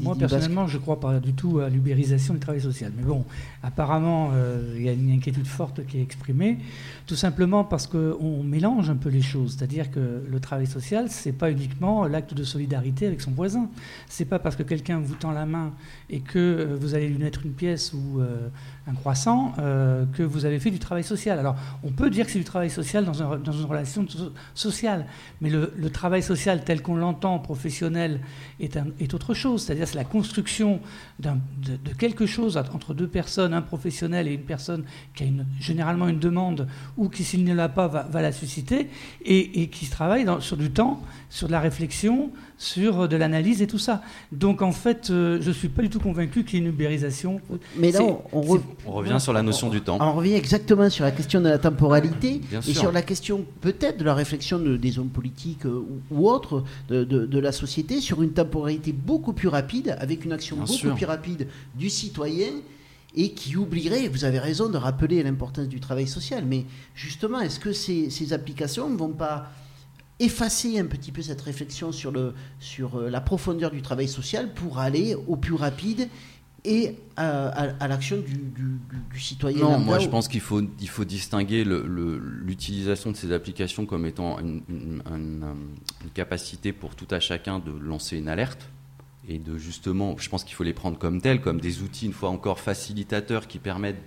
Moi, 0.02 0.16
personnellement, 0.18 0.68
je 0.68 0.76
ne 0.76 0.82
crois 0.82 1.00
pas 1.00 1.20
du 1.20 1.34
tout 1.34 1.60
à 1.60 1.70
l'ubérisation 1.70 2.34
du 2.34 2.39
travail 2.39 2.60
social. 2.60 2.91
Mais 2.98 3.04
bon, 3.04 3.24
apparemment, 3.64 4.32
euh, 4.34 4.74
il 4.76 4.84
y 4.84 4.89
a 4.89 4.91
une 4.91 5.10
inquiétude 5.10 5.48
forte 5.48 5.86
qui 5.86 6.00
est 6.00 6.02
exprimée, 6.02 6.58
tout 7.06 7.16
simplement 7.16 7.64
parce 7.64 7.88
qu'on 7.88 8.43
mélange 8.43 8.89
un 8.89 8.98
peu 8.98 9.08
les 9.08 9.22
choses. 9.22 9.56
C'est-à-dire 9.58 9.89
que 9.89 10.22
le 10.30 10.39
travail 10.41 10.68
social, 10.68 11.10
ce 11.10 11.30
n'est 11.30 11.36
pas 11.36 11.50
uniquement 11.50 12.06
l'acte 12.08 12.34
de 12.34 12.43
solidarité 12.43 13.08
avec 13.08 13.22
son 13.22 13.32
voisin. 13.32 13.70
Ce 14.10 14.22
n'est 14.22 14.30
pas 14.30 14.39
parce 14.39 14.58
que 14.58 14.64
quelqu'un 14.64 15.00
vous 15.00 15.16
tend 15.16 15.32
la 15.32 15.45
main 15.45 15.72
et 16.10 16.20
que 16.20 16.38
euh, 16.38 16.78
vous 16.78 16.93
allez 16.93 17.08
lui 17.08 17.18
mettre 17.18 17.45
une 17.45 17.54
pièce 17.54 17.93
ou 17.93 18.20
euh, 18.20 18.50
un 18.86 18.93
croissant 18.93 19.54
que 20.14 20.24
vous 20.24 20.45
avez 20.45 20.60
fait 20.60 20.72
du 20.72 20.80
travail 20.80 21.04
social. 21.04 21.39
Alors, 21.39 21.58
on 21.84 21.91
peut 21.91 22.10
dire 22.10 22.26
que 22.26 22.32
c'est 22.32 22.39
du 22.39 22.45
travail 22.45 22.70
social 22.70 23.04
dans, 23.04 23.38
dans 23.38 23.52
une 23.52 23.66
relation 23.66 24.06
sociale, 24.56 25.06
mais 25.41 25.50
le, 25.50 25.74
le, 25.76 25.89
travail 25.89 26.24
social 26.24 26.64
tel 26.64 26.82
qu'on 26.82 26.95
l'entend 26.95 27.38
professionnel 27.39 28.22
est, 28.62 28.78
un, 28.78 28.88
est 29.02 29.14
autre 29.14 29.34
chose 29.34 29.37
c'est-à-dire 29.58 29.88
c'est 29.88 29.96
la 29.96 30.04
construction 30.04 30.80
de, 31.20 31.32
quelque 31.98 32.26
chose 32.26 32.58
entre 32.58 32.94
deux 32.94 33.08
personnes, 33.08 33.54
un 33.54 33.62
professionnel 33.62 34.28
et 34.28 34.34
une 34.34 34.42
personne 34.42 34.84
qui 35.16 35.24
a 35.24 35.28
généralement 35.60 36.08
une 36.08 36.20
demande 36.20 36.68
ou 36.98 37.10
qui, 37.10 37.24
s'il 37.24 37.44
ne 37.44 37.54
l'a 37.54 37.70
pas, 37.70 37.88
va, 37.88 38.22
la 38.22 38.32
susciter, 38.32 38.90
et, 39.24 39.68
qui 39.70 39.90
travaille 39.90 40.26
sur 40.40 40.58
du 40.58 40.72
temps, 40.72 41.02
sur 41.30 41.48
de 41.48 41.52
la 41.52 41.60
réflexion, 41.60 42.32
sur 42.58 43.08
de 43.08 43.16
l'analyse 43.16 43.62
et 43.62 43.68
tout 43.68 43.78
ça. 43.78 44.01
Donc 44.32 44.62
en 44.62 44.72
fait, 44.72 45.10
euh, 45.10 45.39
je 45.41 45.49
ne 45.49 45.53
suis 45.53 45.70
pas 45.70 45.82
du 45.82 45.89
tout 45.89 45.99
convaincu 45.99 46.43
qu'il 46.43 46.60
y 46.60 46.62
ait 46.62 46.66
une 46.66 46.74
ubérisation. 46.74 47.39
Mais 47.78 47.91
là, 47.91 47.99
on, 48.32 48.41
revient 48.86 49.18
sur 49.20 49.34
la 49.34 49.43
notion 49.43 49.70
du 49.70 49.82
temps. 49.82 49.97
On 50.01 50.14
revient 50.14 50.34
exactement 50.34 50.89
sur 50.89 51.05
la 51.05 51.12
question 51.12 51.39
de 51.39 51.49
la 51.49 51.60
temporalité 51.60 52.41
et 52.68 52.74
sur 52.74 52.91
la 52.91 53.01
question 53.01 53.45
peut-être 53.62 53.97
de 53.97 54.03
la 54.03 54.14
réflexion 54.14 54.60
des 54.60 54.99
hommes 54.99 55.10
politiques 55.10 55.66
euh, 55.66 55.86
ou, 56.12 56.30
autres 56.30 56.64
de, 56.89 57.03
de, 57.03 57.39
la 57.39 57.51
société 57.51 58.01
sur 58.01 58.24
une 58.24 58.32
temporalité 58.32 58.91
beaucoup 58.91 59.34
plus 59.34 59.47
rapide, 59.47 59.95
avec 59.99 60.26
une 60.26 60.32
action 60.32 60.58
beaucoup 60.58 60.95
plus 60.95 61.05
rapide 61.05 61.47
du 61.76 61.89
citoyen 61.89 62.47
et 63.16 63.32
qui 63.32 63.55
oublierait, 63.55 64.08
vous 64.08 64.26
avez 64.26 64.39
raison 64.39 64.70
de 64.70 64.78
rappeler 64.78 65.24
l'importance 65.24 65.68
du 65.68 65.80
travail 65.80 66.08
social, 66.08 66.43
mais 66.45 66.66
justement, 66.93 67.39
est-ce 67.39 67.60
que 67.60 67.74
ces, 67.74 68.10
ces 68.10 68.34
applications 68.34 68.89
ne 68.89 68.97
vont 68.97 69.10
pas 69.10 69.49
effacer 70.20 70.80
un 70.80 70.86
petit 70.86 71.11
peu 71.11 71.22
cette 71.22 71.41
réflexion 71.41 71.91
sur, 71.91 72.11
le, 72.11 72.34
sur 72.59 72.97
euh, 72.97 73.09
la 73.09 73.22
profondeur 73.22 73.72
du 73.72 73.82
travail 73.82 74.07
social 74.07 74.53
pour 74.53 74.80
aller 74.80 75.15
au 75.28 75.36
plus 75.36 75.53
rapide 75.53 76.09
et 76.65 76.95
à, 77.15 77.88
l'action 77.88 78.18
du, 78.18 79.20
citoyen. 79.20 79.59
Non, 79.59 79.80
moi 79.80 79.99
je 79.99 80.09
pense 80.09 80.28
qu'il 80.28 80.41
faut, 80.41 80.61
il 80.82 80.89
faut 80.89 81.05
distinguer 81.05 81.63
l'utilisation 81.63 83.11
de 83.11 83.15
ces 83.15 83.32
applications 83.32 83.86
comme 83.86 84.05
étant 84.05 84.38
une, 84.39 84.61
une, 84.68 85.55
capacité 86.13 86.74
pour 86.74 86.95
tout 86.95 87.07
à 87.11 87.20
chacun 87.22 87.59
de 87.59 87.72
lancer 87.72 88.18
une 88.18 88.28
alerte 88.28 88.70
et 89.30 89.39
de 89.39 89.57
justement, 89.57 90.15
je 90.18 90.30
pense 90.30 90.43
qu'il 90.43 90.55
faut 90.55 90.63
les 90.63 90.74
prendre 90.74 90.97
comme 90.97 91.22
telles, 91.22 91.41
comme 91.41 91.61
des 91.61 91.82
outils 91.82 92.05
une 92.05 92.13
fois 92.13 92.30
encore 92.30 92.59
facilitateurs 92.59 93.47
qui 93.47 93.59
permettent 93.59 94.03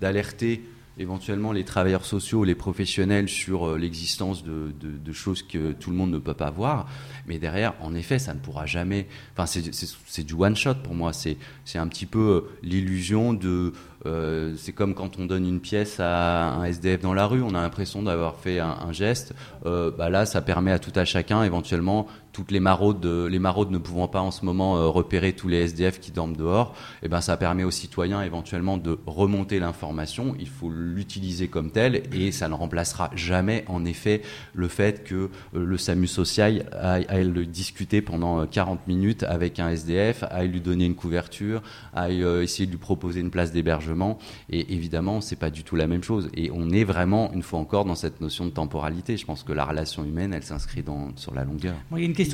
d'alerter 0.00 0.62
éventuellement 0.98 1.52
les 1.52 1.64
travailleurs 1.64 2.04
sociaux, 2.04 2.44
les 2.44 2.54
professionnels 2.54 3.28
sur 3.28 3.68
euh, 3.68 3.78
l'existence 3.78 4.42
de, 4.44 4.72
choses 5.12 5.42
que 5.42 5.72
tout 5.72 5.90
le 5.90 5.96
monde 5.96 6.10
ne 6.10 6.18
peut 6.18 6.34
pas 6.34 6.50
voir. 6.50 6.86
Mais 7.26 7.38
derrière, 7.38 7.74
en 7.80 7.94
effet, 7.94 8.18
ça 8.18 8.34
ne 8.34 8.38
pourra 8.38 8.66
jamais. 8.66 9.08
Enfin, 9.36 9.46
c'est 9.46 10.24
du 10.24 10.34
one 10.34 10.54
shot 10.54 10.74
pour 10.84 10.94
moi. 10.94 11.12
C'est 11.12 11.38
un 11.74 11.88
petit 11.88 12.06
peu 12.06 12.18
euh, 12.18 12.40
l'illusion 12.62 13.32
de 13.32 13.72
euh, 14.06 14.54
c'est 14.56 14.72
comme 14.72 14.94
quand 14.94 15.18
on 15.18 15.26
donne 15.26 15.44
une 15.44 15.60
pièce 15.60 15.98
à 15.98 16.52
un 16.52 16.64
SDF 16.64 17.00
dans 17.00 17.14
la 17.14 17.26
rue, 17.26 17.42
on 17.42 17.54
a 17.54 17.62
l'impression 17.62 18.02
d'avoir 18.02 18.36
fait 18.36 18.60
un, 18.60 18.92
geste. 18.92 19.34
Bah 19.64 20.08
là, 20.08 20.24
ça 20.24 20.40
permet 20.40 20.70
à 20.70 20.78
tout 20.78 20.92
à 20.94 21.04
chacun 21.04 21.42
éventuellement 21.42 22.06
toutes 22.38 22.52
les 22.52 22.60
maraudes, 22.60 23.04
les 23.04 23.40
maraudes 23.40 23.72
ne 23.72 23.78
pouvant 23.78 24.06
pas 24.06 24.20
en 24.20 24.30
ce 24.30 24.44
moment 24.44 24.76
euh, 24.76 24.86
repérer 24.86 25.32
tous 25.32 25.48
les 25.48 25.62
SDF 25.62 25.98
qui 25.98 26.12
dorment 26.12 26.36
dehors, 26.36 26.72
eh 27.02 27.08
ben 27.08 27.20
ça 27.20 27.36
permet 27.36 27.64
aux 27.64 27.72
citoyens 27.72 28.22
éventuellement 28.22 28.78
de 28.78 28.96
remonter 29.06 29.58
l'information. 29.58 30.36
Il 30.38 30.48
faut 30.48 30.70
l'utiliser 30.70 31.48
comme 31.48 31.72
tel 31.72 32.04
et 32.12 32.30
ça 32.30 32.48
ne 32.48 32.54
remplacera 32.54 33.10
jamais 33.16 33.64
en 33.66 33.84
effet 33.84 34.22
le 34.54 34.68
fait 34.68 35.02
que 35.02 35.14
euh, 35.16 35.28
le 35.52 35.76
SAMU 35.76 36.06
social 36.06 36.66
aille, 36.80 37.28
le 37.28 37.44
discuter 37.44 38.02
pendant 38.02 38.46
40 38.46 38.78
euh, 38.78 38.82
minutes 38.86 39.24
avec 39.24 39.58
un 39.58 39.70
SDF, 39.70 40.22
aille 40.30 40.46
lui 40.46 40.60
donner 40.60 40.84
une 40.84 40.94
couverture, 40.94 41.60
aille 41.92 42.22
essayer 42.40 42.66
de 42.66 42.70
lui 42.70 42.78
proposer 42.78 43.18
une 43.18 43.32
place 43.32 43.50
d'hébergement. 43.50 44.16
Et 44.48 44.74
évidemment, 44.74 45.20
c'est 45.20 45.34
pas 45.34 45.50
du 45.50 45.64
tout 45.64 45.74
la 45.74 45.88
même 45.88 46.04
chose. 46.04 46.30
Et 46.34 46.52
on 46.54 46.70
est 46.70 46.84
vraiment, 46.84 47.32
une 47.32 47.42
fois 47.42 47.58
encore, 47.58 47.84
dans 47.84 47.96
cette 47.96 48.20
notion 48.20 48.44
de 48.44 48.50
temporalité. 48.50 49.16
Je 49.16 49.26
pense 49.26 49.42
que 49.42 49.52
la 49.52 49.64
relation 49.64 50.04
humaine, 50.04 50.32
elle 50.32 50.44
s'inscrit 50.44 50.84
sur 51.16 51.34
la 51.34 51.42
longueur 51.42 51.74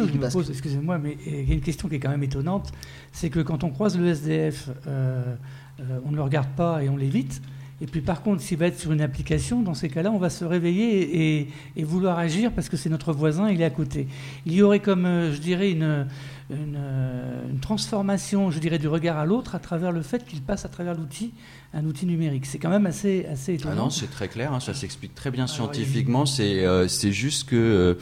que 0.03 0.09
je 0.09 0.19
me 0.19 0.31
pose, 0.31 0.51
excusez-moi, 0.51 0.99
mais 0.99 1.17
il 1.27 1.49
y 1.49 1.53
a 1.53 1.55
une 1.55 1.61
question 1.61 1.89
qui 1.89 1.97
est 1.97 2.01
quand 2.01 2.11
même 2.11 2.23
étonnante, 2.23 2.73
c'est 3.13 3.31
que 3.31 3.41
quand 3.41 3.65
on 3.65 3.71
croise 3.71 3.99
le 3.99 4.09
SDF, 4.09 4.71
euh, 4.87 5.35
euh, 5.81 5.99
on 6.05 6.11
ne 6.11 6.17
le 6.17 6.23
regarde 6.23 6.49
pas 6.57 6.83
et 6.83 6.89
on 6.89 6.97
l'évite. 6.97 7.41
Et 7.81 7.87
puis 7.87 8.01
par 8.01 8.23
contre, 8.23 8.41
s'il 8.41 8.57
va 8.57 8.67
être 8.67 8.79
sur 8.79 8.93
une 8.93 9.01
application, 9.01 9.61
dans 9.61 9.75
ces 9.75 9.89
cas-là, 9.89 10.11
on 10.11 10.19
va 10.19 10.31
se 10.31 10.45
réveiller 10.45 11.49
et, 11.77 11.85
vouloir 11.85 12.19
agir 12.19 12.53
parce 12.53 12.69
que 12.69 12.77
c'est 12.77 12.89
notre 12.89 13.13
voisin, 13.13 13.51
il 13.51 13.61
est 13.61 13.65
à 13.65 13.71
côté. 13.71 14.07
Il 14.47 14.55
y 14.55 14.63
aurait 14.63 14.81
comme, 14.81 15.07
euh, 15.07 15.33
je 15.33 15.39
dirais, 15.39 15.71
une, 15.73 16.07
une, 16.51 17.59
transformation, 17.61 18.51
je 18.51 18.59
dirais, 18.59 18.79
du 18.79 18.89
regard 18.89 19.19
à 19.19 19.27
l'autre 19.27 19.55
à 19.55 19.59
travers 19.59 19.91
le 19.91 20.03
fait 20.03 20.25
qu'il 20.25 20.41
passe 20.43 20.65
à 20.65 20.69
travers 20.69 20.95
l'outil, 20.95 21.33
un 21.73 21.85
outil 21.85 22.07
numérique. 22.07 22.47
C'est 22.47 22.59
quand 22.59 22.71
même 22.71 22.87
assez, 22.87 23.27
assez 23.27 23.53
ah 23.53 23.55
étonnant. 23.55 23.75
Ah 23.75 23.85
non, 23.85 23.91
c'est 23.91 24.11
très 24.11 24.29
clair, 24.29 24.53
hein, 24.53 24.61
ça 24.61 24.75
s'explique 24.75 25.15
très 25.15 25.31
bien 25.31 25.47
scientifiquement. 25.47 26.27
C'est 26.27 27.13
juste 27.13 27.49
que 27.49 27.57
euh, 27.57 27.95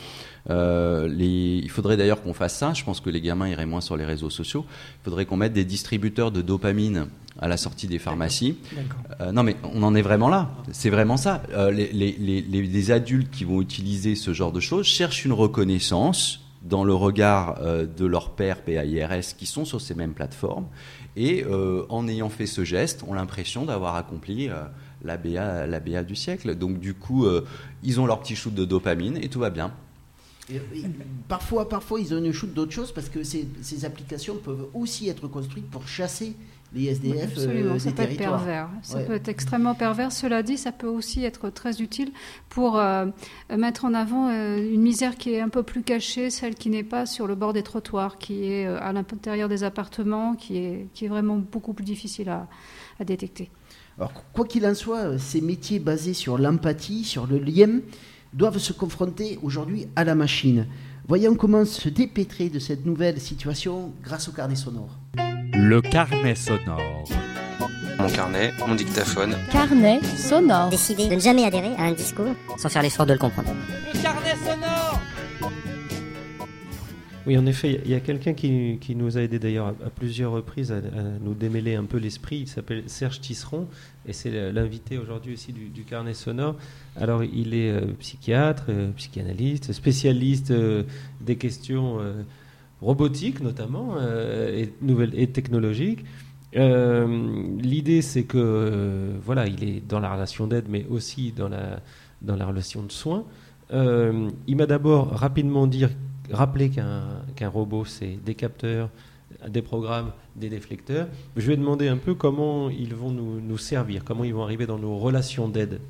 les... 0.48 1.60
Il 1.62 1.70
faudrait 1.70 1.96
d'ailleurs 1.96 2.22
qu'on 2.22 2.34
fasse 2.34 2.56
ça. 2.56 2.72
Je 2.74 2.84
pense 2.84 3.00
que 3.00 3.10
les 3.10 3.20
gamins 3.20 3.48
iraient 3.48 3.66
moins 3.66 3.80
sur 3.80 3.96
les 3.96 4.04
réseaux 4.04 4.30
sociaux. 4.30 4.64
Il 5.00 5.04
faudrait 5.04 5.24
qu'on 5.26 5.36
mette 5.36 5.52
des 5.52 5.64
distributeurs 5.64 6.30
de 6.32 6.42
dopamine 6.42 7.06
à 7.40 7.48
la 7.48 7.56
sortie 7.56 7.86
des 7.86 7.98
pharmacies. 7.98 8.58
Euh, 9.20 9.32
non, 9.32 9.42
mais 9.42 9.56
on 9.74 9.82
en 9.82 9.94
est 9.94 10.02
vraiment 10.02 10.28
là. 10.28 10.50
C'est 10.72 10.90
vraiment 10.90 11.16
ça. 11.16 11.42
Euh, 11.52 11.70
les, 11.70 11.90
les, 11.92 12.12
les, 12.12 12.42
les, 12.42 12.90
adultes 12.90 13.30
qui 13.30 13.44
vont 13.44 13.60
utiliser 13.60 14.14
ce 14.14 14.32
genre 14.32 14.52
de 14.52 14.60
choses 14.60 14.86
cherchent 14.86 15.24
une 15.24 15.32
reconnaissance 15.32 16.42
dans 16.62 16.84
le 16.84 16.94
regard 16.94 17.58
euh, 17.60 17.86
de 17.86 18.06
leurs 18.06 18.30
pères 18.30 18.62
PAIRS 18.62 19.36
qui 19.36 19.46
sont 19.46 19.64
sur 19.64 19.80
ces 19.80 19.94
mêmes 19.94 20.14
plateformes. 20.14 20.66
Et 21.16 21.44
euh, 21.44 21.84
en 21.88 22.08
ayant 22.08 22.28
fait 22.28 22.46
ce 22.46 22.64
geste, 22.64 23.02
ont 23.06 23.14
l'impression 23.14 23.64
d'avoir 23.64 23.96
accompli 23.96 24.48
euh, 24.48 24.62
la, 25.02 25.16
BA, 25.16 25.66
la 25.66 25.80
BA 25.80 26.04
du 26.04 26.14
siècle. 26.14 26.54
Donc 26.54 26.78
du 26.78 26.94
coup, 26.94 27.26
ils 27.82 28.00
ont 28.00 28.06
leur 28.06 28.20
petit 28.20 28.36
shoot 28.36 28.54
de 28.54 28.64
dopamine 28.64 29.18
et 29.20 29.28
tout 29.28 29.40
va 29.40 29.50
bien. 29.50 29.72
Euh, 30.56 30.86
parfois, 31.28 31.68
parfois, 31.68 32.00
ils 32.00 32.12
ont 32.14 32.18
une 32.18 32.32
chute 32.32 32.54
d'autres 32.54 32.72
choses 32.72 32.92
parce 32.92 33.08
que 33.08 33.22
ces, 33.22 33.48
ces, 33.60 33.84
applications 33.84 34.36
peuvent 34.36 34.66
aussi 34.74 35.08
être 35.08 35.28
construites 35.28 35.68
pour 35.70 35.86
chasser 35.86 36.34
les 36.74 36.86
SDF 36.86 37.24
Absolument, 37.24 37.74
euh, 37.74 37.78
ça 37.78 37.92
peut 37.92 38.02
être 38.02 38.16
pervers. 38.16 38.68
Ça 38.82 39.00
peut 39.00 39.14
être 39.14 39.28
extrêmement 39.28 39.74
pervers. 39.74 40.10
Cela 40.10 40.42
dit, 40.42 40.56
ça 40.56 40.72
peut 40.72 40.86
aussi 40.86 41.24
être 41.24 41.50
très 41.50 41.82
utile 41.82 42.12
pour 42.48 42.78
euh, 42.78 43.06
mettre 43.54 43.84
en 43.84 43.92
avant 43.92 44.30
une 44.30 44.80
misère 44.80 45.16
qui 45.16 45.34
est 45.34 45.40
un 45.40 45.50
peu 45.50 45.62
plus 45.62 45.82
cachée, 45.82 46.30
celle 46.30 46.54
qui 46.54 46.70
n'est 46.70 46.82
pas 46.82 47.04
sur 47.04 47.26
le 47.26 47.34
bord 47.34 47.52
des 47.52 47.62
trottoirs, 47.62 48.16
qui 48.16 48.44
est 48.44 48.66
à 48.66 48.92
l'intérieur 48.92 49.48
des 49.48 49.64
appartements, 49.64 50.34
qui 50.34 50.56
est, 50.56 50.86
qui 50.94 51.04
est 51.04 51.08
vraiment 51.08 51.36
beaucoup 51.36 51.74
plus 51.74 51.84
difficile 51.84 52.30
à, 52.30 52.48
à 52.98 53.04
détecter. 53.04 53.50
Alors, 53.98 54.12
quoi 54.32 54.46
qu'il 54.46 54.66
en 54.66 54.74
soit, 54.74 55.18
ces 55.18 55.42
métiers 55.42 55.78
basés 55.78 56.14
sur 56.14 56.38
l'empathie, 56.38 57.04
sur 57.04 57.26
le 57.26 57.38
lien, 57.38 57.80
doivent 58.32 58.58
se 58.58 58.72
confronter 58.72 59.38
aujourd'hui 59.42 59.86
à 59.96 60.04
la 60.04 60.14
machine. 60.14 60.66
Voyons 61.08 61.34
comment 61.34 61.64
se 61.64 61.88
dépêtrer 61.88 62.48
de 62.48 62.58
cette 62.58 62.86
nouvelle 62.86 63.20
situation 63.20 63.92
grâce 64.02 64.28
au 64.28 64.32
carnet 64.32 64.56
sonore. 64.56 64.98
Le 65.52 65.80
carnet 65.80 66.34
sonore. 66.34 67.04
Mon 67.98 68.08
carnet, 68.08 68.52
mon 68.66 68.74
dictaphone. 68.74 69.36
Carnet 69.50 70.00
sonore. 70.16 70.70
Décider 70.70 71.08
de 71.08 71.14
ne 71.14 71.20
jamais 71.20 71.44
adhérer 71.44 71.74
à 71.76 71.82
un 71.82 71.92
discours 71.92 72.34
sans 72.56 72.68
faire 72.68 72.82
l'effort 72.82 73.06
de 73.06 73.12
le 73.12 73.18
comprendre. 73.18 73.50
Le 73.92 74.00
oui, 77.26 77.38
en 77.38 77.46
effet, 77.46 77.80
il 77.84 77.90
y 77.90 77.94
a 77.94 78.00
quelqu'un 78.00 78.34
qui, 78.34 78.96
nous 78.96 79.16
a 79.16 79.22
aidé 79.22 79.38
d'ailleurs 79.38 79.68
à, 79.68 79.90
plusieurs 79.90 80.32
reprises 80.32 80.72
à, 80.72 80.80
nous 81.20 81.34
démêler 81.34 81.76
un 81.76 81.84
peu 81.84 81.98
l'esprit. 81.98 82.38
Il 82.40 82.48
s'appelle 82.48 82.82
Serge 82.86 83.20
Tisseron 83.20 83.68
et 84.06 84.12
c'est 84.12 84.52
l'invité 84.52 84.98
aujourd'hui 84.98 85.34
aussi 85.34 85.52
du, 85.52 85.84
carnet 85.84 86.14
sonore. 86.14 86.56
Alors, 86.96 87.22
il 87.22 87.54
est 87.54 87.70
euh, 87.70 87.92
psychiatre, 88.00 88.64
euh, 88.70 88.90
psychanalyste, 88.96 89.72
spécialiste 89.72 90.50
euh, 90.50 90.82
des 91.20 91.36
questions 91.36 92.00
robotiques 92.80 93.40
notamment 93.40 93.96
et, 94.00 94.72
nouvelles, 94.80 95.12
et 95.14 95.28
technologiques. 95.28 96.04
L'idée, 96.54 98.02
c'est 98.02 98.24
que 98.24 99.12
voilà, 99.24 99.46
il 99.46 99.62
est 99.62 99.86
dans 99.86 100.00
la 100.00 100.12
relation 100.12 100.48
d'aide, 100.48 100.64
mais 100.68 100.86
aussi 100.90 101.30
dans 101.30 101.48
la, 101.48 101.80
dans 102.20 102.34
la 102.34 102.46
relation 102.46 102.82
de 102.82 102.90
soins. 102.90 103.24
il 103.70 104.56
m'a 104.56 104.66
d'abord 104.66 105.10
rapidement 105.10 105.68
dit 105.68 105.84
rappeler 106.30 106.70
qu'un 106.70 107.48
robot, 107.48 107.84
c'est 107.84 108.22
des 108.24 108.34
capteurs, 108.34 108.90
des 109.48 109.62
programmes, 109.62 110.12
des 110.36 110.48
déflecteurs. 110.48 111.08
Je 111.36 111.46
vais 111.46 111.56
demander 111.56 111.88
un 111.88 111.96
peu 111.96 112.14
comment 112.14 112.70
ils 112.70 112.94
vont 112.94 113.10
nous, 113.10 113.58
servir, 113.58 114.04
comment 114.04 114.24
ils 114.24 114.34
vont 114.34 114.42
arriver 114.42 114.66
dans 114.66 114.78
nos 114.78 114.96
relations 114.96 115.48
d'aide. 115.48 115.80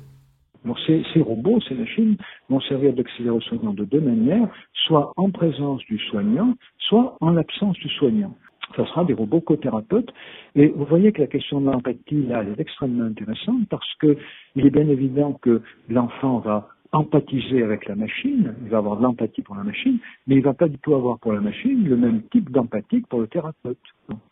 ces, 0.85 1.03
ces, 1.13 1.21
robots, 1.21 1.59
ces 1.67 1.75
machines, 1.75 2.17
vont 2.49 2.61
servir 2.61 2.93
d'accélérateur 2.93 3.43
soignant 3.43 3.73
de 3.73 3.85
deux 3.85 4.01
manières, 4.01 4.49
soit 4.85 5.13
en 5.17 5.29
présence 5.29 5.81
du 5.85 5.97
soignant, 6.09 6.53
soit 6.77 7.17
en 7.21 7.31
l'absence 7.31 7.77
du 7.77 7.89
soignant. 7.89 8.35
Ça 8.75 8.85
sera 8.87 9.05
des 9.05 9.13
robots 9.13 9.41
co-thérapeutes. 9.41 10.11
Et 10.55 10.67
vous 10.69 10.85
voyez 10.85 11.11
que 11.11 11.21
la 11.21 11.27
question 11.27 11.61
de 11.61 11.69
l'empathie, 11.69 12.25
là, 12.25 12.41
elle 12.41 12.53
est 12.53 12.59
extrêmement 12.59 13.03
intéressante 13.03 13.67
parce 13.69 13.93
que 13.99 14.17
il 14.55 14.65
est 14.65 14.71
bien 14.71 14.87
évident 14.87 15.33
que 15.33 15.61
l'enfant 15.89 16.39
va 16.39 16.69
empathiser 16.93 17.63
avec 17.63 17.87
la 17.87 17.95
machine, 17.95 18.53
il 18.63 18.69
va 18.69 18.77
avoir 18.77 18.97
de 18.97 19.03
l'empathie 19.03 19.41
pour 19.41 19.55
la 19.55 19.63
machine, 19.63 19.97
mais 20.27 20.35
il 20.35 20.43
va 20.43 20.53
pas 20.53 20.67
du 20.67 20.77
tout 20.77 20.93
avoir 20.93 21.17
pour 21.17 21.33
la 21.33 21.41
machine 21.41 21.83
le 21.83 21.97
même 21.97 22.21
type 22.31 22.51
d'empathie 22.51 23.01
que 23.01 23.07
pour 23.07 23.19
le 23.19 23.27
thérapeute. 23.27 23.77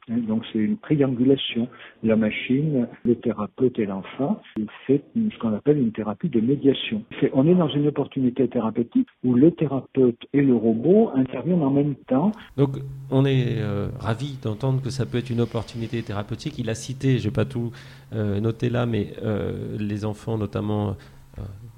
Donc 0.07 0.43
c'est 0.51 0.59
une 0.59 0.78
triangulation. 0.78 1.68
La 2.03 2.16
machine, 2.16 2.88
le 3.03 3.16
thérapeute 3.16 3.80
et 3.80 3.86
l'enfant, 3.86 4.41
c'est 4.86 5.01
ce 5.16 5.39
qu'on 5.39 5.53
appelle 5.53 5.78
une 5.78 5.91
thérapie 5.91 6.30
de 6.30 6.39
médiation. 6.39 7.03
On 7.34 7.47
est 7.47 7.55
dans 7.55 7.70
une 7.70 7.88
opportunité 7.88 8.47
thérapeutique 8.47 9.07
où 9.24 9.34
le 9.34 9.51
thérapeute 9.51 10.20
et 10.34 10.41
le 10.41 10.55
robot 10.55 11.12
interviennent 11.16 11.64
en 11.64 11.72
même 11.72 11.95
temps. 12.07 12.32
Donc 12.57 12.78
on 13.09 13.26
est 13.26 13.59
euh, 13.59 13.89
ravi 13.99 14.38
d'entendre 14.41 14.82
que 14.82 14.89
ça 14.89 15.05
peut 15.05 15.18
être 15.18 15.30
une 15.30 15.41
opportunité 15.41 16.01
thérapeutique. 16.03 16.59
Il 16.59 16.70
a 16.70 16.76
cité, 16.76 17.18
je 17.18 17.26
vais 17.26 17.34
pas 17.34 17.45
tout 17.45 17.72
euh, 18.14 18.39
noter 18.39 18.70
là, 18.70 18.86
mais 18.86 19.14
euh, 19.24 19.78
les 19.80 20.05
enfants 20.05 20.38
notamment 20.38 20.95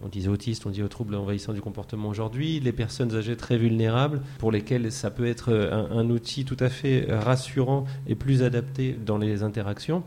on 0.03 0.07
disait 0.07 0.29
autistes, 0.29 0.65
on 0.65 0.69
dit 0.69 0.83
aux 0.83 0.87
troubles 0.87 1.15
envahissants 1.15 1.53
du 1.53 1.61
comportement 1.61 2.09
aujourd'hui, 2.09 2.59
les 2.59 2.71
personnes 2.71 3.15
âgées 3.15 3.37
très 3.37 3.57
vulnérables, 3.57 4.21
pour 4.39 4.51
lesquelles 4.51 4.91
ça 4.91 5.11
peut 5.11 5.25
être 5.25 5.53
un, 5.53 6.09
outil 6.09 6.45
tout 6.45 6.57
à 6.59 6.69
fait 6.69 7.05
rassurant 7.09 7.85
et 8.07 8.15
plus 8.15 8.43
adapté 8.43 8.93
dans 8.93 9.17
les 9.17 9.43
interactions. 9.43 10.03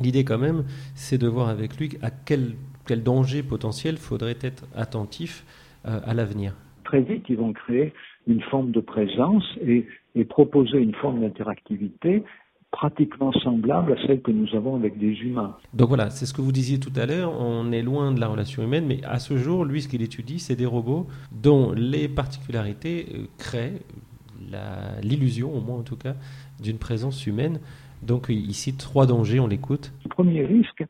L'idée 0.00 0.24
quand 0.24 0.38
même, 0.38 0.64
c'est 0.94 1.18
de 1.18 1.26
voir 1.26 1.48
avec 1.48 1.78
lui 1.78 1.98
à 2.02 2.10
quel, 2.10 2.54
danger 3.04 3.42
potentiel 3.42 3.98
faudrait 3.98 4.38
être 4.40 4.64
attentif 4.74 5.44
euh, 5.86 6.00
à 6.04 6.14
l'avenir. 6.14 6.54
Très 6.84 7.02
vite, 7.02 7.26
ils 7.28 7.36
vont 7.36 7.52
créer 7.52 7.92
une 8.26 8.40
forme 8.40 8.70
de 8.70 8.80
présence 8.80 9.44
et 9.60 9.86
proposer 10.24 10.78
une 10.78 10.94
forme 10.94 11.20
d'interactivité 11.20 12.24
pratiquement 12.70 13.32
semblable 13.32 13.92
à 13.92 14.06
celle 14.06 14.20
que 14.20 14.30
nous 14.30 14.54
avons 14.54 14.76
avec 14.76 14.98
des 14.98 15.12
humains. 15.12 15.56
Donc 15.74 15.88
voilà, 15.88 16.10
c'est 16.10 16.26
ce 16.26 16.34
que 16.34 16.40
vous 16.40 16.52
disiez 16.52 16.78
tout 16.78 16.92
à 16.96 17.06
l'heure, 17.06 17.32
on 17.40 17.72
est 17.72 17.82
loin 17.82 18.12
de 18.12 18.20
la 18.20 18.28
relation 18.28 18.62
humaine, 18.62 18.86
mais 18.86 19.02
à 19.04 19.18
ce 19.18 19.36
jour, 19.36 19.64
lui, 19.64 19.82
ce 19.82 19.88
qu'il 19.88 20.02
étudie, 20.02 20.38
c'est 20.38 20.56
des 20.56 20.66
robots 20.66 21.06
dont 21.32 21.72
les 21.72 22.08
particularités 22.08 23.06
euh, 23.14 23.26
créent 23.38 23.80
l'illusion, 25.02 25.54
au 25.54 25.60
moins 25.60 25.78
en 25.78 25.82
tout 25.82 25.96
cas, 25.96 26.14
d'une 26.62 26.78
présence 26.78 27.26
humaine. 27.26 27.60
Donc 28.02 28.26
il 28.28 28.54
cite 28.54 28.78
trois 28.78 29.06
dangers, 29.06 29.40
on 29.40 29.46
l'écoute. 29.46 29.92
Le 30.04 30.10
premier 30.10 30.44
risque, 30.44 30.84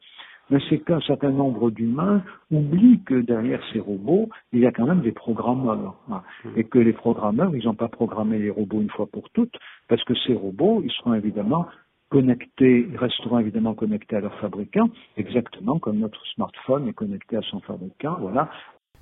mais 0.51 0.59
c'est 0.68 0.78
qu'un 0.78 1.01
certain 1.01 1.30
nombre 1.30 1.70
d'humains 1.70 2.22
oublient 2.51 3.03
que 3.05 3.20
derrière 3.20 3.62
ces 3.72 3.80
robots, 3.80 4.28
il 4.53 4.61
y 4.61 4.66
a 4.66 4.72
quand 4.72 4.86
même 4.86 5.01
des 5.01 5.12
programmeurs. 5.12 5.96
Hein. 6.11 6.22
Et 6.57 6.64
que 6.64 6.78
les 6.78 6.92
programmeurs, 6.92 7.55
ils 7.55 7.64
n'ont 7.64 7.74
pas 7.74 7.88
programmé 7.88 8.38
les 8.38 8.51
robots 8.51 8.80
une 8.80 8.90
fois 8.90 9.07
pour 9.07 9.30
toutes, 9.30 9.55
parce 9.88 10.03
que 10.05 10.14
ces 10.26 10.34
robots, 10.34 10.82
ils 10.84 10.90
seront 10.92 11.14
évidemment 11.14 11.66
connectés, 12.11 12.88
ils 12.90 12.96
resteront 12.96 13.38
évidemment 13.38 13.74
connectés 13.74 14.16
à 14.16 14.20
leur 14.20 14.34
fabricant, 14.40 14.88
exactement 15.16 15.78
comme 15.78 15.99
notre 15.99 16.24
smartphone 16.28 16.88
est 16.88 16.94
connecté 16.94 17.36
à 17.36 17.42
son 17.42 17.61
fabricant, 17.61 18.16
voilà. 18.20 18.51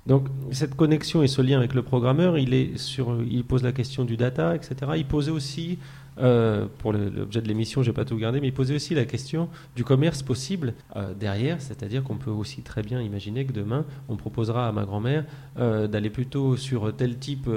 Donc 0.07 0.27
cette 0.51 0.75
connexion 0.75 1.21
et 1.21 1.27
ce 1.27 1.41
lien 1.41 1.57
avec 1.57 1.73
le 1.73 1.83
programmeur, 1.83 2.37
il, 2.37 2.53
est 2.53 2.77
sur, 2.77 3.21
il 3.29 3.43
pose 3.43 3.61
la 3.61 3.73
question 3.73 4.05
du 4.05 4.15
data, 4.15 4.55
etc. 4.55 4.91
Il 4.95 5.05
posait 5.05 5.31
aussi 5.31 5.79
euh, 6.19 6.65
pour 6.79 6.93
l'objet 6.93 7.41
de 7.41 7.47
l'émission, 7.47 7.83
je 7.83 7.89
n'ai 7.89 7.93
pas 7.93 8.05
tout 8.05 8.17
gardé, 8.17 8.39
mais 8.39 8.47
il 8.47 8.53
posait 8.53 8.73
aussi 8.73 8.95
la 8.95 9.05
question 9.05 9.49
du 9.75 9.83
commerce 9.83 10.23
possible 10.23 10.73
euh, 10.95 11.13
derrière, 11.13 11.61
c'est-à-dire 11.61 12.03
qu'on 12.03 12.15
peut 12.15 12.31
aussi 12.31 12.61
très 12.61 12.81
bien 12.81 13.01
imaginer 13.01 13.45
que 13.45 13.51
demain, 13.51 13.85
on 14.09 14.15
proposera 14.15 14.67
à 14.67 14.71
ma 14.71 14.85
grand-mère 14.85 15.25
euh, 15.59 15.87
d'aller 15.87 16.09
plutôt 16.09 16.57
sur 16.57 16.95
tel 16.95 17.17
type 17.17 17.49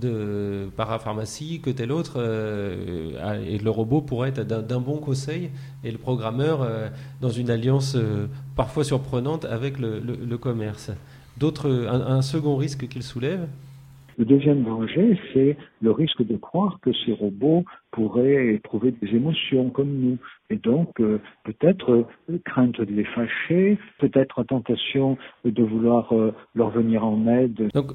de 0.00 0.70
parapharmacie 0.76 1.60
que 1.60 1.70
tel 1.70 1.92
autre, 1.92 2.18
et 3.44 3.58
le 3.58 3.70
robot 3.70 4.00
pourrait 4.00 4.30
être 4.30 4.42
d'un 4.46 4.80
bon 4.80 4.98
conseil, 4.98 5.50
et 5.84 5.90
le 5.90 5.98
programmeur 5.98 6.66
dans 7.20 7.30
une 7.30 7.50
alliance 7.50 7.96
parfois 8.54 8.84
surprenante 8.84 9.44
avec 9.44 9.78
le, 9.78 10.36
commerce. 10.38 10.92
D'autres, 11.38 11.70
un 11.88 12.22
second 12.22 12.56
risque 12.56 12.88
qu'il 12.88 13.02
soulève, 13.02 13.48
le 14.18 14.24
deuxième 14.24 14.64
danger, 14.64 15.16
c'est 15.32 15.56
le 15.80 15.92
risque 15.92 16.26
de 16.26 16.36
croire 16.36 16.80
que 16.82 16.90
ces 17.06 17.12
robots 17.12 17.64
pourraient 17.92 18.54
éprouver 18.54 18.90
des 18.90 19.14
émotions 19.14 19.70
comme 19.70 19.92
nous. 19.92 20.18
Et 20.50 20.56
donc, 20.56 21.00
euh, 21.00 21.20
peut-être 21.44 22.04
euh, 22.28 22.38
crainte 22.44 22.80
de 22.80 22.92
les 22.92 23.04
fâcher, 23.04 23.78
peut-être 24.00 24.42
tentation 24.42 25.16
de 25.44 25.62
vouloir 25.62 26.12
euh, 26.12 26.34
leur 26.56 26.70
venir 26.70 27.04
en 27.04 27.28
aide. 27.28 27.70
Donc, 27.72 27.92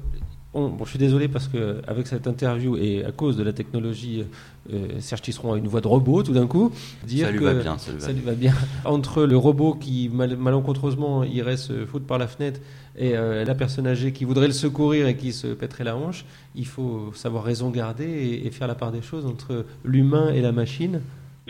bon, 0.54 0.84
je 0.84 0.90
suis 0.90 0.98
désolé 0.98 1.28
parce 1.28 1.48
que 1.48 1.82
avec 1.86 2.06
cette 2.06 2.26
interview 2.26 2.76
et 2.76 3.04
à 3.04 3.12
cause 3.12 3.36
de 3.36 3.42
la 3.42 3.52
technologie, 3.52 4.24
Serge 4.98 5.22
Tisseron 5.22 5.54
a 5.54 5.58
une 5.58 5.68
voix 5.68 5.80
de 5.80 5.88
robot 5.88 6.22
tout 6.22 6.32
d'un 6.32 6.46
coup. 6.46 6.72
Dire 7.04 7.26
ça 7.26 7.32
lui 7.32 7.38
que 7.38 7.44
va 7.44 7.54
bien. 7.54 7.76
Ça 7.78 8.12
lui 8.12 8.20
va, 8.20 8.30
va 8.30 8.36
bien. 8.36 8.52
Entre 8.84 9.24
le 9.24 9.36
robot 9.36 9.74
qui 9.74 10.10
malencontreusement 10.10 11.24
irait 11.24 11.56
se 11.56 11.84
foutre 11.84 12.06
par 12.06 12.18
la 12.18 12.26
fenêtre 12.26 12.60
et 12.96 13.16
euh, 13.16 13.44
la 13.44 13.54
personne 13.54 13.86
âgée 13.86 14.12
qui 14.12 14.24
voudrait 14.24 14.46
le 14.46 14.52
secourir 14.52 15.06
et 15.06 15.16
qui 15.16 15.32
se 15.32 15.48
pèterait 15.48 15.84
la 15.84 15.96
hanche, 15.96 16.24
il 16.54 16.66
faut 16.66 17.12
savoir 17.12 17.44
raison 17.44 17.70
garder 17.70 18.40
et, 18.44 18.50
faire 18.50 18.68
la 18.68 18.76
part 18.76 18.92
des 18.92 19.02
choses 19.02 19.26
entre 19.26 19.66
l'humain 19.84 20.32
et 20.32 20.40
la 20.40 20.52
machine. 20.52 21.00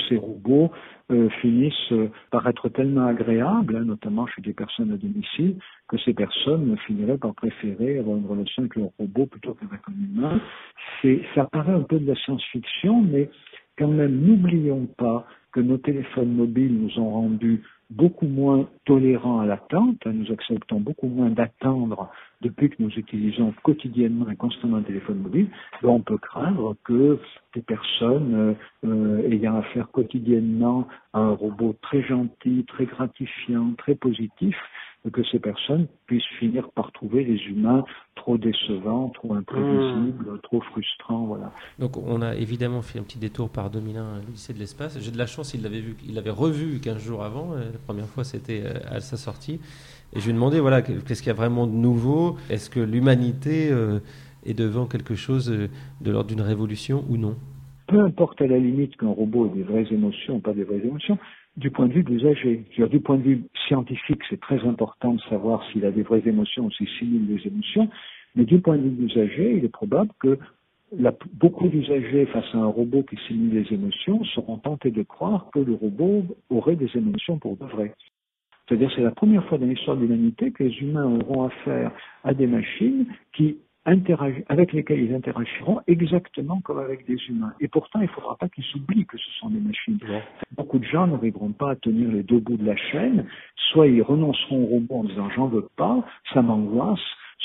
Ces 0.08 0.16
robots 0.16 0.70
euh, 1.10 1.28
finissent 1.42 1.92
par 2.30 2.46
être 2.48 2.68
tellement 2.70 3.06
agréables, 3.06 3.76
hein, 3.76 3.84
notamment 3.84 4.26
chez 4.26 4.40
des 4.40 4.54
personnes 4.54 4.92
à 4.92 4.96
domicile, 4.96 5.56
que 5.94 6.02
ces 6.02 6.14
personnes 6.14 6.76
finiraient 6.86 7.18
par 7.18 7.34
préférer 7.34 7.98
avoir 7.98 8.16
une 8.16 8.26
relation 8.26 8.62
avec 8.62 8.76
leur 8.76 8.88
robot 8.98 9.26
plutôt 9.26 9.54
qu'avec 9.54 9.80
un 9.88 9.92
humain. 9.92 10.40
Ça 11.34 11.44
paraît 11.44 11.72
un 11.72 11.82
peu 11.82 11.98
de 11.98 12.06
la 12.06 12.16
science-fiction, 12.16 13.02
mais 13.02 13.30
quand 13.78 13.88
même, 13.88 14.20
n'oublions 14.20 14.86
pas 14.96 15.26
que 15.52 15.60
nos 15.60 15.78
téléphones 15.78 16.32
mobiles 16.34 16.74
nous 16.74 16.98
ont 17.00 17.10
rendus 17.10 17.62
beaucoup 17.90 18.26
moins 18.26 18.68
tolérants 18.86 19.40
à 19.40 19.46
l'attente, 19.46 20.04
nous 20.06 20.32
acceptons 20.32 20.80
beaucoup 20.80 21.06
moins 21.06 21.30
d'attendre 21.30 22.10
depuis 22.40 22.70
que 22.70 22.76
nous 22.82 22.90
utilisons 22.90 23.54
quotidiennement 23.62 24.28
et 24.30 24.36
constamment 24.36 24.78
un 24.78 24.82
téléphone 24.82 25.18
mobile, 25.18 25.48
on 25.82 26.00
peut 26.00 26.18
craindre 26.18 26.76
que 26.84 27.18
des 27.54 27.62
personnes 27.62 28.34
euh, 28.34 28.54
euh, 28.86 29.30
ayant 29.30 29.56
affaire 29.58 29.88
quotidiennement 29.90 30.88
à 31.12 31.20
un 31.20 31.30
robot 31.30 31.76
très 31.82 32.02
gentil, 32.02 32.64
très 32.66 32.86
gratifiant, 32.86 33.74
très 33.78 33.94
positif, 33.94 34.56
que 35.10 35.22
ces 35.30 35.38
personnes 35.38 35.86
puissent 36.06 36.22
finir 36.38 36.70
par 36.70 36.90
trouver 36.92 37.24
les 37.24 37.38
humains 37.44 37.84
trop 38.14 38.38
décevants, 38.38 39.10
trop 39.10 39.34
imprévisibles, 39.34 40.32
mmh. 40.32 40.38
trop 40.42 40.60
frustrants, 40.60 41.26
voilà. 41.26 41.52
Donc 41.78 41.96
on 41.98 42.22
a 42.22 42.34
évidemment 42.34 42.80
fait 42.80 42.98
un 42.98 43.02
petit 43.02 43.18
détour 43.18 43.50
par 43.50 43.70
2001 43.70 44.20
le 44.20 44.30
lycée 44.30 44.54
de 44.54 44.58
l'espace. 44.58 44.98
J'ai 44.98 45.10
de 45.10 45.18
la 45.18 45.26
chance, 45.26 45.52
il 45.52 45.62
l'avait 45.62 45.80
vu, 45.80 45.96
il 46.06 46.14
l'avait 46.14 46.30
revu 46.30 46.80
15 46.80 46.98
jours 47.04 47.22
avant. 47.22 47.52
Euh, 47.52 47.72
la 47.72 47.78
première 47.78 48.06
fois, 48.06 48.24
c'était 48.24 48.62
euh, 48.64 48.78
à 48.88 49.00
sa 49.00 49.16
sortie. 49.16 49.60
Et 50.14 50.20
je 50.20 50.24
lui 50.24 50.30
ai 50.30 50.34
demandé, 50.34 50.60
voilà, 50.60 50.80
qu'est-ce 50.80 51.22
qu'il 51.22 51.28
y 51.28 51.30
a 51.30 51.34
vraiment 51.34 51.66
de 51.66 51.72
nouveau? 51.72 52.36
Est-ce 52.48 52.70
que 52.70 52.80
l'humanité 52.80 53.70
euh, 53.70 53.98
est 54.46 54.54
devant 54.54 54.86
quelque 54.86 55.14
chose 55.16 55.48
de 55.48 56.10
l'ordre 56.10 56.28
d'une 56.28 56.40
révolution 56.40 57.04
ou 57.10 57.16
non? 57.16 57.36
Peu 57.88 58.00
importe 58.00 58.40
à 58.40 58.46
la 58.46 58.58
limite 58.58 58.96
qu'un 58.96 59.08
robot 59.08 59.46
ait 59.46 59.58
des 59.58 59.62
vraies 59.64 59.86
émotions, 59.90 60.40
pas 60.40 60.54
des 60.54 60.64
vraies 60.64 60.80
émotions, 60.82 61.18
du 61.56 61.70
point 61.70 61.86
de 61.86 61.92
vue 61.92 62.02
de 62.02 62.10
l'usager. 62.10 62.64
Du 62.90 63.00
point 63.00 63.16
de 63.16 63.22
vue 63.22 63.44
scientifique, 63.66 64.20
c'est 64.28 64.40
très 64.40 64.60
important 64.66 65.14
de 65.14 65.20
savoir 65.22 65.64
s'il 65.70 65.84
a 65.84 65.90
des 65.90 66.02
vraies 66.02 66.22
émotions 66.26 66.66
ou 66.66 66.70
s'il 66.72 66.88
simule 66.98 67.26
des 67.26 67.46
émotions, 67.46 67.88
mais 68.34 68.44
du 68.44 68.60
point 68.60 68.76
de 68.76 68.82
vue 68.82 68.90
de 68.90 69.02
l'usager, 69.02 69.56
il 69.58 69.64
est 69.64 69.68
probable 69.68 70.10
que 70.20 70.38
beaucoup 71.34 71.68
d'usagers 71.68 72.26
face 72.26 72.44
à 72.54 72.58
un 72.58 72.66
robot 72.66 73.02
qui 73.02 73.16
simule 73.26 73.62
des 73.62 73.74
émotions 73.74 74.24
seront 74.24 74.58
tentés 74.58 74.90
de 74.90 75.02
croire 75.02 75.48
que 75.52 75.60
le 75.60 75.74
robot 75.74 76.24
aurait 76.50 76.76
des 76.76 76.90
émotions 76.96 77.38
pour 77.38 77.56
de 77.56 77.64
vrai. 77.64 77.94
C'est-à-dire 78.66 78.90
c'est 78.94 79.02
la 79.02 79.10
première 79.10 79.44
fois 79.46 79.58
dans 79.58 79.66
l'histoire 79.66 79.96
de 79.96 80.02
l'humanité 80.02 80.50
que 80.50 80.64
les 80.64 80.74
humains 80.78 81.04
auront 81.04 81.44
affaire 81.44 81.92
à 82.22 82.32
des 82.32 82.46
machines 82.46 83.06
qui 83.34 83.58
avec 83.84 84.72
lesquels 84.72 85.00
ils 85.00 85.14
interagiront 85.14 85.80
exactement 85.86 86.60
comme 86.60 86.78
avec 86.78 87.06
des 87.06 87.18
humains. 87.28 87.52
Et 87.60 87.68
pourtant, 87.68 88.00
il 88.00 88.04
ne 88.04 88.08
faudra 88.08 88.36
pas 88.36 88.48
qu'ils 88.48 88.64
s'oublient 88.64 89.06
que 89.06 89.18
ce 89.18 89.30
sont 89.40 89.50
des 89.50 89.60
machines. 89.60 89.98
Beaucoup 90.56 90.78
de 90.78 90.84
gens 90.84 91.06
n'arriveront 91.06 91.52
pas 91.52 91.72
à 91.72 91.76
tenir 91.76 92.10
les 92.10 92.22
deux 92.22 92.40
bouts 92.40 92.56
de 92.56 92.64
la 92.64 92.76
chaîne. 92.76 93.26
Soit 93.72 93.88
ils 93.88 94.02
renonceront 94.02 94.64
au 94.64 94.66
robot 94.66 94.94
en 94.96 95.04
disant 95.04 95.28
j'en 95.36 95.48
veux 95.48 95.68
pas, 95.76 96.04
ça 96.32 96.42
m'angoisse. 96.42 97.00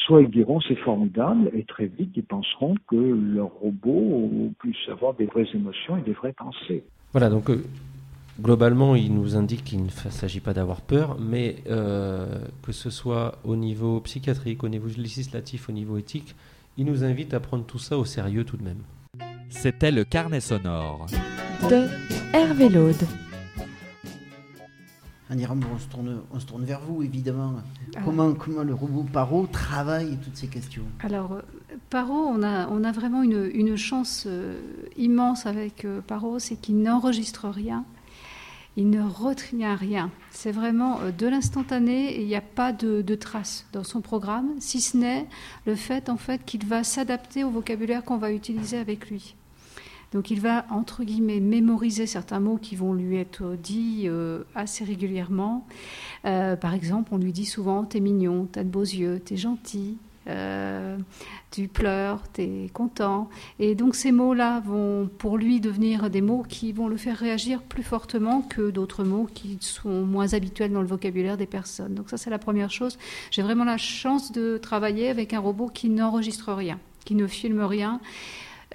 Soit 0.05 0.21
ils 0.21 0.29
diront 0.29 0.61
c'est 0.61 0.77
formidable 0.77 1.51
et 1.53 1.65
très 1.65 1.87
vite 1.87 2.11
ils 2.15 2.23
penseront 2.23 2.75
que 2.87 2.95
leur 2.95 3.49
robot 3.49 4.51
puisse 4.59 4.87
avoir 4.89 5.13
des 5.15 5.25
vraies 5.25 5.47
émotions 5.53 5.97
et 5.97 6.01
des 6.01 6.13
vraies 6.13 6.33
pensées. 6.33 6.83
Voilà, 7.11 7.29
donc 7.29 7.49
euh, 7.49 7.63
globalement, 8.41 8.95
il 8.95 9.13
nous 9.13 9.35
indique 9.35 9.63
qu'il 9.63 9.83
ne 9.83 9.89
s'agit 9.89 10.39
pas 10.39 10.53
d'avoir 10.53 10.81
peur, 10.81 11.17
mais 11.19 11.57
euh, 11.69 12.39
que 12.63 12.71
ce 12.71 12.89
soit 12.89 13.37
au 13.43 13.55
niveau 13.55 13.99
psychiatrique, 14.01 14.63
au 14.63 14.69
niveau 14.69 14.87
législatif, 14.87 15.69
au 15.69 15.71
niveau 15.71 15.97
éthique, 15.97 16.35
il 16.77 16.85
nous 16.85 17.03
invite 17.03 17.33
à 17.33 17.39
prendre 17.39 17.65
tout 17.65 17.79
ça 17.79 17.97
au 17.97 18.05
sérieux 18.05 18.45
tout 18.45 18.57
de 18.57 18.63
même. 18.63 18.81
C'était 19.49 19.91
le 19.91 20.03
carnet 20.03 20.39
sonore 20.39 21.07
de 21.69 21.87
Hervé 22.33 22.69
Laude. 22.69 22.95
On 25.31 25.77
se, 25.77 25.87
tourne, 25.87 26.21
on 26.33 26.39
se 26.39 26.45
tourne 26.47 26.63
vers 26.63 26.79
vous, 26.79 27.03
évidemment. 27.03 27.57
Ah. 27.95 27.99
Comment, 28.03 28.33
comment 28.33 28.63
le 28.63 28.73
robot 28.73 29.05
Paro 29.13 29.45
travaille 29.45 30.17
toutes 30.23 30.35
ces 30.35 30.47
questions? 30.47 30.81
Alors, 31.01 31.33
euh, 31.33 31.41
Paro, 31.91 32.13
on 32.13 32.41
a, 32.41 32.67
on 32.69 32.83
a 32.83 32.91
vraiment 32.91 33.21
une, 33.21 33.47
une 33.53 33.75
chance 33.75 34.23
euh, 34.27 34.59
immense 34.97 35.45
avec 35.45 35.85
Paro, 36.07 36.39
c'est 36.39 36.55
qu'il 36.55 36.81
n'enregistre 36.81 37.47
rien 37.47 37.85
il 38.80 38.89
ne 38.89 39.01
retient 39.01 39.75
rien. 39.75 40.09
C'est 40.32 40.53
vraiment 40.53 41.01
euh, 41.01 41.11
de 41.11 41.27
l'instantané 41.27 42.15
et 42.15 42.21
il 42.21 42.27
n'y 42.27 42.36
a 42.36 42.41
pas 42.41 42.71
de, 42.71 43.15
traces 43.15 43.67
dans 43.73 43.84
son 43.84 43.99
programme, 43.99 44.51
si 44.59 44.80
ce 44.80 44.95
n'est 44.95 45.27
le 45.65 45.75
fait 45.75 46.07
en 46.07 46.15
fait 46.15 46.45
qu'il 46.45 46.65
va 46.65 46.86
s'adapter 46.86 47.43
au 47.43 47.49
vocabulaire 47.49 48.05
qu'on 48.05 48.17
va 48.17 48.32
utiliser 48.32 48.77
avec 48.77 49.09
lui. 49.09 49.36
Donc 50.13 50.32
il 50.32 50.39
va, 50.39 50.65
entre 50.69 51.03
guillemets, 51.03 51.41
mémoriser 51.41 52.07
certains 52.07 52.39
mots 52.39 52.57
qui 52.57 52.77
vont 52.77 52.93
lui 52.93 53.17
être 53.17 53.57
dits 53.61 54.03
euh, 54.05 54.43
assez 54.55 54.86
régulièrement. 54.86 55.67
Euh, 56.23 56.55
par 56.55 56.73
exemple, 56.73 57.09
on 57.13 57.17
lui 57.17 57.34
dit 57.34 57.45
souvent 57.45 57.84
T'es 57.84 57.99
mignon, 57.99 58.47
t'as 58.49 58.63
de 58.63 58.69
beaux 58.69 58.82
yeux, 58.82 59.19
t'es 59.19 59.36
gentil, 59.36 59.97
euh, 60.30 60.97
tu 61.51 61.67
pleures, 61.67 62.23
tu 62.32 62.41
es 62.41 62.69
content. 62.71 63.30
Et 63.59 63.75
donc 63.75 63.95
ces 63.95 64.11
mots-là 64.11 64.61
vont 64.65 65.09
pour 65.17 65.38
lui 65.38 65.59
devenir 65.59 66.09
des 66.09 66.21
mots 66.21 66.43
qui 66.47 66.71
vont 66.71 66.88
le 66.88 66.97
faire 66.97 67.17
réagir 67.17 67.61
plus 67.61 67.84
fortement 67.84 68.41
que 68.41 68.69
d'autres 68.69 69.03
mots 69.03 69.27
qui 69.34 69.57
sont 69.59 70.05
moins 70.05 70.34
habituels 70.34 70.71
dans 70.71 70.82
le 70.82 70.88
vocabulaire 70.88 71.38
des 71.38 71.47
personnes. 71.47 71.95
Donc 71.95 72.09
ça 72.09 72.17
c'est 72.17 72.30
la 72.30 72.39
première 72.39 72.71
chose. 72.71 72.97
J'ai 73.32 73.41
vraiment 73.41 73.65
la 73.65 73.77
chance 73.77 74.32
de 74.32 74.57
travailler 74.57 75.09
avec 75.09 75.34
un 75.34 75.39
robot 75.39 75.67
qui 75.67 75.89
n'enregistre 75.89 76.53
rien, 76.53 76.80
qui 77.05 77.15
ne 77.15 77.27
filme 77.27 77.61
rien 77.61 77.99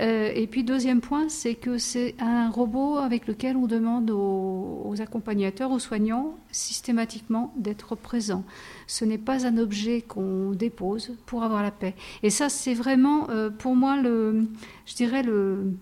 euh, 0.01 0.33
et 0.35 0.47
puis 0.47 0.65
deuxième 0.65 1.01
point, 1.01 1.29
c'est 1.29 1.55
que 1.55 1.79
c'est 1.79 2.17
un 2.19 2.51
robot 2.51 2.97
avec 2.97 3.29
lequel 3.29 3.57
on 3.57 3.67
demande 3.67 4.11
aux, 4.11 4.95
accompagnateurs, 5.01 5.71
aux 5.71 5.79
soignants, 5.79 6.35
systématiquement 6.51 7.53
d'être 7.57 7.95
présents. 7.95 8.45
Ce 8.87 9.05
n'est 9.05 9.19
pas 9.19 9.47
un 9.47 9.57
objet 9.57 10.03
qu'on 10.03 10.51
dépose 10.51 11.15
pour 11.27 11.45
avoir 11.45 11.63
la 11.63 11.71
paix. 11.71 11.95
Et 12.23 12.31
ça, 12.31 12.49
c'est 12.49 12.75
vraiment 12.75 13.31
euh, 13.31 13.51
pour 13.51 13.77
moi 13.77 13.97
le, 13.97 14.49
je 14.87 14.95
dirais 14.95 15.23
le 15.23 15.73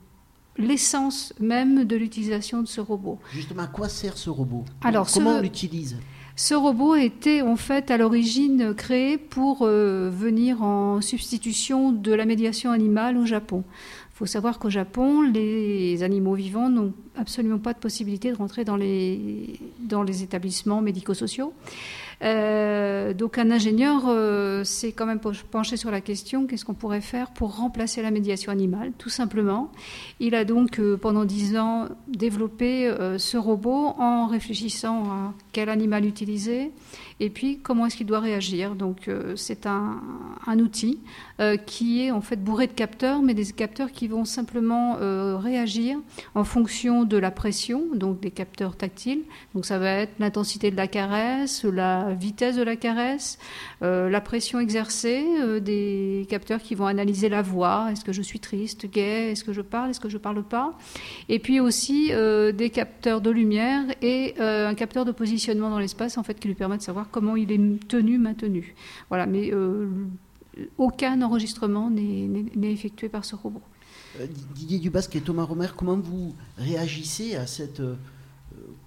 l'essence 0.59 1.33
même 1.41 1.85
de 1.85 1.97
l'utilisation 1.97 2.61
de 2.61 2.69
ce 2.69 2.83
robot. 2.83 3.19
Justement, 3.33 3.63
à 3.63 3.69
quoi 3.69 3.89
sert 3.89 4.19
ce 4.19 4.29
robot? 4.29 4.67
Alors, 4.83 5.11
Comment 5.11 5.39
on 5.39 5.41
l'utilise? 5.41 5.97
Ce 6.35 6.55
robot 6.55 6.95
était 6.95 7.43
en 7.43 7.57
fait 7.57 7.91
à 7.91 7.99
l'origine 7.99 8.75
créé 8.75 9.19
pour 9.19 9.63
euh, 9.63 10.11
venir 10.11 10.63
en 10.63 11.03
substitution 11.03 11.93
de 11.93 12.13
la 12.13 12.25
médiation 12.25 12.71
animale 12.71 13.19
au 13.19 13.27
Japon. 13.27 13.65
Faut 14.15 14.27
savoir 14.27 14.59
qu'au 14.59 14.71
Japon, 14.71 15.23
les 15.23 16.03
animaux 16.03 16.35
vivants 16.35 16.69
n'ont 16.69 16.93
absolument 17.17 17.59
pas 17.59 17.73
de 17.73 17.79
possibilité 17.79 18.31
de 18.31 18.37
rentrer 18.37 18.65
dans 18.65 18.77
les, 18.77 19.59
dans 19.81 20.03
les 20.03 20.23
établissements 20.23 20.81
médico-sociaux. 20.81 21.53
Euh, 22.23 23.15
donc 23.15 23.39
un 23.39 23.51
ingénieur 23.51 24.05
euh, 24.07 24.63
s'est 24.63 24.93
quand 24.93 25.07
même 25.07 25.19
penché 25.19 25.77
sur 25.77 25.91
la 25.91 26.01
question 26.01 26.47
qu'est-ce 26.47 26.65
qu'on 26.65 26.75
pourrait 26.75 27.01
faire 27.01 27.33
pour 27.33 27.57
remplacer 27.57 28.01
la 28.01 28.11
médiation 28.11 28.53
animale, 28.53 28.93
tout 28.97 29.09
simplement. 29.09 29.73
Il 30.21 30.35
a 30.35 30.45
donc 30.45 30.79
euh, 30.79 30.97
pendant 30.97 31.25
dix 31.25 31.57
ans 31.57 31.89
développé 32.07 32.93
ce 33.19 33.37
robot 33.37 33.95
en 33.99 34.27
réfléchissant 34.27 35.05
à 35.05 35.35
quel 35.53 35.69
animal 35.69 36.05
utiliser 36.05 36.71
et 37.21 37.31
puis 37.31 37.59
comment 37.59 37.87
est-ce 37.87 37.97
qu'il 37.97 38.07
doit 38.07 38.21
réagir. 38.21 38.75
Donc 38.75 39.11
c'est 39.37 39.67
un, 39.67 40.01
un, 40.47 40.59
outil 40.59 40.99
qui 41.67 42.03
est 42.03 42.11
en 42.11 42.21
fait 42.21 42.37
bourré 42.37 42.67
de 42.67 42.73
capteurs, 42.73 43.23
mais 43.23 43.35
des 43.35 43.47
capteurs 43.47 43.91
qui 43.91 44.09
vont 44.09 44.25
simplement 44.25 44.97
réagir 45.39 45.99
en 46.35 46.45
fonction 46.45 47.02
de 47.05 47.17
la 47.17 47.31
pression, 47.31 47.83
donc 47.95 48.21
des 48.21 48.31
capteurs 48.31 48.77
tactiles. 48.77 49.23
Donc 49.55 49.67
ça 49.67 49.79
va 49.79 49.91
être 49.91 50.13
l'intensité 50.19 50.71
de 50.71 50.77
la 50.77 50.87
caresse, 50.87 51.65
la 51.65 52.13
vitesse 52.15 52.57
de 52.57 52.63
la 52.63 52.77
caresse, 52.77 53.39
euh, 53.83 54.09
la 54.09 54.21
pression 54.21 54.61
exercée, 54.61 55.25
euh, 55.41 55.61
des 55.61 56.27
capteurs 56.29 56.61
qui 56.61 56.75
vont 56.75 56.87
analyser 56.87 57.29
la 57.29 57.43
voix, 57.43 57.89
est-ce 57.91 58.05
que 58.05 58.13
je 58.13 58.23
suis 58.23 58.41
triste, 58.41 58.91
gai, 58.91 59.33
est-ce 59.33 59.45
que 59.45 59.53
je 59.53 59.63
parle, 59.63 59.91
est-ce 59.91 60.01
que 60.01 60.09
je 60.09 60.19
parle 60.19 60.43
pas, 60.43 60.77
et 61.29 61.39
puis 61.39 61.61
aussi 61.61 62.09
euh, 62.13 62.53
des 62.53 62.71
capteurs 62.71 63.21
de 63.21 63.31
lumière 63.31 63.83
et 64.01 64.35
un 64.39 64.75
capteur 64.75 65.05
de 65.05 65.13
positionnement 65.13 65.71
dans 65.71 65.79
l'espace 65.79 66.19
en 66.19 66.23
fait 66.23 66.39
qui 66.39 66.49
lui 66.49 66.55
permet 66.55 66.77
de 66.77 66.83
savoir 66.83 67.09
comment 67.11 67.37
il 67.37 67.53
est 67.53 67.89
tenu, 67.89 68.19
maintenu. 68.19 68.75
Voilà, 69.09 69.27
mais 69.27 69.51
aucun 70.79 71.23
enregistrement 71.23 71.91
n'est 71.91 72.73
effectué 72.73 73.09
par 73.09 73.25
ce 73.25 73.37
robot. 73.37 73.63
Didier 74.55 74.79
Dubasque 74.79 75.17
et 75.17 75.21
Thomas 75.21 75.45
Romer, 75.45 75.69
comment 75.77 75.97
vous 75.97 76.35
réagissez 76.59 77.37
à 77.37 77.47
cette 77.47 77.83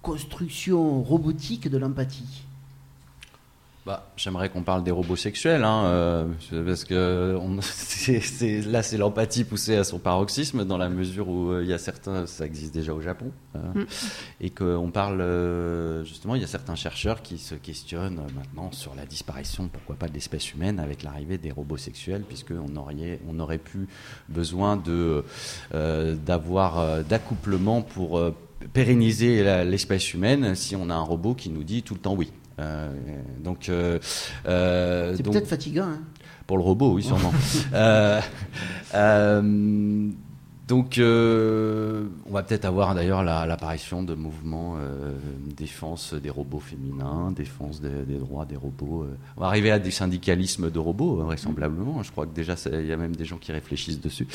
construction 0.02 1.02
robotique 1.02 1.68
de 1.68 1.78
l'empathie? 1.78 2.45
Bah, 3.86 4.10
J'aimerais 4.16 4.48
qu'on 4.48 4.64
parle 4.64 4.82
des 4.82 4.90
robots 4.90 5.14
sexuels, 5.14 5.62
hein, 5.62 5.84
euh, 5.84 6.26
parce 6.66 6.84
que 6.84 7.38
on, 7.40 7.54
là 8.70 8.82
c'est 8.82 8.98
l'empathie 8.98 9.44
poussée 9.44 9.76
à 9.76 9.84
son 9.84 10.00
paroxysme, 10.00 10.64
dans 10.64 10.76
la 10.76 10.88
mesure 10.88 11.28
où 11.28 11.50
euh, 11.50 11.62
il 11.62 11.68
y 11.68 11.72
a 11.72 11.78
certains, 11.78 12.26
ça 12.26 12.44
existe 12.44 12.74
déjà 12.74 12.92
au 12.92 13.00
Japon, 13.00 13.30
euh, 13.54 13.58
mm. 13.74 13.86
et 14.40 14.50
qu'on 14.50 14.90
parle 14.90 15.24
justement, 16.04 16.34
il 16.34 16.40
y 16.40 16.44
a 16.44 16.48
certains 16.48 16.74
chercheurs 16.74 17.22
qui 17.22 17.38
se 17.38 17.54
questionnent 17.54 18.20
maintenant 18.34 18.72
sur 18.72 18.96
la 18.96 19.06
disparition, 19.06 19.68
pourquoi 19.68 19.94
pas 19.94 20.08
de 20.08 20.14
l'espèce 20.14 20.52
humaine, 20.52 20.80
avec 20.80 21.04
l'arrivée 21.04 21.38
des 21.38 21.52
robots 21.52 21.76
sexuels, 21.76 22.22
puisqu'on 22.22 22.74
aurait, 22.74 23.20
on 23.28 23.38
aurait 23.38 23.58
pu 23.58 23.86
besoin 24.28 24.76
de 24.76 25.24
d'avoir 25.72 27.04
d'accouplement 27.04 27.82
pour 27.82 28.20
pérenniser 28.72 29.44
l'espèce 29.64 30.12
humaine 30.12 30.56
si 30.56 30.74
on 30.74 30.90
a 30.90 30.94
un 30.94 31.02
robot 31.02 31.34
qui 31.34 31.50
nous 31.50 31.62
dit 31.62 31.84
tout 31.84 31.94
le 31.94 32.00
temps 32.00 32.14
oui. 32.14 32.32
Euh, 32.58 32.90
donc, 33.42 33.68
euh, 33.68 33.98
euh, 34.46 35.14
c'est 35.16 35.22
peut-être 35.22 35.48
fatigant. 35.48 35.84
Hein. 35.84 36.00
pour 36.46 36.56
le 36.56 36.62
robot, 36.62 36.94
oui, 36.94 37.02
sûrement. 37.02 37.32
Donc, 40.66 40.98
euh, 40.98 42.08
on 42.28 42.32
va 42.32 42.42
peut-être 42.42 42.64
avoir 42.64 42.96
d'ailleurs 42.96 43.22
l'apparition 43.22 44.02
de 44.02 44.14
mouvements 44.14 44.74
euh, 44.78 45.12
défense 45.56 46.12
des 46.12 46.30
robots 46.30 46.58
féminins, 46.58 47.30
défense 47.30 47.80
des, 47.80 48.18
droits 48.18 48.46
des 48.46 48.56
robots. 48.56 49.04
Euh. 49.04 49.16
On 49.36 49.42
va 49.42 49.46
arriver 49.46 49.70
à 49.70 49.78
des 49.78 49.92
syndicalismes 49.92 50.72
de 50.72 50.78
robots, 50.80 51.16
vraisemblablement. 51.16 52.02
Je 52.02 52.10
crois 52.10 52.26
que 52.26 52.34
déjà, 52.34 52.56
il 52.72 52.86
y 52.86 52.92
a 52.92 52.96
même 52.96 53.14
des 53.14 53.24
gens 53.24 53.38
qui 53.38 53.52
réfléchissent 53.52 54.00
dessus. 54.00 54.26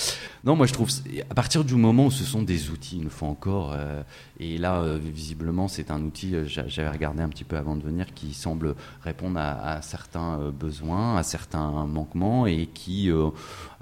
Non, 0.46 0.56
moi, 0.56 0.68
je 0.68 0.74
trouve, 0.74 0.90
à 1.30 1.34
partir 1.34 1.66
du 1.66 1.76
moment 1.76 2.06
où 2.06 2.12
ce 2.12 2.24
sont 2.24 2.44
des 2.44 2.70
outils, 2.70 3.00
une 3.00 3.10
fois 3.10 3.28
encore, 3.28 3.76
et 4.40 4.58
là, 4.58 4.86
visiblement, 4.98 5.68
c'est 5.68 5.92
un 5.92 6.02
outil, 6.02 6.34
j'avais 6.46 6.90
regardé 6.90 7.22
un 7.22 7.30
petit 7.30 7.44
peu 7.44 7.58
avant 7.58 7.76
de 7.76 7.84
venir, 7.84 8.14
qui 8.14 8.34
semble 8.34 8.76
répondre 9.04 9.38
à, 9.38 9.74
à 9.74 9.82
certains 9.82 10.52
besoins, 10.58 11.18
à 11.18 11.24
certains 11.24 11.86
manquements, 11.88 12.48
et 12.48 12.68
qui 12.68 13.12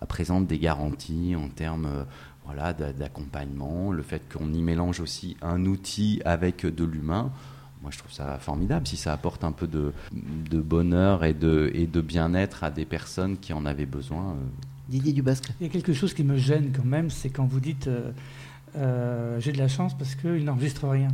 présente 0.08 0.47
des 0.47 0.60
garanties 0.60 1.36
en 1.36 1.50
termes 1.50 2.06
voilà, 2.45 2.74
d'accompagnement, 2.74 3.91
le 3.91 4.02
fait 4.02 4.22
qu'on 4.32 4.54
y 4.54 4.62
mélange 4.62 5.00
aussi 5.00 5.38
un 5.41 5.66
outil 5.66 6.22
avec 6.26 6.66
de 6.66 6.84
l'humain. 6.84 7.32
Moi, 7.82 7.91
je 7.91 7.97
trouve 8.00 8.12
ça 8.12 8.38
formidable 8.39 8.88
si 8.88 8.97
ça 8.97 9.14
apporte 9.14 9.43
un 9.43 9.54
peu 9.54 9.68
de, 9.68 9.93
de 10.12 10.60
bonheur 10.60 11.24
et 11.24 11.34
de, 11.34 11.72
et 11.74 11.88
de 11.88 12.02
bien-être 12.02 12.64
à 12.64 12.72
des 12.72 12.86
personnes 12.86 13.38
qui 13.38 13.54
en 13.54 13.66
avaient 13.66 13.86
besoin. 13.86 14.32
Euh. 14.32 14.36
Didier 14.89 15.14
Dubasque. 15.14 15.52
Il 15.60 15.68
y 15.68 15.70
a 15.70 15.72
quelque 15.72 15.93
chose 15.93 16.14
qui 16.14 16.24
me 16.24 16.38
gêne 16.38 16.74
quand 16.76 16.84
même, 16.84 17.10
c'est 17.10 17.30
quand 17.30 17.45
vous 17.45 17.60
dites 17.60 17.88
euh, 17.88 18.12
euh, 18.76 19.39
j'ai 19.39 19.52
de 19.52 19.58
la 19.58 19.68
chance 19.68 19.97
parce 19.97 20.16
qu'il 20.16 20.43
n'enregistre 20.43 20.88
rien. 20.88 21.10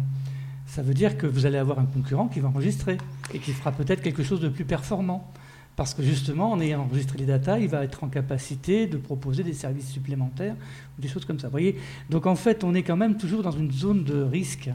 Ça 0.65 0.81
veut 0.81 0.93
dire 0.93 1.17
que 1.17 1.27
vous 1.27 1.45
allez 1.45 1.57
avoir 1.57 1.79
un 1.79 1.85
concurrent 1.85 2.27
qui 2.27 2.39
va 2.39 2.47
enregistrer 2.47 2.97
et 3.33 3.39
qui 3.39 3.51
fera 3.51 3.71
peut-être 3.71 4.01
quelque 4.01 4.23
chose 4.23 4.39
de 4.39 4.49
plus 4.49 4.65
performant. 4.65 5.31
Parce 5.75 5.93
que 5.93 6.01
justement, 6.03 6.53
en 6.53 6.61
ayant 6.61 6.81
enregistré 6.81 7.17
les 7.17 7.25
datas, 7.25 7.59
il 7.59 7.67
va 7.67 7.83
être 7.83 8.03
en 8.03 8.07
capacité 8.07 8.87
de 8.87 8.95
proposer 8.97 9.43
des 9.43 9.53
services 9.53 9.89
supplémentaires 9.89 10.55
ou 10.97 11.01
des 11.01 11.09
choses 11.09 11.25
comme 11.25 11.39
ça. 11.39 11.49
voyez 11.49 11.75
Donc 12.09 12.27
en 12.27 12.35
fait, 12.35 12.63
on 12.63 12.73
est 12.73 12.83
quand 12.83 12.95
même 12.95 13.17
toujours 13.17 13.43
dans 13.43 13.51
une 13.51 13.71
zone 13.71 14.05
de 14.05 14.21
risque, 14.21 14.69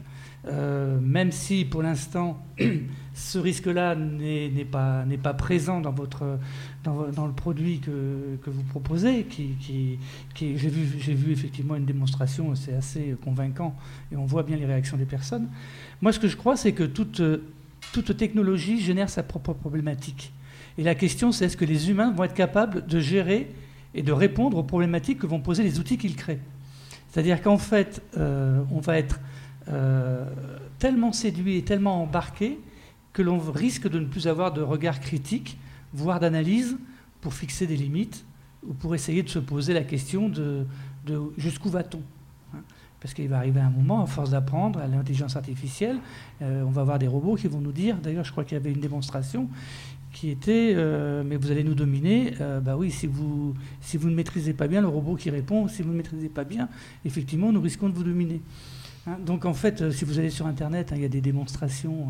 euh, 0.45 0.99
même 0.99 1.31
si 1.31 1.65
pour 1.65 1.81
l'instant, 1.81 2.39
ce 3.15 3.39
risque-là 3.39 3.95
n'est 3.95 4.65
pas, 4.65 5.33
présent 5.33 5.81
dans, 5.81 5.91
votre, 5.91 6.37
dans, 6.83 7.25
le 7.25 7.33
produit 7.33 7.79
que, 7.79 8.37
que 8.43 8.51
vous 8.51 8.63
proposez. 8.63 9.23
Qui, 9.23 9.55
qui, 10.35 10.57
J'ai 10.57 10.69
vu, 10.69 11.31
effectivement 11.31 11.75
une 11.75 11.85
démonstration, 11.85 12.53
c'est 12.53 12.73
assez 12.73 13.15
convaincant, 13.23 13.75
et 14.11 14.17
on 14.17 14.25
voit 14.25 14.43
bien 14.43 14.55
les 14.55 14.67
réactions 14.67 14.97
des 14.97 15.05
personnes. 15.05 15.47
Moi, 15.99 16.13
ce 16.13 16.19
que 16.19 16.27
je 16.27 16.37
crois, 16.37 16.57
c'est 16.57 16.73
que 16.73 16.83
toute 16.83 18.17
technologie 18.17 18.79
génère 18.79 19.09
sa 19.09 19.23
propre 19.23 19.53
problématique. 19.53 20.31
Et 20.81 20.83
la 20.83 20.95
question, 20.95 21.31
c'est 21.31 21.45
est-ce 21.45 21.57
que 21.57 21.63
les 21.63 21.91
humains 21.91 22.11
vont 22.11 22.23
être 22.23 22.33
capables 22.33 22.87
de 22.87 22.99
gérer 22.99 23.51
et 23.93 24.01
de 24.01 24.11
répondre 24.11 24.57
aux 24.57 24.63
problématiques 24.63 25.19
que 25.19 25.27
vont 25.27 25.39
poser 25.39 25.61
les 25.61 25.77
outils 25.77 25.99
qu'ils 25.99 26.15
créent? 26.15 26.39
C'est-à-dire 27.07 27.43
qu'en 27.43 27.59
fait, 27.59 28.01
euh, 28.17 28.63
on 28.71 28.79
va 28.79 28.97
être 28.97 29.19
euh, 29.69 30.25
tellement 30.79 31.11
séduit 31.11 31.57
et 31.57 31.61
tellement 31.61 32.01
embarqué 32.01 32.59
que 33.13 33.21
l'on 33.21 33.37
risque 33.37 33.87
de 33.87 33.99
ne 33.99 34.05
plus 34.05 34.27
avoir 34.27 34.53
de 34.53 34.63
regard 34.63 34.99
critique, 34.99 35.59
voire 35.93 36.19
d'analyse, 36.19 36.79
pour 37.21 37.35
fixer 37.35 37.67
des 37.67 37.77
limites 37.77 38.25
ou 38.67 38.73
pour 38.73 38.95
essayer 38.95 39.21
de 39.21 39.29
se 39.29 39.37
poser 39.37 39.75
la 39.75 39.83
question 39.83 40.29
de, 40.29 40.65
jusqu'où 41.37 41.69
va-t-on? 41.69 42.01
Parce 42.99 43.13
qu'il 43.13 43.27
va 43.29 43.37
arriver 43.37 43.59
un 43.59 43.69
moment, 43.69 44.01
à 44.01 44.07
force 44.07 44.31
d'apprendre 44.31 44.79
à 44.79 44.87
l'intelligence 44.87 45.35
artificielle, 45.35 45.97
euh, 46.41 46.63
on 46.63 46.71
va 46.71 46.81
avoir 46.81 46.97
des 46.97 47.07
robots 47.07 47.35
qui 47.35 47.47
vont 47.47 47.61
nous 47.61 47.71
dire, 47.71 47.97
d'ailleurs 47.97 48.23
je 48.23 48.31
crois 48.31 48.43
qu'il 48.43 48.53
y 48.53 48.61
avait 48.61 48.71
une 48.71 48.79
démonstration, 48.79 49.47
qui 50.11 50.29
était 50.29 50.73
euh, 50.75 51.23
mais 51.25 51.37
vous 51.37 51.51
allez 51.51 51.63
nous 51.63 51.75
dominer. 51.75 52.33
Euh, 52.41 52.59
bah 52.59 52.75
oui, 52.77 52.91
si 52.91 53.07
vous 53.07 53.55
si 53.81 53.97
vous 53.97 54.09
ne 54.09 54.15
maîtrisez 54.15 54.53
pas 54.53 54.67
bien 54.67 54.81
le 54.81 54.87
robot 54.87 55.15
qui 55.15 55.29
répond, 55.29 55.67
si 55.67 55.81
vous 55.81 55.91
ne 55.91 55.97
maîtrisez 55.97 56.29
pas 56.29 56.43
bien, 56.43 56.69
effectivement, 57.05 57.51
nous 57.51 57.61
risquons 57.61 57.89
de 57.89 57.93
vous 57.93 58.03
dominer. 58.03 58.41
Hein, 59.07 59.17
donc 59.25 59.45
en 59.45 59.53
fait, 59.53 59.81
euh, 59.81 59.91
si 59.91 60.05
vous 60.05 60.19
allez 60.19 60.29
sur 60.29 60.45
Internet, 60.45 60.91
hein, 60.91 60.95
il 60.95 61.01
y 61.01 61.05
a 61.05 61.09
des 61.09 61.21
démonstrations 61.21 62.09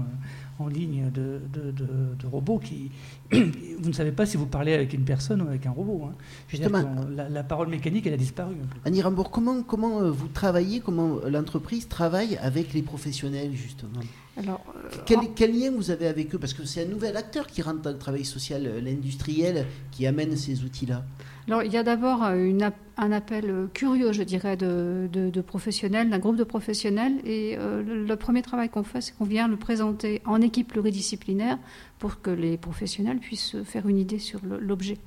en 0.59 0.67
ligne 0.67 1.09
de, 1.11 1.39
de, 1.53 2.27
robots 2.27 2.59
qui... 2.59 2.91
vous 3.31 3.87
ne 3.87 3.93
savez 3.93 4.11
pas 4.11 4.25
si 4.25 4.35
vous 4.35 4.45
parlez 4.45 4.73
avec 4.73 4.93
une 4.93 5.03
personne 5.03 5.41
ou 5.41 5.47
avec 5.47 5.65
un 5.65 5.71
robot. 5.71 6.05
Hein. 6.05 6.13
Justement, 6.49 6.83
la, 7.15 7.43
parole 7.43 7.69
mécanique, 7.69 8.07
elle 8.07 8.13
a 8.13 8.17
disparu. 8.17 8.55
Annie 8.85 9.01
Rambourg, 9.01 9.31
comment, 9.31 9.63
comment 9.63 10.11
vous 10.11 10.27
travaillez, 10.27 10.81
comment 10.81 11.19
l'entreprise 11.29 11.87
travaille 11.87 12.37
avec 12.37 12.73
les 12.73 12.81
professionnels, 12.81 13.53
justement? 13.55 14.01
Alors, 14.37 14.61
quel, 15.05 15.19
quel, 15.35 15.59
lien 15.59 15.71
vous 15.71 15.91
avez 15.91 16.07
avec 16.07 16.33
eux 16.33 16.39
Parce 16.39 16.53
que 16.53 16.65
c'est 16.65 16.83
un 16.83 16.87
nouvel 16.87 17.17
acteur 17.17 17.47
qui 17.47 17.61
rentre 17.61 17.81
dans 17.81 17.91
le 17.91 17.97
travail 17.97 18.23
social, 18.23 18.63
l'industriel, 18.81 19.65
qui 19.91 20.07
amène 20.07 20.35
ces 20.37 20.63
outils-là. 20.63 21.03
Alors, 21.47 21.63
il 21.63 21.73
y 21.73 21.77
a 21.77 21.83
d'abord 21.83 22.23
euh, 22.23 22.69
un 22.97 23.11
appel 23.11 23.49
euh, 23.49 23.67
curieux, 23.73 24.13
je 24.13 24.23
dirais, 24.23 24.55
de, 24.55 25.41
professionnels, 25.41 26.09
d'un 26.09 26.19
groupe 26.19 26.35
de 26.35 26.43
professionnels. 26.43 27.19
Et 27.25 27.57
euh, 27.57 27.83
le, 27.83 28.15
premier 28.15 28.41
travail 28.41 28.69
qu'on 28.69 28.83
fait, 28.83 29.01
c'est 29.01 29.17
qu'on 29.17 29.25
vient 29.25 29.47
le 29.47 29.57
présenter 29.57 30.21
en 30.25 30.39
équipe 30.39 30.67
pluridisciplinaire 30.67 31.57
pour 31.99 32.21
que 32.21 32.29
les 32.29 32.57
professionnels 32.57 33.17
puissent 33.17 33.55
faire 33.63 33.87
une 33.87 33.97
idée 33.97 34.19
sur 34.19 34.39
l'objet. 34.45 34.97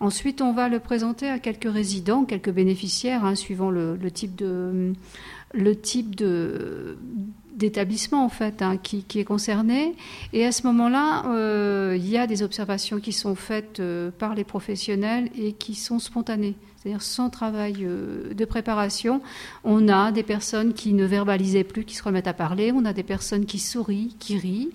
Ensuite, 0.00 0.42
on 0.42 0.52
va 0.52 0.68
le 0.68 0.80
présenter 0.80 1.28
à 1.28 1.38
quelques 1.38 1.70
résidents, 1.70 2.24
quelques 2.24 2.50
bénéficiaires, 2.50 3.24
hein, 3.24 3.34
suivant 3.34 3.70
le, 3.70 3.98
type 4.10 4.36
de 4.36 4.92
le 5.52 5.76
type 5.76 6.16
de 6.16 6.98
d'établissement 7.54 8.24
en 8.24 8.28
fait 8.28 8.62
hein, 8.62 8.76
qui, 8.76 9.04
est 9.14 9.24
concerné. 9.24 9.94
Et 10.32 10.44
à 10.44 10.52
ce 10.52 10.66
moment-là 10.66 11.24
il 11.94 12.08
y 12.08 12.18
a 12.18 12.26
des 12.26 12.42
observations 12.42 13.00
qui 13.00 13.12
sont 13.12 13.34
faites 13.34 13.80
par 14.18 14.34
les 14.34 14.44
professionnels 14.44 15.30
et 15.36 15.52
qui 15.52 15.74
sont 15.74 15.98
spontanées. 15.98 16.56
C'est-à-dire 16.84 17.02
sans 17.02 17.30
travail 17.30 17.76
euh, 17.80 18.34
de 18.34 18.44
préparation, 18.44 19.22
on 19.64 19.88
a 19.88 20.12
des 20.12 20.22
personnes 20.22 20.74
qui 20.74 20.92
ne 20.92 21.06
verbalisaient 21.06 21.64
plus, 21.64 21.84
qui 21.84 21.94
se 21.94 22.02
remettent 22.02 22.26
à 22.26 22.34
parler, 22.34 22.72
on 22.72 22.84
a 22.84 22.92
des 22.92 23.02
personnes 23.02 23.46
qui 23.46 23.58
sourient, 23.58 24.14
qui 24.18 24.36
rient, 24.36 24.68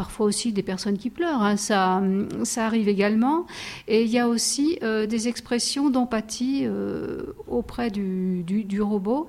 parfois 0.00 0.24
aussi 0.24 0.54
des 0.54 0.62
personnes 0.62 0.96
qui 0.96 1.10
pleurent, 1.10 1.42
hein. 1.42 1.58
ça, 1.58 2.02
ça 2.44 2.64
arrive 2.64 2.88
également. 2.88 3.46
Et 3.86 4.02
il 4.02 4.08
y 4.08 4.18
a 4.18 4.28
aussi 4.28 4.78
euh, 4.82 5.04
des 5.04 5.28
expressions 5.28 5.90
d'empathie 5.90 6.62
euh, 6.64 7.34
auprès 7.46 7.90
du, 7.90 8.42
du, 8.42 8.80
robot 8.80 9.28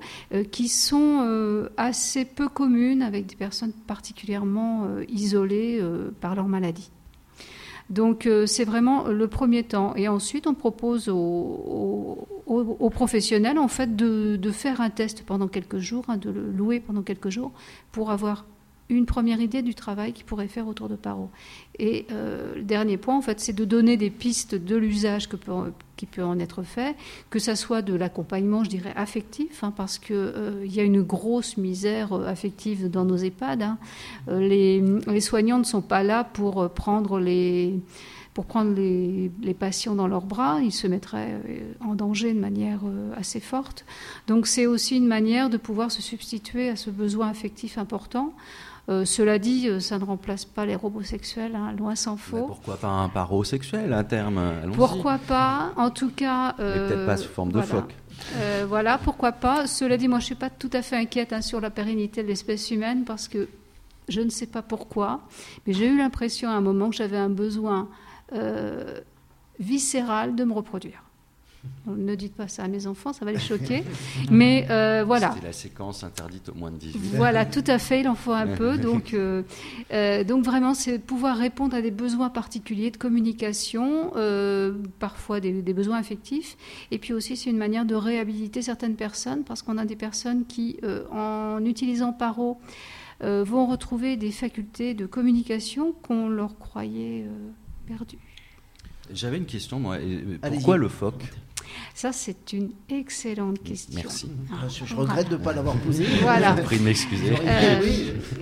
qui 0.50 0.68
sont 0.68 1.68
assez 1.76 2.24
peu 2.24 2.48
communes 2.48 3.02
avec 3.02 3.26
des 3.26 3.36
personnes 3.36 3.72
particulièrement 3.86 4.86
isolées 5.10 5.78
par 6.22 6.34
leur 6.34 6.48
maladie. 6.48 6.90
Donc 7.92 8.26
euh, 8.26 8.46
c'est 8.46 8.64
vraiment 8.64 9.08
le 9.08 9.28
premier 9.28 9.62
temps. 9.64 9.94
Et 9.96 10.08
ensuite, 10.08 10.46
on 10.46 10.54
propose 10.54 11.10
aux, 11.10 12.26
professionnels 12.90 13.58
en 13.58 13.68
fait 13.68 13.94
de, 13.96 14.50
faire 14.50 14.80
un 14.80 14.90
test 14.90 15.24
pendant 15.24 15.48
quelques 15.48 15.78
jours, 15.78 16.04
hein, 16.08 16.16
de 16.16 16.30
le 16.30 16.50
louer 16.50 16.80
pendant 16.80 17.02
quelques 17.02 17.28
jours 17.28 17.52
pour 17.90 18.10
avoir 18.10 18.46
une 18.92 19.06
première 19.06 19.40
idée 19.40 19.62
du 19.62 19.74
travail 19.74 20.12
qu'ils 20.12 20.24
pourraient 20.24 20.48
faire 20.48 20.68
autour 20.68 20.88
de 20.88 20.96
Paro. 20.96 21.30
Et 21.78 22.06
euh, 22.12 22.56
le 22.56 22.62
dernier 22.62 22.96
point, 22.96 23.16
en 23.16 23.22
fait, 23.22 23.40
c'est 23.40 23.52
de 23.52 23.64
donner 23.64 23.96
des 23.96 24.10
pistes 24.10 24.54
de 24.54 24.76
l'usage 24.76 25.28
qui 25.96 26.06
peut 26.06 26.22
en 26.22 26.38
être 26.38 26.62
fait, 26.62 26.94
que 27.30 27.38
ça 27.38 27.56
soit 27.56 27.82
de 27.82 27.94
l'accompagnement, 27.94 28.62
je 28.64 28.70
dirais, 28.70 28.92
affectif, 28.94 29.64
hein, 29.64 29.72
parce 29.74 29.98
qu'il 29.98 30.16
euh, 30.16 30.66
y 30.66 30.80
a 30.80 30.82
une 30.82 31.02
grosse 31.02 31.56
misère 31.56 32.12
euh, 32.12 32.26
affective 32.26 32.90
dans 32.90 33.04
nos 33.04 33.16
EHPAD. 33.16 33.62
Hein. 33.62 33.78
Les, 34.28 34.82
soignants 35.20 35.58
ne 35.58 35.64
sont 35.64 35.82
pas 35.82 36.02
là 36.02 36.24
pour 36.24 36.68
prendre 36.70 37.18
les 37.18 37.80
pour 38.34 38.46
prendre 38.46 38.74
les, 38.74 39.30
patients 39.52 39.94
dans 39.94 40.08
leurs 40.08 40.24
bras, 40.24 40.60
ils 40.62 40.72
se 40.72 40.86
mettraient 40.86 41.38
en 41.80 41.94
danger 41.94 42.32
de 42.32 42.38
manière 42.38 42.80
assez 43.14 43.40
forte. 43.40 43.84
Donc 44.26 44.46
c'est 44.46 44.64
aussi 44.64 44.96
une 44.96 45.06
manière 45.06 45.50
de 45.50 45.58
pouvoir 45.58 45.92
se 45.92 46.00
substituer 46.00 46.70
à 46.70 46.76
ce 46.76 46.88
besoin 46.88 47.28
affectif 47.28 47.76
important. 47.76 48.32
Euh, 48.88 49.04
cela 49.04 49.38
dit, 49.38 49.68
euh, 49.68 49.78
ça 49.78 49.98
ne 49.98 50.04
remplace 50.04 50.44
pas 50.44 50.66
les 50.66 50.74
robots 50.74 51.02
sexuels, 51.02 51.54
hein, 51.54 51.72
loin 51.78 51.94
s'en 51.94 52.16
faut. 52.16 52.46
pourquoi 52.46 52.76
pas 52.76 52.88
un 52.88 53.08
paro 53.08 53.44
sexuel, 53.44 53.92
un 53.92 54.02
terme 54.02 54.40
Pourquoi 54.74 55.18
pas 55.18 55.72
En 55.76 55.90
tout 55.90 56.10
cas. 56.10 56.54
peut-être 56.56 57.06
pas 57.06 57.16
sous 57.16 57.28
forme 57.28 57.52
de 57.52 57.60
phoque. 57.60 57.94
Euh, 58.36 58.64
voilà, 58.68 58.98
pourquoi 58.98 59.32
pas. 59.32 59.66
Cela 59.66 59.96
dit, 59.96 60.08
moi, 60.08 60.18
je 60.18 60.24
ne 60.24 60.26
suis 60.26 60.34
pas 60.34 60.50
tout 60.50 60.70
à 60.72 60.82
fait 60.82 60.96
inquiète 60.96 61.32
hein, 61.32 61.42
sur 61.42 61.60
la 61.60 61.70
pérennité 61.70 62.22
de 62.22 62.28
l'espèce 62.28 62.70
humaine 62.70 63.04
parce 63.04 63.28
que 63.28 63.48
je 64.08 64.20
ne 64.20 64.30
sais 64.30 64.46
pas 64.46 64.62
pourquoi, 64.62 65.20
mais 65.66 65.72
j'ai 65.72 65.86
eu 65.86 65.96
l'impression 65.96 66.50
à 66.50 66.54
un 66.54 66.60
moment 66.60 66.90
que 66.90 66.96
j'avais 66.96 67.18
un 67.18 67.30
besoin 67.30 67.88
viscéral 69.60 70.34
de 70.34 70.44
me 70.44 70.52
reproduire. 70.52 71.02
Ne 71.86 72.14
dites 72.14 72.34
pas 72.34 72.46
ça 72.46 72.62
à 72.62 72.68
mes 72.68 72.86
enfants, 72.86 73.12
ça 73.12 73.24
va 73.24 73.32
les 73.32 73.40
choquer. 73.40 73.82
Mais 74.30 74.66
euh, 74.70 75.02
voilà. 75.04 75.32
C'était 75.32 75.46
la 75.46 75.52
séquence 75.52 76.04
interdite 76.04 76.48
au 76.48 76.54
moins 76.54 76.70
de 76.70 76.76
18. 76.76 77.14
Voilà, 77.14 77.44
tout 77.44 77.64
à 77.66 77.78
fait, 77.78 78.00
il 78.00 78.08
en 78.08 78.14
faut 78.14 78.32
un 78.32 78.56
peu. 78.56 78.78
Donc, 78.82 79.14
euh, 79.14 79.42
euh, 79.92 80.24
donc 80.24 80.44
vraiment, 80.44 80.74
c'est 80.74 80.98
pouvoir 80.98 81.36
répondre 81.36 81.76
à 81.76 81.82
des 81.82 81.90
besoins 81.90 82.30
particuliers 82.30 82.90
de 82.90 82.96
communication, 82.96 84.12
parfois 84.98 85.40
des, 85.40 85.62
besoins 85.72 85.98
affectifs. 85.98 86.56
Et 86.90 86.98
puis 86.98 87.12
aussi, 87.12 87.36
c'est 87.36 87.50
une 87.50 87.56
manière 87.56 87.84
de 87.84 87.94
réhabiliter 87.94 88.62
certaines 88.62 88.96
personnes, 88.96 89.44
parce 89.44 89.62
qu'on 89.62 89.78
a 89.78 89.84
des 89.84 89.96
personnes 89.96 90.46
qui, 90.46 90.78
en 91.10 91.64
utilisant 91.64 92.12
Paro, 92.12 92.60
vont 93.20 93.66
retrouver 93.66 94.16
des 94.16 94.30
facultés 94.30 94.94
de 94.94 95.06
communication 95.06 95.92
qu'on 96.02 96.28
leur 96.28 96.58
croyait 96.58 97.26
perdues. 97.86 98.18
J'avais 99.12 99.36
une 99.36 99.46
question, 99.46 99.80
moi. 99.80 99.98
Pourquoi 100.42 100.76
le 100.76 100.88
phoque? 100.88 101.24
Ça, 101.94 102.12
c'est 102.12 102.52
une 102.52 102.70
excellente 102.88 103.62
question. 103.62 103.94
Merci. 103.94 104.30
Ah, 104.52 104.68
je, 104.68 104.94
regrette 104.94 105.28
de 105.28 105.36
ne 105.36 105.42
pas 105.42 105.52
l'avoir 105.52 105.76
posée. 105.76 106.06
Voilà. 106.22 106.52
prie 106.54 106.78
de 106.78 106.84
m'excuser. 106.84 107.32
Euh, 107.32 107.80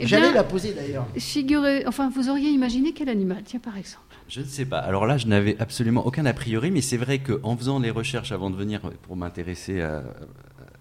J'allais 0.00 0.32
la 0.32 0.44
poser 0.44 0.72
d'ailleurs. 0.72 1.06
Figurez, 1.16 1.84
enfin, 1.86 2.10
vous 2.14 2.28
auriez 2.28 2.50
imaginé 2.50 2.92
quel 2.92 3.08
animal, 3.08 3.42
tiens, 3.44 3.60
par 3.60 3.76
exemple 3.76 4.04
Je 4.28 4.40
ne 4.40 4.46
sais 4.46 4.64
pas. 4.64 4.78
Alors 4.78 5.06
là, 5.06 5.18
je 5.18 5.26
n'avais 5.26 5.56
absolument 5.58 6.06
aucun 6.06 6.26
a 6.26 6.32
priori, 6.32 6.70
mais 6.70 6.80
c'est 6.80 6.96
vrai 6.96 7.18
qu'en 7.18 7.56
faisant 7.56 7.78
les 7.78 7.90
recherches 7.90 8.32
avant 8.32 8.50
de 8.50 8.56
venir 8.56 8.80
pour 9.02 9.16
m'intéresser 9.16 9.82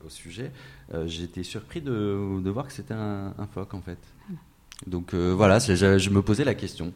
au 0.05 0.09
sujet, 0.09 0.51
euh, 0.93 1.07
j'ai 1.07 1.23
été 1.23 1.43
surpris 1.43 1.81
de, 1.81 2.39
de, 2.41 2.49
voir 2.49 2.67
que 2.67 2.73
c'était 2.73 2.93
un, 2.93 3.33
phoque, 3.53 3.73
en 3.73 3.81
fait. 3.81 3.99
Donc 4.87 5.13
euh, 5.13 5.33
voilà, 5.35 5.59
je 5.59 6.09
me 6.09 6.21
posais 6.21 6.43
la 6.43 6.55
question. 6.55 6.93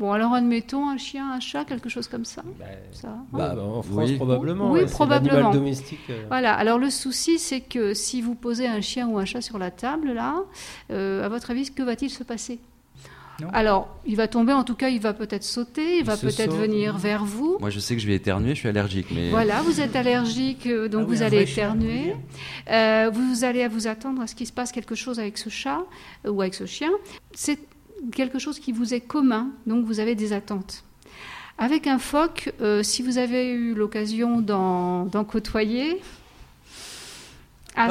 Bon, 0.00 0.12
alors 0.12 0.34
admettons 0.34 0.88
un 0.88 0.96
chien, 0.96 1.32
un 1.32 1.40
chat, 1.40 1.64
quelque 1.64 1.88
chose 1.88 2.08
comme 2.08 2.24
ça. 2.24 2.42
Bah, 2.58 2.64
ça 2.92 3.16
bah, 3.32 3.54
en 3.56 3.82
France, 3.82 4.10
probablement. 4.12 4.72
Oui, 4.72 4.86
probablement. 4.86 5.52
domestique. 5.52 6.00
Euh. 6.10 6.24
Voilà. 6.28 6.54
Alors 6.54 6.78
le 6.78 6.90
souci, 6.90 7.38
c'est 7.38 7.60
que 7.60 7.94
si 7.94 8.20
vous 8.20 8.34
posez 8.34 8.66
un 8.66 8.80
chien 8.80 9.06
ou 9.06 9.18
un 9.18 9.24
chat 9.24 9.40
sur 9.40 9.58
la 9.58 9.70
table, 9.70 10.12
là, 10.12 10.42
euh, 10.90 11.24
à 11.24 11.28
votre 11.28 11.52
avis, 11.52 11.70
que 11.70 11.82
va-t-il 11.82 12.10
se 12.10 12.24
passer? 12.24 12.58
Alors, 13.52 13.88
il 14.06 14.14
va 14.14 14.28
tomber, 14.28 14.52
en 14.52 14.62
tout 14.62 14.76
cas, 14.76 14.90
il 14.90 15.00
va 15.00 15.12
peut-être 15.12 15.42
sauter, 15.42 15.98
il, 15.98 16.04
va 16.04 16.16
peut-être 16.16 16.54
venir 16.54 16.96
vers 16.96 17.24
vous. 17.24 17.56
Moi, 17.58 17.68
je 17.68 17.80
sais 17.80 17.96
que 17.96 18.00
je 18.00 18.06
vais 18.06 18.14
éternuer, 18.14 18.50
je 18.50 18.60
suis 18.60 18.68
allergique. 18.68 19.08
Mais... 19.12 19.30
Voilà, 19.30 19.60
vous 19.62 19.80
êtes 19.80 19.96
allergique, 19.96 20.68
euh, 20.68 20.88
donc 20.88 21.02
ah 21.02 21.08
vous 21.08 21.22
allez 21.22 21.42
éternuer. 21.42 22.14
vous 22.68 23.44
allez 23.44 23.66
vous 23.66 23.88
attendre 23.88 24.22
à 24.22 24.28
ce 24.28 24.36
qu'il 24.36 24.46
se 24.46 24.52
passe 24.52 24.70
quelque 24.70 24.94
chose 24.94 25.18
avec 25.18 25.36
ce 25.36 25.50
chat 25.50 25.82
ou 26.24 26.40
avec 26.42 26.54
ce 26.54 26.64
chien. 26.64 26.92
C'est 27.32 27.58
quelque 28.12 28.38
chose 28.38 28.58
qui 28.58 28.72
vous 28.72 28.94
est 28.94 29.00
commun, 29.00 29.50
donc 29.66 29.84
vous 29.84 30.00
avez 30.00 30.14
des 30.14 30.32
attentes. 30.32 30.84
Avec 31.56 31.86
un 31.86 31.98
phoque, 31.98 32.52
euh, 32.60 32.82
si 32.82 33.02
vous 33.02 33.18
avez 33.18 33.50
eu 33.50 33.74
l'occasion 33.74 34.40
d'en 34.40 35.24
côtoyer, 35.24 36.00
ah, 37.76 37.88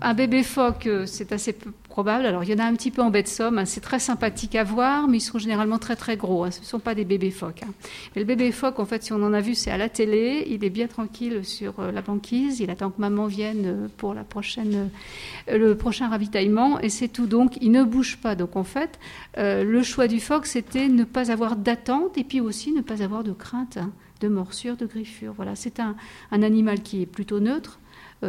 un 0.00 0.14
bébé 0.14 0.42
phoque, 0.42 0.86
euh, 0.86 1.04
c'est 1.04 1.32
assez 1.32 1.52
peu 1.52 1.70
probable. 1.90 2.24
Alors, 2.24 2.42
il 2.42 2.50
y 2.50 2.54
en 2.54 2.58
a 2.58 2.64
un 2.64 2.74
petit 2.74 2.90
peu 2.90 3.02
en 3.02 3.10
baie 3.10 3.22
de 3.22 3.28
Somme. 3.28 3.58
Hein. 3.58 3.66
C'est 3.66 3.82
très 3.82 3.98
sympathique 3.98 4.54
à 4.54 4.64
voir, 4.64 5.08
mais 5.08 5.18
ils 5.18 5.20
sont 5.20 5.38
généralement 5.38 5.78
très 5.78 5.94
très 5.94 6.16
gros. 6.16 6.44
Hein. 6.44 6.50
Ce 6.50 6.60
ne 6.60 6.64
sont 6.64 6.78
pas 6.78 6.94
des 6.94 7.04
bébés 7.04 7.30
phoques. 7.30 7.62
Hein. 7.64 7.72
Mais 8.14 8.22
le 8.22 8.26
bébé 8.26 8.50
phoque, 8.50 8.78
en 8.78 8.86
fait, 8.86 9.02
si 9.02 9.12
on 9.12 9.22
en 9.22 9.34
a 9.34 9.40
vu, 9.42 9.54
c'est 9.54 9.70
à 9.70 9.76
la 9.76 9.90
télé. 9.90 10.46
Il 10.48 10.64
est 10.64 10.70
bien 10.70 10.86
tranquille 10.86 11.44
sur 11.44 11.80
euh, 11.80 11.92
la 11.92 12.00
banquise. 12.00 12.60
Il 12.60 12.70
attend 12.70 12.90
que 12.90 13.00
maman 13.00 13.26
vienne 13.26 13.62
euh, 13.66 13.88
pour 13.98 14.14
la 14.14 14.24
prochaine, 14.24 14.88
le 15.48 15.74
prochain 15.74 16.08
ravitaillement, 16.08 16.80
et 16.80 16.88
c'est 16.88 17.08
tout. 17.08 17.26
Donc, 17.26 17.58
il 17.60 17.72
ne 17.72 17.84
bouge 17.84 18.16
pas. 18.16 18.34
Donc, 18.34 18.56
en 18.56 18.64
fait, 18.64 18.98
le 19.36 19.82
choix 19.82 20.08
du 20.08 20.20
phoque, 20.20 20.46
c'était 20.46 20.88
ne 20.88 21.04
pas 21.04 21.30
avoir 21.30 21.56
d'attente 21.56 22.16
et 22.16 22.24
puis 22.24 22.40
aussi 22.40 22.72
ne 22.72 22.80
pas 22.80 23.02
avoir 23.02 23.22
de 23.22 23.32
crainte 23.32 23.78
de 24.20 24.28
morsure, 24.28 24.76
de 24.76 24.86
griffure. 24.86 25.34
Voilà, 25.34 25.54
c'est 25.54 25.80
un, 25.80 25.96
un 26.30 26.42
animal 26.42 26.80
qui 26.80 27.02
est 27.02 27.06
plutôt 27.06 27.40
neutre 27.40 27.78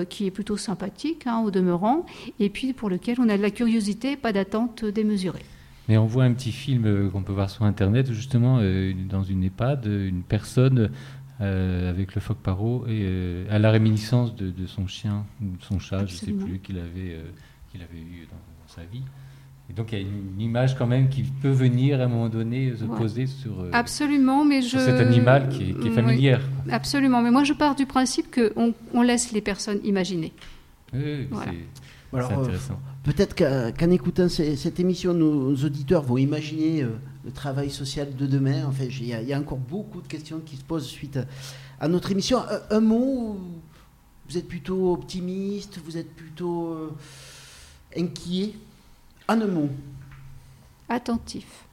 qui 0.04 0.26
est 0.26 0.32
plutôt 0.32 0.58
sympathique 0.58 1.28
hein, 1.28 1.42
au 1.46 1.52
demeurant, 1.52 2.06
et 2.40 2.50
puis 2.50 2.74
pour 2.74 2.90
lequel 2.90 3.18
on 3.20 3.30
a 3.30 3.38
de 3.38 3.42
la 3.42 3.52
curiosité, 3.52 4.16
pas 4.18 4.34
d'attente 4.34 4.84
démesurée. 4.86 5.46
Mais 5.88 5.98
on 5.98 6.06
voit 6.06 6.24
un 6.24 6.34
petit 6.34 6.52
film 6.52 6.86
euh, 6.86 7.10
qu'on 7.10 7.22
peut 7.22 7.34
voir 7.34 7.50
sur 7.50 7.64
Internet, 7.64 8.12
justement, 8.12 8.58
euh, 8.60 8.94
dans 9.10 9.24
une 9.24 9.44
EHPAD, 9.44 9.86
une 9.86 10.24
personne 10.24 10.90
avec 11.38 12.16
le 12.16 12.22
phoque 12.22 12.38
paro 12.38 12.88
et 12.88 13.46
à 13.50 13.60
la 13.60 13.70
réminiscence 13.70 14.34
de, 14.38 14.66
son 14.68 14.88
chien 14.88 15.26
ou 15.42 15.58
de 15.58 15.64
son 15.64 15.80
chat, 15.80 16.06
je 16.06 16.14
ne 16.14 16.18
sais 16.18 16.32
plus, 16.32 16.60
qu'il 16.60 16.78
avait, 16.78 17.20
qu'il 17.70 17.82
avait 17.82 18.00
eu 18.00 18.26
dans 18.32 18.74
sa 18.74 18.84
vie. 18.86 19.04
Et 19.70 19.74
donc 19.74 19.92
il 19.92 20.00
y 20.00 20.04
a 20.04 20.06
une 20.06 20.40
image 20.40 20.78
quand 20.78 20.86
même 20.86 21.10
qui 21.10 21.24
peut 21.24 21.50
venir 21.50 22.00
à 22.00 22.04
un 22.04 22.08
moment 22.08 22.30
donné 22.30 22.76
se 22.76 22.84
poser 22.84 23.26
sur, 23.26 23.62
euh, 23.62 23.70
absolument, 23.74 24.46
mais 24.46 24.62
je... 24.62 24.78
cet 24.78 25.00
animal 25.00 25.50
qui 25.50 25.72
est, 25.72 25.90
familière. 25.90 26.42
absolument, 26.70 27.22
mais 27.22 27.32
moi 27.32 27.44
je 27.44 27.54
pars 27.54 27.76
du 27.76 27.86
principe 27.86 28.34
qu'on 28.34 28.74
on 28.94 29.02
laisse 29.02 29.32
les 29.32 29.42
personnes 29.42 29.80
imaginer. 29.84 30.34
Oui, 30.94 31.28
c'est 31.32 32.18
euh, 32.18 32.42
intéressant. 32.42 32.80
Peut-être 33.04 33.36
qu'en 33.36 33.90
écoutant 33.90 34.30
cette 34.30 34.80
émission, 34.80 35.14
nos 35.14 35.56
auditeurs 35.56 36.04
vont 36.04 36.18
imaginer 36.18 36.84
euh, 36.84 36.90
le 37.26 37.32
travail 37.32 37.72
social 37.72 38.16
de 38.16 38.28
demain. 38.28 38.66
Enfin, 38.68 38.86
il 38.86 39.08
y, 39.08 39.34
a 39.34 39.40
encore 39.40 39.58
beaucoup 39.58 40.02
de 40.02 40.08
questions 40.08 40.42
qui 40.46 40.58
se 40.58 40.64
posent 40.64 40.88
suite 40.88 41.20
à, 41.80 41.88
notre 41.88 42.12
émission. 42.12 42.40
Un, 42.70 42.80
mot, 42.80 43.38
vous 44.30 44.38
êtes 44.38 44.48
plutôt 44.48 44.94
optimiste, 44.94 45.80
vous 45.84 45.98
êtes 45.98 46.16
plutôt 46.16 46.92
inquiet? 47.98 48.54
Un 49.28 49.48
mot. 49.48 49.70
Attentif. 50.90 51.66